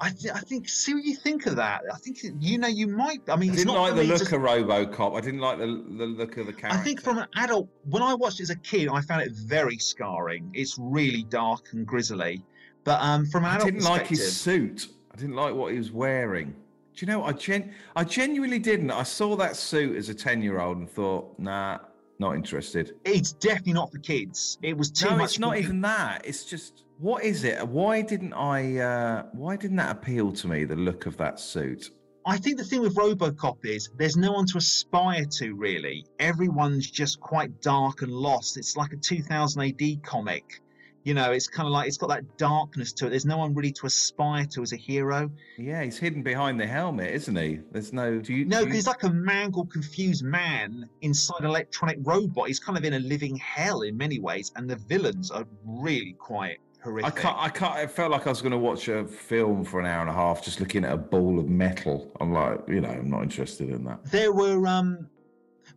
I, 0.00 0.10
th- 0.10 0.32
I 0.34 0.40
think. 0.40 0.68
See 0.68 0.94
what 0.94 1.04
you 1.04 1.14
think 1.14 1.46
of 1.46 1.56
that. 1.56 1.82
I 1.92 1.96
think 1.98 2.18
you 2.40 2.58
know 2.58 2.68
you 2.68 2.86
might. 2.88 3.20
I 3.28 3.36
mean, 3.36 3.50
I 3.50 3.52
it's 3.52 3.62
didn't 3.62 3.74
not 3.74 3.82
like 3.82 3.94
the 3.94 4.04
look 4.04 4.28
to- 4.28 4.36
of 4.36 4.42
RoboCop. 4.42 5.16
I 5.16 5.20
didn't 5.20 5.40
like 5.40 5.58
the 5.58 5.66
the 5.66 6.06
look 6.06 6.36
of 6.36 6.46
the 6.46 6.52
character. 6.52 6.78
I 6.80 6.82
think 6.82 7.00
from 7.00 7.18
an 7.18 7.26
adult, 7.36 7.68
when 7.88 8.02
I 8.02 8.14
watched 8.14 8.40
it 8.40 8.44
as 8.44 8.50
a 8.50 8.56
kid, 8.56 8.88
I 8.88 9.00
found 9.00 9.22
it 9.22 9.32
very 9.32 9.78
scarring. 9.78 10.50
It's 10.54 10.76
really 10.78 11.22
dark 11.24 11.66
and 11.72 11.86
grisly. 11.86 12.44
But 12.84 13.00
um, 13.02 13.26
from 13.26 13.44
an 13.44 13.50
I 13.50 13.54
adult 13.56 13.70
didn't 13.72 13.84
like 13.84 14.06
his 14.06 14.36
suit. 14.36 14.88
I 15.12 15.16
didn't 15.16 15.36
like 15.36 15.54
what 15.54 15.72
he 15.72 15.78
was 15.78 15.92
wearing. 15.92 16.54
Do 16.96 17.06
you 17.06 17.12
know? 17.12 17.22
I 17.24 17.32
gen 17.32 17.72
I 17.94 18.02
genuinely 18.04 18.58
didn't. 18.58 18.90
I 18.90 19.04
saw 19.04 19.36
that 19.36 19.56
suit 19.56 19.96
as 19.96 20.08
a 20.08 20.14
ten 20.14 20.42
year 20.42 20.60
old 20.60 20.78
and 20.78 20.90
thought, 20.90 21.38
nah, 21.38 21.78
not 22.18 22.34
interested. 22.34 22.94
It's 23.04 23.32
definitely 23.32 23.74
not 23.74 23.92
for 23.92 23.98
kids. 23.98 24.58
It 24.62 24.76
was 24.76 24.90
too 24.90 25.10
no, 25.10 25.16
much. 25.16 25.30
it's 25.30 25.38
not 25.38 25.58
even 25.58 25.80
that. 25.82 26.22
It's 26.24 26.44
just 26.44 26.84
what 26.98 27.22
is 27.22 27.44
it? 27.44 27.66
Why 27.66 28.02
didn't 28.02 28.32
I? 28.32 28.78
Uh, 28.78 29.22
why 29.32 29.56
didn't 29.56 29.76
that 29.76 29.90
appeal 29.90 30.32
to 30.32 30.48
me? 30.48 30.64
The 30.64 30.76
look 30.76 31.06
of 31.06 31.16
that 31.18 31.38
suit. 31.38 31.90
I 32.26 32.36
think 32.36 32.58
the 32.58 32.64
thing 32.64 32.80
with 32.80 32.94
RoboCop 32.94 33.64
is 33.64 33.88
there's 33.96 34.16
no 34.16 34.32
one 34.32 34.46
to 34.46 34.58
aspire 34.58 35.24
to 35.24 35.54
really. 35.54 36.04
Everyone's 36.18 36.90
just 36.90 37.20
quite 37.20 37.62
dark 37.62 38.02
and 38.02 38.12
lost. 38.12 38.58
It's 38.58 38.76
like 38.76 38.92
a 38.92 38.96
2000 38.96 39.62
AD 39.62 40.02
comic. 40.02 40.60
You 41.08 41.14
know, 41.14 41.32
it's 41.32 41.46
kind 41.48 41.66
of 41.66 41.72
like 41.72 41.88
it's 41.88 41.96
got 41.96 42.10
that 42.10 42.36
darkness 42.36 42.92
to 42.92 43.06
it. 43.06 43.10
There's 43.10 43.24
no 43.24 43.38
one 43.38 43.54
really 43.54 43.72
to 43.72 43.86
aspire 43.86 44.44
to 44.52 44.60
as 44.60 44.74
a 44.74 44.76
hero. 44.76 45.30
Yeah, 45.56 45.82
he's 45.82 45.96
hidden 45.98 46.22
behind 46.22 46.60
the 46.60 46.66
helmet, 46.66 47.14
isn't 47.14 47.34
he? 47.34 47.60
There's 47.72 47.94
no. 47.94 48.18
Do 48.18 48.34
you? 48.34 48.44
No, 48.44 48.60
do 48.60 48.66
you- 48.68 48.74
he's 48.74 48.86
like 48.86 49.04
a 49.04 49.08
mangled, 49.08 49.72
confused 49.72 50.22
man 50.22 50.86
inside 51.00 51.40
an 51.40 51.46
electronic 51.46 51.96
robot. 52.02 52.48
He's 52.48 52.60
kind 52.60 52.76
of 52.76 52.84
in 52.84 52.92
a 52.92 52.98
living 52.98 53.36
hell 53.36 53.80
in 53.80 53.96
many 53.96 54.18
ways, 54.20 54.52
and 54.54 54.68
the 54.68 54.76
villains 54.76 55.30
are 55.30 55.46
really 55.64 56.12
quite 56.18 56.58
horrific. 56.84 57.16
I 57.16 57.20
can't. 57.22 57.38
I 57.38 57.48
can't. 57.48 57.72
I 57.72 57.86
felt 57.86 58.10
like 58.10 58.26
I 58.26 58.28
was 58.28 58.42
going 58.42 58.52
to 58.52 58.58
watch 58.58 58.88
a 58.88 59.06
film 59.06 59.64
for 59.64 59.80
an 59.80 59.86
hour 59.86 60.02
and 60.02 60.10
a 60.10 60.12
half, 60.12 60.44
just 60.44 60.60
looking 60.60 60.84
at 60.84 60.92
a 60.92 60.98
ball 60.98 61.38
of 61.38 61.48
metal. 61.48 62.12
I'm 62.20 62.34
like, 62.34 62.60
you 62.68 62.82
know, 62.82 62.90
I'm 62.90 63.08
not 63.08 63.22
interested 63.22 63.70
in 63.70 63.82
that. 63.84 64.04
there 64.10 64.32
were 64.32 64.66
um 64.66 65.08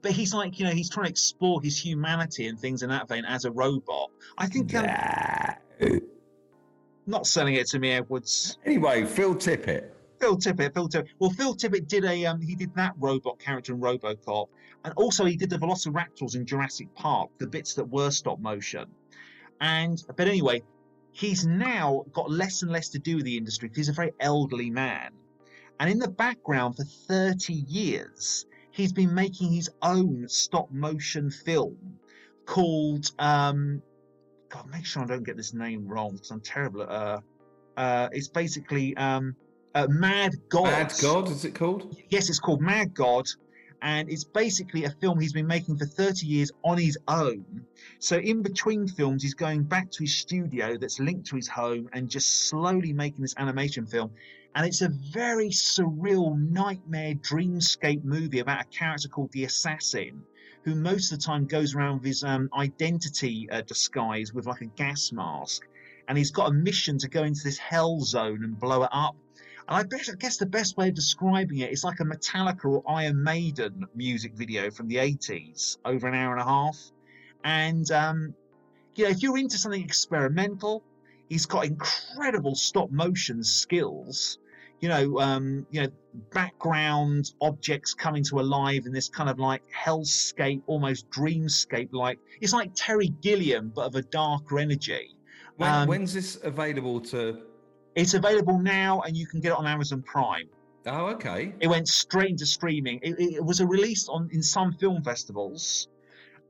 but 0.01 0.11
he's 0.11 0.33
like 0.33 0.59
you 0.59 0.65
know 0.65 0.71
he's 0.71 0.89
trying 0.89 1.05
to 1.05 1.11
explore 1.11 1.61
his 1.61 1.77
humanity 1.77 2.47
and 2.47 2.59
things 2.59 2.83
in 2.83 2.89
that 2.89 3.07
vein 3.07 3.25
as 3.25 3.45
a 3.45 3.51
robot. 3.51 4.09
I 4.37 4.47
think 4.47 4.73
um, 4.75 6.01
not 7.07 7.27
selling 7.27 7.55
it 7.55 7.67
to 7.67 7.79
me 7.79 7.91
edwards. 7.91 8.57
Anyway, 8.65 9.05
Phil 9.05 9.35
Tippett. 9.35 9.89
phil 10.19 10.37
tippett 10.37 10.73
phil 10.73 10.87
tippett. 10.87 11.07
Well 11.19 11.31
phil 11.31 11.55
tippett 11.55 11.87
did 11.87 12.05
a 12.05 12.25
um 12.25 12.41
he 12.41 12.55
did 12.55 12.73
that 12.75 12.93
robot 12.99 13.39
character 13.39 13.73
in 13.73 13.79
robocop. 13.79 14.47
And 14.83 14.93
also 14.95 15.25
he 15.25 15.35
did 15.35 15.49
the 15.49 15.57
velociraptors 15.57 16.35
in 16.35 16.45
jurassic 16.45 16.93
park 16.95 17.29
the 17.37 17.47
bits 17.47 17.75
that 17.75 17.85
were 17.85 18.11
stop 18.11 18.39
motion. 18.39 18.85
And 19.59 20.01
but 20.15 20.27
anyway 20.27 20.63
he's 21.11 21.45
now 21.45 22.05
got 22.13 22.31
less 22.31 22.61
and 22.61 22.71
less 22.71 22.89
to 22.89 22.99
do 22.99 23.17
with 23.17 23.25
the 23.25 23.35
industry 23.35 23.67
because 23.67 23.77
he's 23.77 23.89
a 23.89 23.93
very 23.93 24.13
elderly 24.19 24.69
man. 24.69 25.11
And 25.79 25.89
in 25.89 25.99
the 25.99 26.09
background 26.09 26.77
for 26.77 26.83
30 26.83 27.53
years 27.53 28.45
he's 28.71 28.93
been 28.93 29.13
making 29.13 29.51
his 29.51 29.69
own 29.81 30.25
stop 30.27 30.71
motion 30.71 31.29
film 31.29 31.77
called 32.45 33.11
um 33.19 33.81
god 34.49 34.65
make 34.71 34.85
sure 34.85 35.03
i 35.03 35.05
don't 35.05 35.23
get 35.23 35.37
this 35.37 35.53
name 35.53 35.87
wrong 35.87 36.11
because 36.13 36.31
i'm 36.31 36.41
terrible 36.41 36.83
at 36.83 36.89
uh 36.89 37.19
uh 37.77 38.09
it's 38.11 38.27
basically 38.27 38.95
um 38.97 39.35
uh, 39.73 39.87
mad 39.89 40.33
god 40.49 40.63
Mad 40.65 40.93
God, 41.01 41.29
is 41.29 41.45
it 41.45 41.55
called? 41.55 41.95
yes 42.09 42.29
it's 42.29 42.39
called 42.39 42.61
mad 42.61 42.93
god 42.93 43.25
and 43.81 44.09
it's 44.09 44.23
basically 44.23 44.85
a 44.85 44.89
film 44.89 45.19
he's 45.19 45.33
been 45.33 45.47
making 45.47 45.77
for 45.77 45.85
30 45.85 46.25
years 46.25 46.51
on 46.63 46.77
his 46.77 46.97
own. 47.07 47.65
So 47.99 48.17
in 48.17 48.43
between 48.43 48.87
films, 48.87 49.23
he's 49.23 49.33
going 49.33 49.63
back 49.63 49.89
to 49.91 50.03
his 50.03 50.15
studio 50.15 50.77
that's 50.77 50.99
linked 50.99 51.27
to 51.27 51.35
his 51.35 51.47
home 51.47 51.89
and 51.93 52.07
just 52.07 52.47
slowly 52.47 52.93
making 52.93 53.21
this 53.21 53.33
animation 53.37 53.87
film. 53.87 54.11
And 54.53 54.65
it's 54.65 54.81
a 54.81 54.89
very 54.89 55.49
surreal 55.49 56.37
nightmare 56.37 57.15
dreamscape 57.15 58.03
movie 58.03 58.39
about 58.39 58.61
a 58.61 58.65
character 58.65 59.07
called 59.07 59.31
the 59.31 59.45
Assassin, 59.45 60.23
who 60.63 60.75
most 60.75 61.11
of 61.11 61.19
the 61.19 61.25
time 61.25 61.45
goes 61.45 61.73
around 61.73 61.99
with 61.99 62.05
his 62.05 62.23
um, 62.23 62.49
identity 62.53 63.49
uh, 63.49 63.61
disguise 63.61 64.33
with 64.33 64.45
like 64.45 64.61
a 64.61 64.65
gas 64.65 65.11
mask. 65.13 65.63
And 66.07 66.17
he's 66.17 66.31
got 66.31 66.49
a 66.49 66.53
mission 66.53 66.97
to 66.97 67.07
go 67.07 67.23
into 67.23 67.41
this 67.43 67.57
hell 67.57 68.01
zone 68.01 68.43
and 68.43 68.59
blow 68.59 68.83
it 68.83 68.89
up. 68.91 69.15
And 69.69 69.77
I, 69.77 69.97
I 69.97 70.15
guess 70.15 70.35
the 70.35 70.45
best 70.45 70.75
way 70.75 70.89
of 70.89 70.95
describing 70.95 71.59
it 71.59 71.71
is 71.71 71.85
like 71.85 72.01
a 72.01 72.03
Metallica 72.03 72.65
or 72.65 72.83
Iron 72.89 73.23
Maiden 73.23 73.85
music 73.95 74.33
video 74.33 74.69
from 74.69 74.89
the 74.89 74.97
80s, 74.97 75.77
over 75.85 76.07
an 76.07 76.13
hour 76.13 76.33
and 76.33 76.41
a 76.41 76.45
half. 76.45 76.77
And, 77.45 77.89
um, 77.91 78.35
you 78.95 79.05
know, 79.05 79.11
if 79.11 79.23
you're 79.23 79.37
into 79.37 79.57
something 79.57 79.81
experimental, 79.81 80.83
he's 81.29 81.45
got 81.45 81.65
incredible 81.65 82.55
stop 82.55 82.91
motion 82.91 83.41
skills. 83.45 84.37
You 84.81 84.89
know, 84.89 85.19
um, 85.19 85.65
you 85.69 85.83
know, 85.83 85.89
background 86.33 87.33
objects 87.39 87.93
coming 87.93 88.23
to 88.25 88.39
alive 88.39 88.87
in 88.87 88.91
this 88.91 89.09
kind 89.09 89.29
of 89.29 89.39
like 89.39 89.61
hellscape, 89.71 90.63
almost 90.65 91.09
dreamscape 91.11 91.89
like. 91.93 92.19
It's 92.41 92.51
like 92.51 92.71
Terry 92.75 93.09
Gilliam, 93.21 93.71
but 93.73 93.85
of 93.85 93.95
a 93.95 94.01
darker 94.01 94.57
energy. 94.57 95.15
When, 95.57 95.69
Um, 95.69 95.87
when's 95.87 96.13
this 96.13 96.39
available 96.43 96.99
to? 97.01 97.43
It's 97.93 98.15
available 98.15 98.57
now, 98.57 99.01
and 99.01 99.15
you 99.15 99.27
can 99.27 99.39
get 99.39 99.49
it 99.49 99.57
on 99.57 99.67
Amazon 99.67 100.01
Prime. 100.01 100.49
Oh, 100.87 101.07
okay. 101.07 101.53
It 101.59 101.67
went 101.67 101.87
straight 101.87 102.31
into 102.31 102.47
streaming. 102.47 102.99
It, 103.03 103.19
it, 103.19 103.33
it 103.35 103.45
was 103.45 103.59
a 103.59 103.67
release 103.67 104.09
on 104.09 104.29
in 104.31 104.41
some 104.41 104.73
film 104.73 105.03
festivals, 105.03 105.89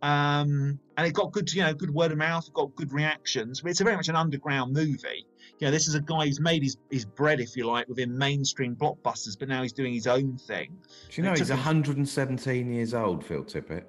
um, 0.02 0.80
and 0.96 1.06
it 1.06 1.14
got 1.14 1.34
good, 1.34 1.52
you 1.54 1.64
know, 1.64 1.74
good 1.74 1.94
word 1.94 2.14
of 2.14 2.18
mouth. 2.18 2.48
It 2.48 2.54
got 2.54 2.74
good 2.76 2.94
reactions. 2.94 3.60
But 3.60 3.72
it's 3.72 3.82
a 3.82 3.84
very 3.84 3.98
much 3.98 4.08
an 4.08 4.16
underground 4.16 4.72
movie. 4.72 5.26
You 5.62 5.68
know, 5.68 5.72
this 5.72 5.88
is 5.88 5.94
a 5.94 6.02
guy 6.02 6.26
who's 6.26 6.40
made 6.40 6.64
his, 6.64 6.78
his 6.90 7.06
bread, 7.06 7.40
if 7.40 7.56
you 7.56 7.68
like, 7.68 7.88
within 7.88 8.18
mainstream 8.18 8.76
blockbusters, 8.76 9.38
but 9.38 9.48
now 9.48 9.62
he's 9.62 9.72
doing 9.72 9.94
his 9.94 10.08
own 10.08 10.36
thing. 10.36 10.76
Do 11.10 11.22
you 11.22 11.24
know 11.24 11.30
he's 11.30 11.42
took 11.42 11.50
him- 11.50 11.58
117 11.58 12.72
years 12.74 12.96
old, 12.96 13.24
Phil 13.24 13.44
Tippett? 13.44 13.84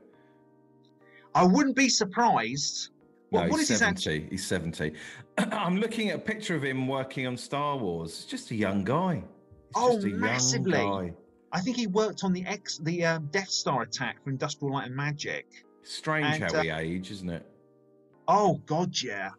I 1.34 1.44
wouldn't 1.46 1.74
be 1.74 1.88
surprised. 1.88 2.90
What, 3.30 3.44
no, 3.44 3.48
what 3.48 3.56
he's 3.60 3.70
is 3.70 3.80
his 3.80 4.02
70. 4.04 4.26
He's 4.30 4.46
70. 4.46 4.92
I'm 5.38 5.78
looking 5.78 6.10
at 6.10 6.16
a 6.16 6.18
picture 6.18 6.54
of 6.54 6.62
him 6.62 6.86
working 6.86 7.26
on 7.26 7.38
Star 7.38 7.78
Wars. 7.78 8.10
It's 8.10 8.24
just 8.26 8.50
a 8.50 8.54
young 8.54 8.84
guy. 8.84 9.14
He's 9.14 9.22
Oh, 9.74 9.94
just 9.94 10.04
a 10.06 10.10
young 10.10 10.20
massively. 10.20 10.72
guy. 10.72 11.14
I 11.52 11.60
think 11.62 11.76
he 11.78 11.86
worked 11.86 12.22
on 12.22 12.34
the 12.34 12.44
X, 12.44 12.76
the 12.82 13.02
um, 13.06 13.28
Death 13.32 13.48
Star 13.48 13.80
attack 13.80 14.22
for 14.22 14.28
Industrial 14.28 14.74
Light 14.74 14.88
and 14.88 14.94
Magic. 14.96 15.46
Strange 15.84 16.34
And, 16.42 16.44
how 16.52 16.58
uh, 16.58 16.62
we 16.62 16.70
age, 16.70 17.10
isn't 17.10 17.30
it? 17.30 17.46
Oh 18.28 18.60
God, 18.66 18.94
yeah, 19.02 19.30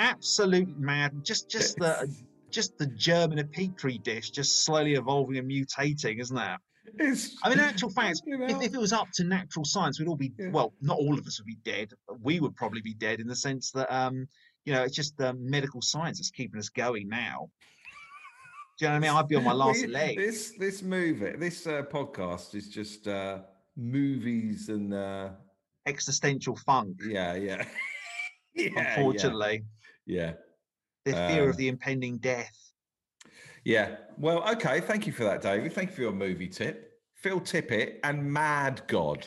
absolute 0.00 0.76
mad. 0.78 1.12
Just, 1.24 1.48
just 1.50 1.76
the, 1.76 2.12
just 2.50 2.76
the 2.78 2.86
germ 2.86 3.32
in 3.32 3.38
a 3.38 3.44
petri 3.44 3.98
dish, 3.98 4.30
just 4.30 4.64
slowly 4.64 4.94
evolving 4.94 5.36
and 5.38 5.48
mutating, 5.48 6.20
isn't 6.20 6.36
that? 6.36 6.58
It's, 6.98 7.36
I 7.44 7.50
mean, 7.50 7.58
in 7.58 7.64
actual 7.64 7.90
fact, 7.90 8.22
you 8.26 8.42
if, 8.42 8.50
know, 8.50 8.60
if 8.62 8.74
it 8.74 8.78
was 8.80 8.92
up 8.92 9.08
to 9.14 9.24
natural 9.24 9.64
science, 9.64 10.00
we'd 10.00 10.08
all 10.08 10.16
be 10.16 10.32
Yeah. 10.38 10.50
well. 10.50 10.72
Not 10.80 10.98
all 10.98 11.16
of 11.16 11.24
us 11.26 11.38
would 11.38 11.46
be 11.46 11.58
dead. 11.64 11.92
but 12.08 12.20
We 12.22 12.40
would 12.40 12.56
probably 12.56 12.80
be 12.80 12.94
dead 12.94 13.20
in 13.20 13.28
the 13.28 13.36
sense 13.36 13.70
that, 13.72 13.94
um, 13.94 14.26
you 14.64 14.72
know, 14.72 14.82
it's 14.82 14.96
just 14.96 15.20
um, 15.20 15.48
medical 15.48 15.80
science 15.82 16.18
that's 16.18 16.30
keeping 16.30 16.58
us 16.58 16.68
going 16.70 17.08
now. 17.08 17.48
Do 18.78 18.86
you 18.86 18.88
know 18.88 18.94
what 18.94 19.04
I 19.04 19.08
mean? 19.08 19.16
I'd 19.18 19.28
be 19.28 19.36
on 19.36 19.44
my 19.44 19.52
last 19.52 19.82
we- 19.82 19.88
leg. 19.88 20.16
This 20.16 20.54
this 20.58 20.82
movie, 20.82 21.36
this 21.36 21.66
uh, 21.66 21.82
podcast 21.92 22.54
is 22.54 22.68
just 22.68 23.06
uh, 23.06 23.40
movies 23.76 24.68
and 24.70 24.92
uh, 24.94 25.28
Existential 25.86 26.56
funk, 26.56 26.96
yeah, 27.06 27.34
yeah, 27.34 27.64
yeah, 28.54 28.96
unfortunately. 28.96 29.62
yeah, 29.62 29.79
Yeah 30.06 30.32
the 31.06 31.12
fear 31.12 31.44
Um, 31.44 31.48
of 31.50 31.56
the 31.56 31.68
impending 31.68 32.18
death. 32.18 32.54
yeah. 33.64 33.96
Well, 34.18 34.46
okay. 34.52 34.80
Thank 34.80 35.06
you 35.06 35.14
for 35.14 35.24
that, 35.24 35.40
David. 35.40 35.72
Thank 35.72 35.90
you 35.90 35.96
for 35.96 36.02
your 36.02 36.12
movie 36.12 36.46
tip. 36.48 36.92
Phil 37.14 37.40
Tippett 37.40 38.00
and 38.04 38.22
Mad 38.22 38.82
God. 38.86 39.26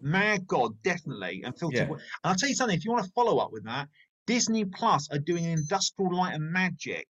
Mad 0.00 0.46
God, 0.46 0.80
definitely. 0.82 1.42
And 1.44 1.56
phil 1.58 1.70
Yeah. 1.74 1.82
And 1.82 2.00
I'll 2.24 2.34
tell 2.34 2.48
you 2.48 2.54
something. 2.54 2.76
If 2.76 2.86
you 2.86 2.90
want 2.90 3.04
to 3.04 3.12
follow 3.12 3.36
up 3.38 3.52
with 3.52 3.64
that, 3.64 3.88
Disney 4.26 4.64
Plus 4.64 5.10
are 5.10 5.18
doing 5.18 5.44
an 5.44 5.52
Industrial 5.52 6.10
Light 6.14 6.34
and 6.34 6.50
Magic 6.50 7.06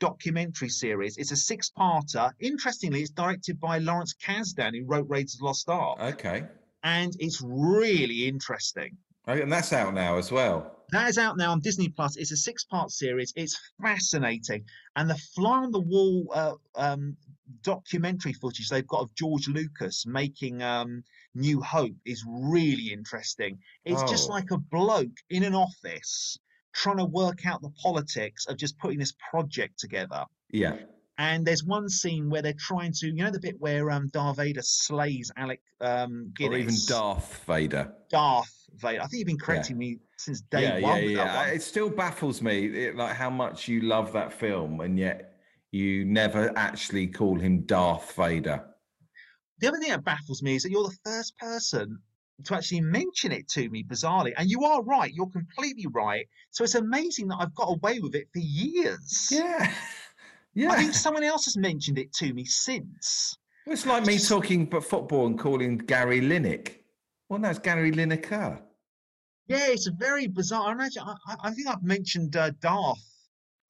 documentary 0.00 0.70
series. 0.70 1.18
It's 1.18 1.30
a 1.30 1.36
six-parter. 1.36 2.32
Interestingly, 2.40 3.02
it's 3.02 3.10
directed 3.10 3.60
by 3.60 3.78
Lawrence 3.78 4.14
Kasdan, 4.14 4.74
who 4.76 4.84
wrote 4.86 5.08
Raiders 5.10 5.34
of 5.34 5.40
the 5.40 5.44
Lost 5.44 5.68
Ark, 5.68 6.00
Okay. 6.00 6.44
and 6.82 7.14
it's 7.20 7.40
really 7.42 8.26
interesting. 8.26 8.96
Oh, 9.28 9.34
And 9.34 9.52
that's 9.52 9.72
out 9.72 9.94
now 9.94 10.16
as 10.16 10.32
well. 10.32 10.81
That 10.92 11.08
is 11.08 11.16
out 11.16 11.38
now 11.38 11.52
on 11.52 11.60
Disney 11.60 11.88
Plus. 11.88 12.16
It's 12.16 12.32
a 12.32 12.36
six-part 12.36 12.90
series. 12.90 13.32
It's 13.34 13.58
fascinating, 13.80 14.64
and 14.94 15.08
the 15.08 15.16
fly-on-the-wall 15.34 16.26
uh, 16.34 16.54
um, 16.76 17.16
documentary 17.62 18.34
footage 18.34 18.68
they've 18.68 18.86
got 18.86 19.00
of 19.00 19.14
George 19.14 19.48
Lucas 19.48 20.04
making 20.06 20.62
um, 20.62 21.02
New 21.34 21.62
Hope 21.62 21.96
is 22.04 22.22
really 22.28 22.92
interesting. 22.92 23.58
It's 23.86 24.02
just 24.02 24.28
Oh. 24.28 24.34
like 24.34 24.50
a 24.50 24.58
bloke 24.58 25.16
in 25.30 25.44
an 25.44 25.54
office 25.54 26.38
trying 26.74 26.98
to 26.98 27.06
work 27.06 27.46
out 27.46 27.62
the 27.62 27.70
politics 27.82 28.46
of 28.46 28.58
just 28.58 28.78
putting 28.78 28.98
this 28.98 29.14
project 29.30 29.78
together. 29.78 30.24
Yeah. 30.50 30.76
And 31.18 31.46
there's 31.46 31.64
one 31.64 31.88
scene 31.88 32.28
where 32.30 32.42
they're 32.42 32.54
trying 32.58 32.92
to, 32.94 33.06
you 33.06 33.14
know, 33.14 33.30
the 33.30 33.40
bit 33.40 33.56
where 33.58 33.90
um, 33.90 34.08
Darth 34.08 34.36
Vader 34.38 34.62
slays 34.62 35.30
Alec 35.36 35.60
um, 35.80 36.32
Guinness. 36.36 36.54
Or 36.54 36.58
even 36.58 36.74
Darth 36.88 37.44
Vader. 37.46 37.92
Darth 38.10 38.61
Vader. 38.76 39.02
I 39.02 39.06
think 39.06 39.20
you've 39.20 39.26
been 39.26 39.38
correcting 39.38 39.78
me 39.78 39.98
since 40.16 40.40
day 40.42 40.62
yeah, 40.62 40.80
one. 40.80 41.02
yeah, 41.02 41.08
yeah. 41.08 41.44
It 41.46 41.62
still 41.62 41.90
baffles 41.90 42.42
me, 42.42 42.66
it, 42.66 42.96
like 42.96 43.14
how 43.14 43.30
much 43.30 43.68
you 43.68 43.80
love 43.80 44.12
that 44.12 44.32
film, 44.32 44.80
and 44.80 44.98
yet 44.98 45.34
you 45.70 46.04
never 46.04 46.52
actually 46.56 47.06
call 47.06 47.38
him 47.38 47.62
Darth 47.62 48.12
Vader. 48.12 48.64
The 49.58 49.68
other 49.68 49.78
thing 49.78 49.90
that 49.90 50.04
baffles 50.04 50.42
me 50.42 50.56
is 50.56 50.62
that 50.64 50.70
you're 50.70 50.84
the 50.84 50.96
first 51.04 51.36
person 51.38 51.98
to 52.44 52.54
actually 52.54 52.80
mention 52.80 53.32
it 53.32 53.48
to 53.48 53.68
me, 53.70 53.84
bizarrely. 53.84 54.32
And 54.36 54.50
you 54.50 54.64
are 54.64 54.82
right. 54.82 55.12
You're 55.12 55.30
completely 55.30 55.86
right. 55.92 56.26
So 56.50 56.64
it's 56.64 56.74
amazing 56.74 57.28
that 57.28 57.36
I've 57.38 57.54
got 57.54 57.68
away 57.68 58.00
with 58.00 58.14
it 58.14 58.28
for 58.32 58.40
years. 58.40 59.28
Yeah, 59.30 59.72
yeah. 60.54 60.70
I 60.72 60.76
think 60.76 60.94
someone 60.94 61.24
else 61.24 61.44
has 61.44 61.56
mentioned 61.56 61.98
it 61.98 62.12
to 62.14 62.32
me 62.32 62.44
since. 62.44 63.38
Well, 63.66 63.74
it's 63.74 63.86
like 63.86 64.04
me 64.04 64.18
talking 64.18 64.62
about 64.62 64.84
football 64.84 65.26
and 65.26 65.38
calling 65.38 65.78
Gary 65.78 66.20
Lineker. 66.20 66.74
Well, 67.32 67.40
no, 67.40 67.48
it's 67.48 67.58
Gary 67.60 67.90
Lineker. 67.90 68.60
Yeah, 69.46 69.68
it's 69.68 69.86
very 69.86 70.26
bizarre. 70.26 70.68
I 70.68 70.72
imagine. 70.72 71.02
I, 71.02 71.14
I- 71.44 71.50
think 71.52 71.66
I've 71.66 71.82
mentioned 71.82 72.36
uh, 72.36 72.50
Darth. 72.60 73.02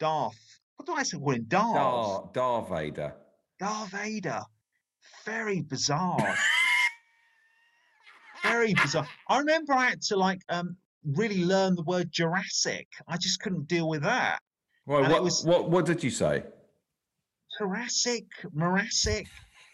Darth. 0.00 0.34
What 0.74 0.86
do 0.86 0.94
I 0.94 1.04
say? 1.04 1.16
Call 1.16 1.30
him 1.30 1.44
Darth. 1.46 1.74
Darth, 1.76 2.32
Darth 2.32 2.68
Vader. 2.70 3.14
Darth 3.60 3.90
Vader. 3.92 4.40
Very 5.24 5.60
bizarre. 5.60 6.34
very 8.42 8.74
bizarre. 8.74 9.06
I 9.28 9.38
remember 9.38 9.74
I 9.74 9.90
had 9.90 10.02
to 10.08 10.16
like 10.16 10.40
um 10.48 10.76
really 11.04 11.44
learn 11.44 11.76
the 11.76 11.84
word 11.84 12.10
Jurassic. 12.10 12.88
I 13.06 13.16
just 13.16 13.38
couldn't 13.40 13.68
deal 13.68 13.88
with 13.88 14.02
that. 14.02 14.40
Well, 14.86 15.04
And 15.04 15.12
what, 15.12 15.22
was- 15.22 15.44
what, 15.44 15.70
what 15.70 15.84
did 15.86 16.02
you 16.02 16.10
say? 16.10 16.42
Jurassic, 17.60 18.24
Morassic, 18.52 19.28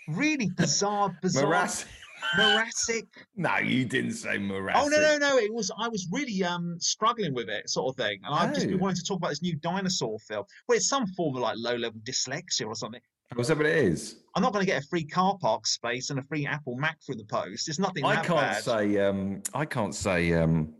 really 0.08 0.50
bizarre, 0.50 1.16
bizarre. 1.22 1.44
Morass? 1.46 1.86
Morassic. 2.36 3.06
No, 3.36 3.56
you 3.58 3.84
didn't 3.84 4.12
say 4.12 4.38
Morass. 4.38 4.76
Oh 4.84 4.88
no, 4.88 4.96
no, 5.00 5.18
no! 5.18 5.38
It 5.38 5.52
was 5.52 5.70
I 5.78 5.88
was 5.88 6.06
really 6.12 6.42
um 6.44 6.76
struggling 6.78 7.34
with 7.34 7.48
it, 7.48 7.68
sort 7.68 7.88
of 7.92 7.96
thing, 7.96 8.18
and 8.24 8.34
I've 8.34 8.54
just 8.54 8.66
been 8.66 8.76
Oh. 8.76 8.82
wanting 8.82 8.96
to 8.96 9.02
talk 9.04 9.18
about 9.18 9.30
this 9.30 9.42
new 9.42 9.56
dinosaur 9.56 10.18
film. 10.20 10.44
Well, 10.68 10.76
it's 10.76 10.88
some 10.88 11.06
form 11.08 11.36
of 11.36 11.42
like 11.42 11.56
low-level 11.58 12.00
dyslexia 12.04 12.66
or 12.66 12.74
something. 12.74 13.00
Was 13.36 13.48
that 13.48 13.58
what 13.58 13.66
it 13.66 13.76
is? 13.76 14.16
I'm 14.34 14.42
not 14.42 14.52
going 14.54 14.64
to 14.64 14.70
get 14.70 14.82
a 14.82 14.86
free 14.86 15.04
car 15.04 15.36
park 15.38 15.66
space 15.66 16.08
and 16.10 16.18
a 16.18 16.22
free 16.22 16.46
Apple 16.46 16.76
Mac 16.76 16.96
through 17.04 17.16
the 17.16 17.24
post. 17.26 17.68
It's 17.68 17.78
nothing 17.78 18.02
I 18.04 18.14
that 18.16 18.24
can't 18.24 18.40
bad. 18.40 18.62
say. 18.64 18.98
Um, 18.98 19.42
I 19.52 19.66
can't 19.66 19.94
say. 19.94 20.32
Um, 20.32 20.72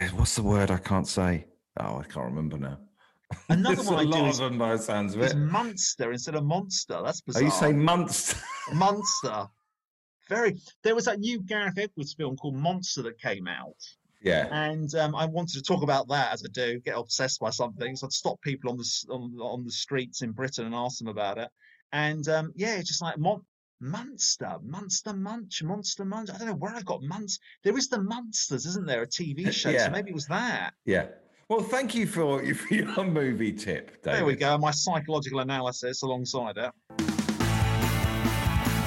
oh, 0.00 0.06
what's 0.08 0.34
the 0.36 0.42
word 0.42 0.70
I 0.70 0.76
can't 0.78 1.08
say? 1.08 1.46
Oh, 1.80 1.98
I 2.00 2.02
can't 2.04 2.26
remember 2.26 2.58
now. 2.58 2.78
Another 3.48 3.82
one 3.84 3.94
I 3.94 4.02
a 4.02 4.12
do 4.12 4.26
is, 4.26 4.40
of 4.40 4.50
them 4.50 4.58
by 4.58 4.72
the 4.76 4.82
sounds 4.82 5.14
of 5.14 5.22
it. 5.22 5.34
monster 5.34 6.12
instead 6.12 6.34
of 6.34 6.44
monster. 6.44 7.00
That's 7.02 7.20
Are 7.20 7.24
bizarre. 7.28 7.42
you 7.44 7.50
saying 7.50 7.82
months? 7.82 8.34
monster? 8.74 9.46
Very. 10.32 10.56
There 10.82 10.94
was 10.94 11.04
that 11.04 11.20
new 11.20 11.40
Gareth 11.42 11.78
Edwards 11.78 12.14
film 12.14 12.36
called 12.36 12.56
Monster 12.56 13.02
that 13.02 13.20
came 13.20 13.46
out, 13.46 13.76
yeah. 14.22 14.48
and 14.50 14.94
um, 14.94 15.14
I 15.14 15.26
wanted 15.26 15.54
to 15.54 15.62
talk 15.62 15.82
about 15.82 16.08
that 16.08 16.32
as 16.32 16.42
I 16.44 16.48
do. 16.52 16.80
Get 16.80 16.96
obsessed 16.96 17.40
by 17.40 17.50
something, 17.50 17.96
so 17.96 18.06
I'd 18.06 18.12
stop 18.12 18.40
people 18.40 18.70
on 18.70 18.76
the 18.78 19.06
on, 19.10 19.36
on 19.40 19.64
the 19.64 19.72
streets 19.72 20.22
in 20.22 20.32
Britain 20.32 20.66
and 20.66 20.74
ask 20.74 20.98
them 20.98 21.08
about 21.08 21.38
it. 21.38 21.48
And 21.92 22.26
um, 22.28 22.52
yeah, 22.56 22.76
it's 22.76 22.88
just 22.88 23.02
like 23.02 23.18
mon- 23.18 23.44
Monster, 23.80 24.56
Monster 24.62 25.12
Munch, 25.12 25.62
Monster 25.62 26.04
Munch. 26.04 26.30
I 26.30 26.38
don't 26.38 26.46
know 26.46 26.54
where 26.54 26.74
I 26.74 26.82
got 26.82 27.02
Munch. 27.02 27.32
There 27.64 27.76
is 27.76 27.88
the 27.88 28.00
Monsters, 28.00 28.64
isn't 28.64 28.86
there? 28.86 29.02
A 29.02 29.06
TV 29.06 29.52
show. 29.52 29.70
Yeah. 29.70 29.86
So 29.86 29.90
maybe 29.90 30.10
it 30.10 30.14
was 30.14 30.28
that. 30.28 30.72
Yeah. 30.86 31.06
Well, 31.48 31.60
thank 31.60 31.94
you 31.94 32.06
for, 32.06 32.42
for 32.54 32.74
your 32.74 33.04
movie 33.04 33.52
tip, 33.52 34.02
David. 34.02 34.18
There 34.18 34.24
we 34.24 34.36
go. 34.36 34.56
My 34.56 34.70
psychological 34.70 35.40
analysis 35.40 36.02
alongside 36.02 36.56
it. 36.56 36.72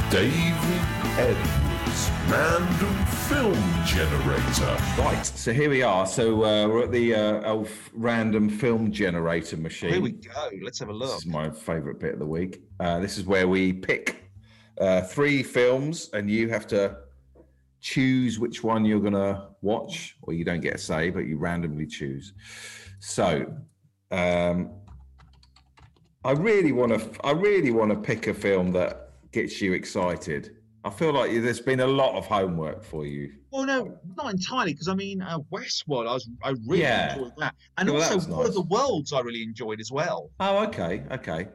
David 0.10 0.95
Edwards 1.18 2.12
Random 2.28 3.06
Film 3.06 3.86
Generator. 3.86 4.78
Right, 5.02 5.24
so 5.24 5.54
here 5.54 5.70
we 5.70 5.82
are. 5.82 6.06
So 6.06 6.44
uh, 6.44 6.68
we're 6.68 6.84
at 6.84 6.92
the 6.92 7.16
uh, 7.16 7.42
Elf 7.44 7.90
random 7.94 8.50
film 8.50 8.92
generator 8.92 9.56
machine. 9.56 9.92
Here 9.92 10.02
we 10.02 10.12
go. 10.12 10.50
Let's 10.62 10.78
have 10.80 10.90
a 10.90 10.94
look. 10.94 11.08
This 11.08 11.12
look. 11.12 11.20
is 11.20 11.26
my 11.26 11.50
favourite 11.52 12.02
bit 12.02 12.16
of 12.16 12.20
the 12.20 12.26
week. 12.26 12.64
Uh, 12.82 13.00
this 13.00 13.18
is 13.18 13.24
where 13.24 13.48
we 13.48 13.72
pick 13.72 14.30
uh, 14.82 15.04
three 15.04 15.42
films, 15.42 16.10
and 16.12 16.30
you 16.30 16.50
have 16.50 16.68
to 16.68 16.98
choose 17.80 18.38
which 18.38 18.62
one 18.62 18.84
you're 18.84 19.00
going 19.00 19.14
to 19.14 19.48
watch, 19.62 20.18
or 20.24 20.34
you 20.34 20.44
don't 20.44 20.60
get 20.60 20.76
a 20.76 20.78
say, 20.78 21.12
but 21.12 21.22
you 21.22 21.38
randomly 21.38 21.88
choose. 21.88 22.34
So, 23.00 23.56
um, 24.12 24.70
I 26.26 26.32
really 26.32 26.74
want 26.74 26.92
to. 26.92 27.26
I 27.26 27.32
really 27.32 27.72
want 27.72 27.92
to 27.92 27.98
pick 27.98 28.28
a 28.28 28.34
film 28.34 28.74
that 28.74 29.14
gets 29.32 29.62
you 29.62 29.72
excited. 29.72 30.55
I 30.86 30.92
feel 30.92 31.14
like 31.14 31.32
there's 31.32 31.60
been 31.60 31.80
a 31.80 31.88
lot 31.88 32.16
of 32.16 32.28
homework 32.28 32.84
for 32.84 33.08
you. 33.08 33.34
Well, 33.50 33.66
no, 33.66 33.98
not 34.16 34.32
entirely, 34.32 34.74
because 34.74 34.88
I 34.88 34.94
mean, 34.94 35.20
uh, 35.20 35.40
Westworld, 35.52 36.08
I 36.08 36.14
was, 36.14 36.30
I 36.44 36.50
really 36.68 36.84
Yeah. 36.84 37.16
enjoyed 37.16 37.32
that, 37.40 37.56
and 37.80 37.90
Well, 37.90 38.00
that 38.00 38.12
also 38.14 38.32
War 38.32 38.46
of 38.46 38.54
the 38.54 38.62
Worlds, 38.62 39.12
I 39.12 39.22
really 39.22 39.42
enjoyed 39.42 39.82
as 39.82 39.92
well. 39.92 40.30
Oh, 40.40 40.64
okay, 40.68 41.04
okay, 41.10 41.48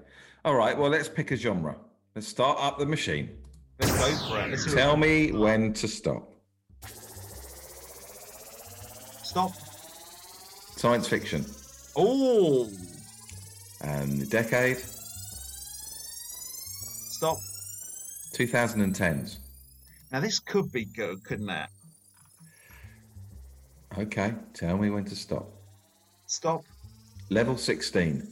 all 0.44 0.56
right. 0.56 0.76
Well, 0.76 0.90
let's 0.90 1.08
pick 1.08 1.30
a 1.30 1.36
genre. 1.36 1.76
Let's 2.16 2.26
start 2.26 2.58
up 2.60 2.80
the 2.80 2.86
machine. 2.86 3.30
Let's 3.78 3.96
go 3.96 4.12
for 4.28 4.40
it. 4.40 4.50
Let's 4.50 4.74
Tell 4.74 4.96
me 4.96 5.30
when 5.30 5.74
to 5.74 5.86
stop. 5.86 6.28
Stop. 9.22 9.52
Science 10.76 11.06
fiction. 11.06 11.46
Oh, 11.94 12.68
And 13.82 14.20
the 14.20 14.26
decade, 14.26 14.78
stop. 17.12 17.38
2010s. 18.32 19.38
Now 20.12 20.20
this 20.20 20.38
could 20.38 20.70
be 20.72 20.84
good, 20.84 21.22
couldn't 21.24 21.50
it? 21.50 21.68
Okay, 23.98 24.34
tell 24.54 24.78
me 24.78 24.90
when 24.90 25.04
to 25.04 25.16
stop. 25.16 25.48
Stop. 26.26 26.62
Level 27.30 27.56
16. 27.56 28.26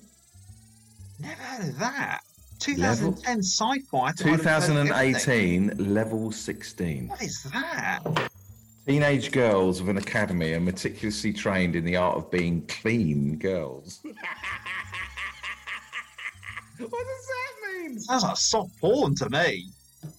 Never 1.21 1.43
heard 1.43 1.69
of 1.69 1.79
that. 1.79 2.21
2010 2.61 3.39
sci-fi. 3.39 3.99
I 3.99 4.13
thought 4.13 4.27
I'd 4.27 4.41
have 4.41 4.45
heard 4.45 4.71
of 4.71 4.91
everything. 4.91 5.69
2018, 5.71 5.95
level 5.95 6.33
16. 6.33 7.09
What 7.09 7.23
is 7.23 7.43
that? 7.45 8.01
Teenage 8.87 9.33
girls 9.33 9.81
of 9.81 9.89
an 9.89 9.99
academy 9.99 10.55
are 10.55 10.61
meticulously 10.61 11.33
trained 11.33 11.77
in 11.77 11.85
the 11.85 11.97
art 11.97 12.17
of 12.17 12.31
being 12.31 12.67
clean 12.67 13.37
girls. 13.37 14.01
what 14.03 14.15
does 16.79 16.89
that 16.89 17.53
mean? 17.67 17.99
Sounds 17.99 18.23
like 18.23 18.37
soft 18.37 18.79
porn 18.81 19.15
to 19.17 19.29
me. 19.31 19.67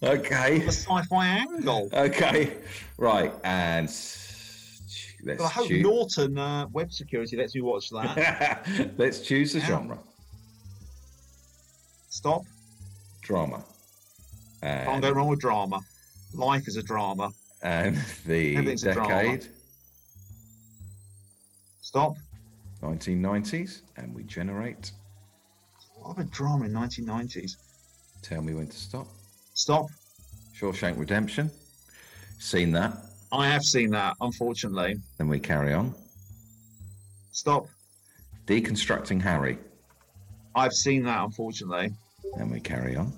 Okay. 0.03 0.59
The 0.59 0.71
sci-fi 0.71 1.25
angle. 1.27 1.89
Okay. 1.93 2.57
Right. 2.97 3.31
And 3.43 3.87
let's 3.87 5.15
But 5.25 5.41
I 5.41 5.47
hope 5.47 5.67
choose. 5.67 5.83
Norton 5.83 6.37
uh, 6.37 6.67
Web 6.71 6.91
Security 6.91 7.37
lets 7.37 7.55
me 7.55 7.61
watch 7.61 7.89
that. 7.91 8.67
let's 8.97 9.19
choose 9.21 9.53
the 9.53 9.59
Ow. 9.61 9.65
genre. 9.65 9.99
Stop. 12.09 12.43
Drama. 13.21 13.63
Can't 14.61 14.87
And, 14.89 15.01
go 15.01 15.11
wrong 15.11 15.27
with 15.29 15.39
drama. 15.39 15.79
Life 16.33 16.67
is 16.67 16.75
a 16.75 16.83
drama. 16.83 17.31
and 17.63 17.95
the 18.25 18.55
Everything's 18.57 18.81
decade, 18.81 19.47
Stop. 21.81 22.15
1990s, 22.83 23.81
and 23.97 24.13
we 24.13 24.23
generate. 24.23 24.91
A 25.97 26.07
lot 26.07 26.19
of 26.19 26.29
drama 26.31 26.65
in 26.65 26.71
1990s? 26.73 27.55
Tell 28.21 28.41
me 28.41 28.53
when 28.53 28.67
to 28.67 28.77
stop. 28.77 29.07
Stop. 29.59 29.87
Shawshank 30.57 30.97
Redemption. 30.97 31.51
Seen 32.37 32.71
that. 32.71 32.93
I 33.33 33.45
have 33.49 33.61
seen 33.61 33.89
that, 33.91 34.15
unfortunately. 34.21 34.95
Then 35.17 35.27
we 35.27 35.37
carry 35.37 35.73
on. 35.73 35.93
Stop. 37.33 37.67
Deconstructing 38.47 39.21
Harry. 39.21 39.57
I've 40.55 40.71
seen 40.71 41.03
that, 41.03 41.21
unfortunately. 41.25 41.91
Then 42.37 42.49
we 42.49 42.61
carry 42.61 42.95
on. 42.95 43.11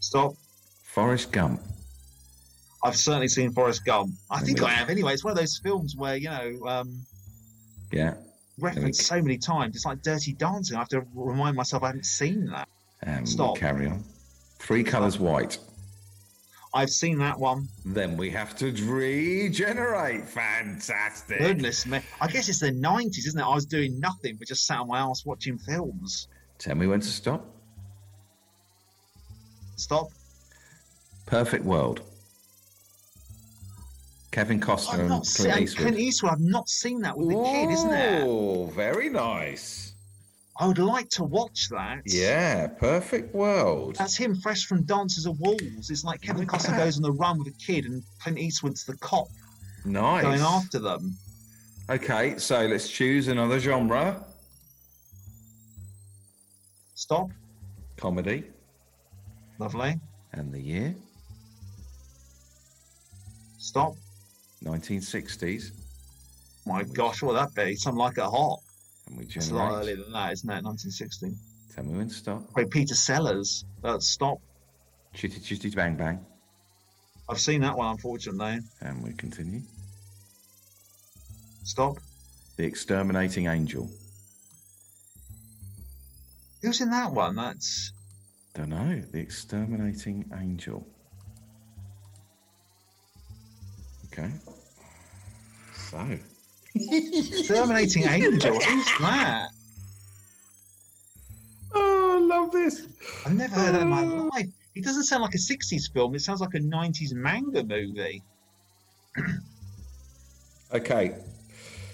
Stop. 0.00 0.32
Forrest 0.84 1.32
Gump. 1.32 1.60
I've 2.82 2.96
certainly 2.96 3.28
seen 3.28 3.52
Forrest 3.52 3.84
Gump. 3.84 4.14
I 4.30 4.40
think 4.40 4.60
Really? 4.60 4.70
I 4.70 4.74
have 4.74 4.88
anyway. 4.88 5.12
It's 5.12 5.22
one 5.22 5.32
of 5.32 5.38
those 5.38 5.58
films 5.62 5.96
where, 5.96 6.16
you 6.16 6.30
know, 6.30 6.60
um, 6.66 7.02
Yeah. 7.92 8.14
referenced 8.58 9.02
so 9.02 9.20
many 9.20 9.36
times. 9.36 9.76
It's 9.76 9.84
like 9.84 10.00
Dirty 10.00 10.32
Dancing. 10.32 10.76
I 10.76 10.78
have 10.78 10.88
to 10.88 11.04
remind 11.14 11.56
myself 11.56 11.82
I 11.82 11.88
haven't 11.88 12.06
seen 12.06 12.46
that. 12.46 12.66
And 13.02 13.28
Stop. 13.28 13.56
we 13.56 13.60
carry 13.60 13.86
on. 13.88 14.02
Three 14.66 14.82
Colors 14.82 15.16
White. 15.16 15.58
I've 16.74 16.90
seen 16.90 17.18
that 17.18 17.38
one. 17.38 17.68
Then 17.84 18.16
we 18.16 18.30
have 18.30 18.56
to 18.56 18.72
regenerate. 18.72 20.24
Fantastic. 20.26 21.38
Goodness 21.38 21.86
me. 21.86 22.00
I 22.20 22.26
guess 22.26 22.48
it's 22.48 22.58
the 22.58 22.72
90s, 22.72 23.28
isn't 23.28 23.38
it? 23.38 23.44
I 23.44 23.54
was 23.54 23.64
doing 23.64 24.00
nothing 24.00 24.34
but 24.36 24.48
just 24.48 24.66
sat 24.66 24.80
on 24.80 24.88
my 24.88 24.98
ass 24.98 25.24
watching 25.24 25.56
films. 25.56 26.26
Tell 26.58 26.74
me 26.74 26.88
when 26.88 26.98
to 26.98 27.06
stop. 27.06 27.46
Stop. 29.76 30.08
Perfect 31.26 31.64
World. 31.64 32.02
Kevin 34.32 34.60
Costner 34.60 34.98
and 34.98 35.24
Clint 35.24 35.52
and 35.54 35.62
Eastwood. 35.62 35.86
Clint 35.86 35.98
Eastwood. 36.00 36.32
I've 36.32 36.40
not 36.40 36.68
seen 36.68 37.02
that 37.02 37.16
with 37.16 37.28
the 37.28 37.40
kid, 37.44 37.70
isn't 37.70 37.94
it? 37.94 38.24
Oh, 38.26 38.66
very 38.74 39.10
nice. 39.10 39.92
I 40.58 40.66
would 40.66 40.78
like 40.78 41.10
to 41.10 41.24
watch 41.24 41.68
that. 41.70 42.00
Yeah, 42.06 42.66
Perfect 42.66 43.34
World. 43.34 43.96
That's 43.96 44.16
him 44.16 44.34
fresh 44.34 44.64
from 44.64 44.84
Dances 44.84 45.26
of 45.26 45.38
Wolves. 45.40 45.90
It's 45.90 46.02
like 46.04 46.22
Kevin 46.22 46.46
Costner 46.46 46.78
goes 46.78 46.96
on 46.96 47.02
the 47.02 47.12
run 47.12 47.38
with 47.38 47.48
a 47.48 47.58
kid 47.58 47.84
and 47.84 48.02
Clint 48.20 48.38
Eastwood's 48.38 48.84
the 48.84 48.96
cop 48.98 49.28
Nice. 49.84 50.22
going 50.22 50.40
after 50.40 50.78
them. 50.78 51.14
Okay, 51.90 52.38
so 52.38 52.64
let's 52.66 52.88
choose 52.88 53.28
another 53.28 53.60
genre. 53.60 54.24
Stop. 56.94 57.30
Comedy. 57.98 58.44
Lovely. 59.58 60.00
And 60.32 60.52
the 60.52 60.60
year? 60.60 60.94
Stop. 63.58 63.94
1960s. 64.64 65.72
My 66.64 66.82
gosh, 66.82 67.22
what 67.22 67.34
would 67.34 67.40
that 67.40 67.54
be? 67.54 67.76
Something 67.76 67.98
like 67.98 68.16
a 68.18 68.28
hot. 68.28 68.60
And 69.06 69.18
we 69.18 69.24
It's 69.24 69.50
a 69.50 69.54
lot 69.54 69.80
earlier 69.80 69.96
than 69.96 70.12
that, 70.12 70.32
isn't 70.32 70.48
it? 70.50 70.64
1960. 70.64 71.32
Tell 71.74 71.84
me 71.84 71.96
when 71.96 72.08
to 72.08 72.14
stop. 72.14 72.42
Wait, 72.54 72.70
Peter 72.70 72.94
Sellers. 72.94 73.64
Uh, 73.84 73.98
stop. 73.98 74.38
Chitty 75.14 75.40
chitty 75.40 75.70
bang 75.70 75.96
bang. 75.96 76.24
I've 77.28 77.40
seen 77.40 77.60
that 77.62 77.76
one, 77.76 77.90
unfortunately. 77.90 78.60
And 78.80 79.02
we 79.02 79.12
continue. 79.12 79.62
Stop. 81.64 81.98
The 82.56 82.64
Exterminating 82.64 83.46
Angel. 83.48 83.90
Who's 86.62 86.80
in 86.80 86.90
that 86.90 87.12
one? 87.12 87.36
That's 87.36 87.92
Don't 88.54 88.70
know. 88.70 89.02
The 89.12 89.18
Exterminating 89.18 90.30
Angel. 90.38 90.86
Okay. 94.06 94.30
So. 95.74 96.18
Terminating 97.46 98.04
Angel. 98.04 98.54
Who's 98.54 98.98
that? 99.00 99.48
Oh, 101.74 102.16
I 102.16 102.20
love 102.20 102.52
this. 102.52 102.86
I've 103.24 103.34
never 103.34 103.54
heard 103.54 103.74
that 103.74 103.82
in 103.82 103.88
my 103.88 104.02
life. 104.02 104.48
It 104.74 104.84
doesn't 104.84 105.04
sound 105.04 105.22
like 105.22 105.34
a 105.34 105.38
60s 105.38 105.92
film. 105.92 106.14
It 106.14 106.20
sounds 106.20 106.40
like 106.40 106.54
a 106.54 106.60
90s 106.60 107.12
manga 107.12 107.64
movie. 107.64 108.22
Okay. 110.74 111.14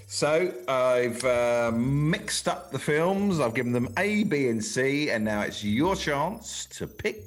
So 0.06 0.52
I've 0.66 1.22
uh, 1.24 1.72
mixed 1.74 2.48
up 2.48 2.70
the 2.70 2.78
films. 2.78 3.38
I've 3.38 3.54
given 3.54 3.72
them 3.72 3.88
A, 3.98 4.24
B, 4.24 4.48
and 4.48 4.64
C, 4.64 5.10
and 5.10 5.24
now 5.24 5.42
it's 5.42 5.62
your 5.62 5.94
chance 5.94 6.66
to 6.66 6.86
pick 6.86 7.22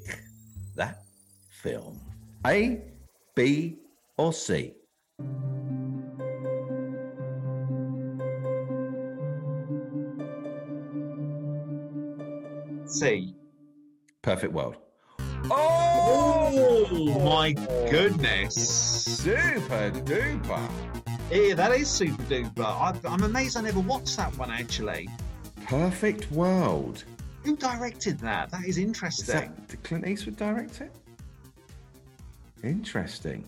that 0.76 1.04
film. 1.50 2.00
A, 2.46 2.82
B, 3.36 3.78
or 4.18 4.34
C. 4.34 4.74
C. 12.96 13.36
Perfect 14.22 14.54
World. 14.54 14.78
Oh, 15.52 16.88
oh 16.92 17.20
my 17.26 17.52
goodness. 17.92 18.56
Super 18.56 19.92
duper. 19.92 20.70
Yeah, 21.30 21.56
that 21.56 21.72
is 21.74 21.90
super 21.90 22.24
duper. 22.24 22.64
I, 22.64 22.96
I'm 23.06 23.24
amazed 23.24 23.58
I 23.58 23.62
never 23.62 23.82
watched 23.82 24.16
that 24.18 24.36
one 24.38 24.50
actually. 24.50 25.10
Perfect 25.66 26.32
World. 26.32 27.04
Who 27.44 27.58
directed 27.58 28.18
that? 28.20 28.50
That 28.52 28.62
is 28.62 28.78
Is 28.78 28.84
interesting. 28.84 29.36
that, 29.36 29.68
did 29.68 29.84
Clint 29.84 30.08
Eastwood 30.08 30.38
direct 30.38 30.82
it? 30.82 30.92
Interesting. 32.64 33.44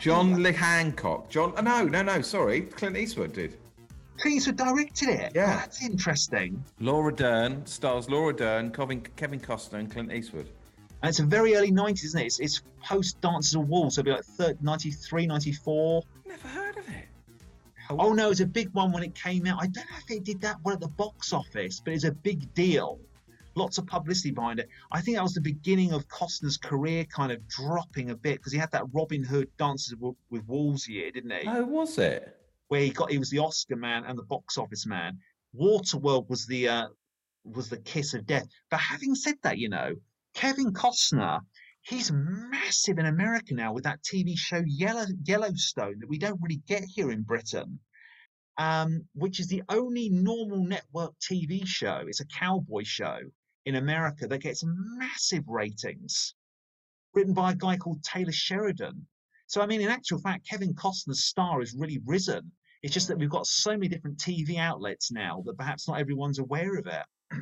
John 0.00 0.42
Lee 0.42 0.52
Hancock. 0.52 1.28
John. 1.28 1.52
Oh, 1.56 1.60
no, 1.62 1.84
no, 1.84 2.02
no. 2.02 2.20
Sorry, 2.20 2.62
Clint 2.62 2.96
Eastwood 2.96 3.32
did. 3.32 3.58
Clint 4.18 4.36
Eastwood 4.36 4.56
directed 4.56 5.08
it. 5.08 5.32
Yeah. 5.34 5.56
That's 5.56 5.82
interesting. 5.82 6.62
Laura 6.80 7.14
Dern 7.14 7.64
stars 7.66 8.08
Laura 8.08 8.34
Dern, 8.34 8.70
Kevin, 8.70 9.00
Kevin 9.16 9.40
Costner, 9.40 9.78
and 9.78 9.90
Clint 9.90 10.12
Eastwood. 10.12 10.48
And 11.02 11.10
it's 11.10 11.18
a 11.18 11.24
very 11.24 11.54
early 11.56 11.70
90s, 11.70 12.04
isn't 12.04 12.20
it? 12.20 12.26
It's, 12.26 12.40
it's 12.40 12.62
post 12.82 13.20
Dances 13.20 13.54
of 13.54 13.68
Wolves, 13.68 13.96
so 13.96 14.00
it'll 14.00 14.10
be 14.10 14.16
like 14.16 14.24
thir 14.24 14.54
93, 14.60 15.26
94. 15.26 16.02
Never 16.26 16.48
heard 16.48 16.76
of 16.78 16.88
it. 16.88 17.04
Oh 17.90 18.12
no, 18.12 18.26
it 18.26 18.30
was 18.30 18.40
a 18.40 18.46
big 18.46 18.70
one 18.72 18.92
when 18.92 19.02
it 19.02 19.14
came 19.14 19.46
out. 19.46 19.58
I 19.60 19.66
don't 19.66 19.88
know 19.90 19.96
if 20.04 20.10
it 20.10 20.24
did 20.24 20.40
that 20.40 20.56
well 20.64 20.74
at 20.74 20.80
the 20.80 20.88
box 20.88 21.32
office, 21.32 21.80
but 21.84 21.92
it's 21.94 22.04
a 22.04 22.12
big 22.12 22.52
deal. 22.54 22.98
Lots 23.54 23.78
of 23.78 23.86
publicity 23.86 24.32
behind 24.32 24.58
it. 24.58 24.68
I 24.90 25.00
think 25.00 25.16
that 25.16 25.22
was 25.22 25.34
the 25.34 25.40
beginning 25.40 25.92
of 25.92 26.06
Costner's 26.08 26.58
career 26.58 27.04
kind 27.04 27.32
of 27.32 27.46
dropping 27.48 28.10
a 28.10 28.16
bit 28.16 28.38
because 28.38 28.52
he 28.52 28.58
had 28.58 28.70
that 28.72 28.84
Robin 28.92 29.22
Hood 29.22 29.48
Dances 29.56 29.94
with, 29.96 30.16
with 30.30 30.46
Wolves 30.46 30.86
year, 30.88 31.10
didn't 31.10 31.30
he? 31.30 31.48
Oh, 31.48 31.64
was 31.64 31.96
it? 31.98 32.35
Where 32.68 32.80
he 32.80 32.90
got 32.90 33.10
he 33.10 33.18
was 33.18 33.30
the 33.30 33.38
Oscar 33.38 33.76
man 33.76 34.04
and 34.04 34.18
the 34.18 34.24
box 34.24 34.58
office 34.58 34.86
man. 34.86 35.18
Waterworld 35.54 36.28
was 36.28 36.46
the 36.46 36.68
uh, 36.68 36.88
was 37.44 37.68
the 37.68 37.78
kiss 37.78 38.14
of 38.14 38.26
death. 38.26 38.46
But 38.70 38.80
having 38.80 39.14
said 39.14 39.36
that, 39.42 39.58
you 39.58 39.68
know, 39.68 39.94
Kevin 40.34 40.72
Costner, 40.72 41.40
he's 41.82 42.10
massive 42.12 42.98
in 42.98 43.06
America 43.06 43.54
now 43.54 43.72
with 43.72 43.84
that 43.84 44.02
TV 44.02 44.36
show 44.36 44.62
Yellow 44.66 45.06
Yellowstone 45.24 46.00
that 46.00 46.08
we 46.08 46.18
don't 46.18 46.40
really 46.42 46.62
get 46.66 46.84
here 46.84 47.10
in 47.10 47.22
Britain. 47.22 47.80
Um, 48.58 49.06
which 49.12 49.38
is 49.38 49.48
the 49.48 49.62
only 49.68 50.08
normal 50.08 50.64
network 50.64 51.12
TV 51.20 51.66
show. 51.66 52.04
It's 52.08 52.20
a 52.20 52.26
cowboy 52.26 52.84
show 52.84 53.18
in 53.66 53.74
America 53.74 54.26
that 54.28 54.38
gets 54.38 54.64
massive 54.64 55.46
ratings, 55.46 56.34
written 57.12 57.34
by 57.34 57.52
a 57.52 57.54
guy 57.54 57.76
called 57.76 58.02
Taylor 58.02 58.32
Sheridan. 58.32 59.06
So, 59.46 59.60
I 59.60 59.66
mean, 59.66 59.80
in 59.80 59.88
actual 59.88 60.18
fact, 60.18 60.48
Kevin 60.48 60.74
Costner's 60.74 61.24
star 61.24 61.60
has 61.60 61.74
really 61.74 62.00
risen. 62.04 62.50
It's 62.82 62.92
just 62.92 63.08
that 63.08 63.16
mm. 63.16 63.20
we've 63.20 63.30
got 63.30 63.46
so 63.46 63.72
many 63.72 63.88
different 63.88 64.18
TV 64.18 64.58
outlets 64.58 65.10
now 65.10 65.42
that 65.46 65.56
perhaps 65.56 65.88
not 65.88 65.98
everyone's 65.98 66.38
aware 66.38 66.76
of 66.76 66.86
it. 66.86 67.04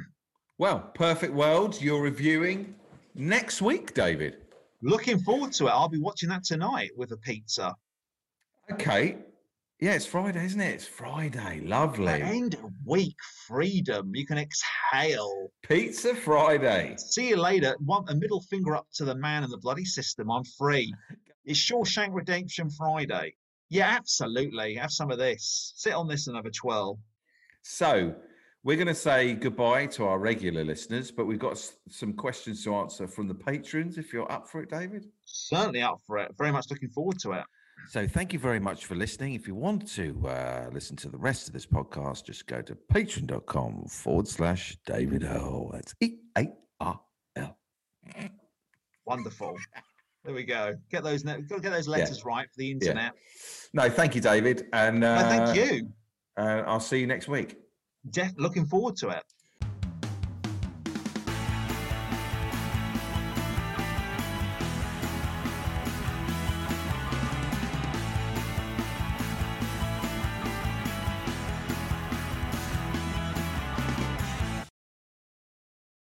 Well, 0.56 0.78
Perfect 0.94 1.34
World, 1.34 1.82
you're 1.82 2.00
reviewing 2.00 2.76
next 3.16 3.60
week, 3.60 3.92
David. 3.92 4.36
Looking 4.82 5.18
forward 5.18 5.50
to 5.54 5.66
it. 5.66 5.70
I'll 5.70 5.88
be 5.88 5.98
watching 5.98 6.28
that 6.28 6.44
tonight 6.44 6.92
with 6.96 7.10
a 7.10 7.16
pizza. 7.16 7.74
Okay. 8.70 9.18
Yeah, 9.80 9.94
it's 9.94 10.06
Friday, 10.06 10.44
isn't 10.44 10.60
it? 10.60 10.74
It's 10.74 10.86
Friday. 10.86 11.60
Lovely. 11.64 12.22
End 12.22 12.54
of 12.54 12.70
week 12.86 13.16
freedom. 13.48 14.14
You 14.14 14.24
can 14.24 14.38
exhale. 14.38 15.50
Pizza 15.64 16.14
Friday. 16.14 16.94
See 16.98 17.30
you 17.30 17.36
later. 17.36 17.76
Want 17.84 18.08
a 18.08 18.14
middle 18.14 18.40
finger 18.42 18.76
up 18.76 18.86
to 18.94 19.04
the 19.04 19.16
man 19.16 19.42
and 19.42 19.52
the 19.52 19.58
bloody 19.58 19.84
system. 19.84 20.30
I'm 20.30 20.44
free. 20.56 20.94
It's 21.44 21.58
Shawshank 21.58 22.08
Redemption 22.12 22.70
Friday. 22.70 23.34
Yeah, 23.68 23.88
absolutely. 23.88 24.74
Have 24.76 24.90
some 24.90 25.10
of 25.10 25.18
this. 25.18 25.72
Sit 25.76 25.92
on 25.92 26.08
this 26.08 26.26
and 26.26 26.36
have 26.36 26.46
a 26.46 26.50
twirl. 26.50 26.98
So, 27.62 28.14
we're 28.62 28.76
going 28.76 28.88
to 28.88 28.94
say 28.94 29.34
goodbye 29.34 29.86
to 29.88 30.04
our 30.04 30.18
regular 30.18 30.64
listeners, 30.64 31.10
but 31.10 31.26
we've 31.26 31.38
got 31.38 31.58
some 31.90 32.14
questions 32.14 32.64
to 32.64 32.74
answer 32.74 33.06
from 33.06 33.28
the 33.28 33.34
patrons 33.34 33.98
if 33.98 34.12
you're 34.12 34.30
up 34.32 34.48
for 34.48 34.62
it, 34.62 34.70
David. 34.70 35.06
Certainly 35.26 35.82
up 35.82 36.00
for 36.06 36.18
it. 36.18 36.30
Very 36.38 36.50
much 36.50 36.70
looking 36.70 36.88
forward 36.88 37.18
to 37.20 37.32
it. 37.32 37.44
So, 37.90 38.06
thank 38.06 38.32
you 38.32 38.38
very 38.38 38.60
much 38.60 38.86
for 38.86 38.94
listening. 38.94 39.34
If 39.34 39.46
you 39.46 39.54
want 39.54 39.86
to 39.94 40.26
uh, 40.26 40.70
listen 40.72 40.96
to 40.96 41.10
the 41.10 41.18
rest 41.18 41.48
of 41.48 41.52
this 41.52 41.66
podcast, 41.66 42.24
just 42.24 42.46
go 42.46 42.62
to 42.62 42.74
patreon.com 42.74 43.84
forward 43.88 44.28
slash 44.28 44.78
David 44.86 45.24
Earl. 45.24 45.72
That's 45.72 45.94
E 46.00 46.16
A 46.38 46.48
R 46.80 47.00
L. 47.36 47.58
Wonderful. 49.04 49.56
There 50.24 50.34
we 50.34 50.44
go. 50.44 50.74
Get 50.90 51.04
those 51.04 51.24
ne- 51.24 51.42
get 51.42 51.62
those 51.62 51.86
letters 51.86 52.24
right 52.24 52.46
for 52.50 52.56
the 52.58 52.70
internet. 52.70 53.12
No, 53.74 53.90
thank 53.90 54.14
you, 54.14 54.20
David. 54.20 54.66
And 54.72 55.00
No, 55.00 55.14
uh, 55.14 55.28
thank 55.28 55.56
you. 55.56 55.88
Uh, 56.36 56.62
I'll 56.66 56.80
see 56.80 56.98
you 56.98 57.06
next 57.06 57.28
week. 57.28 57.56
Def- 58.10 58.32
looking 58.38 58.64
forward 58.64 58.96
to 58.96 59.10
it. 59.10 59.22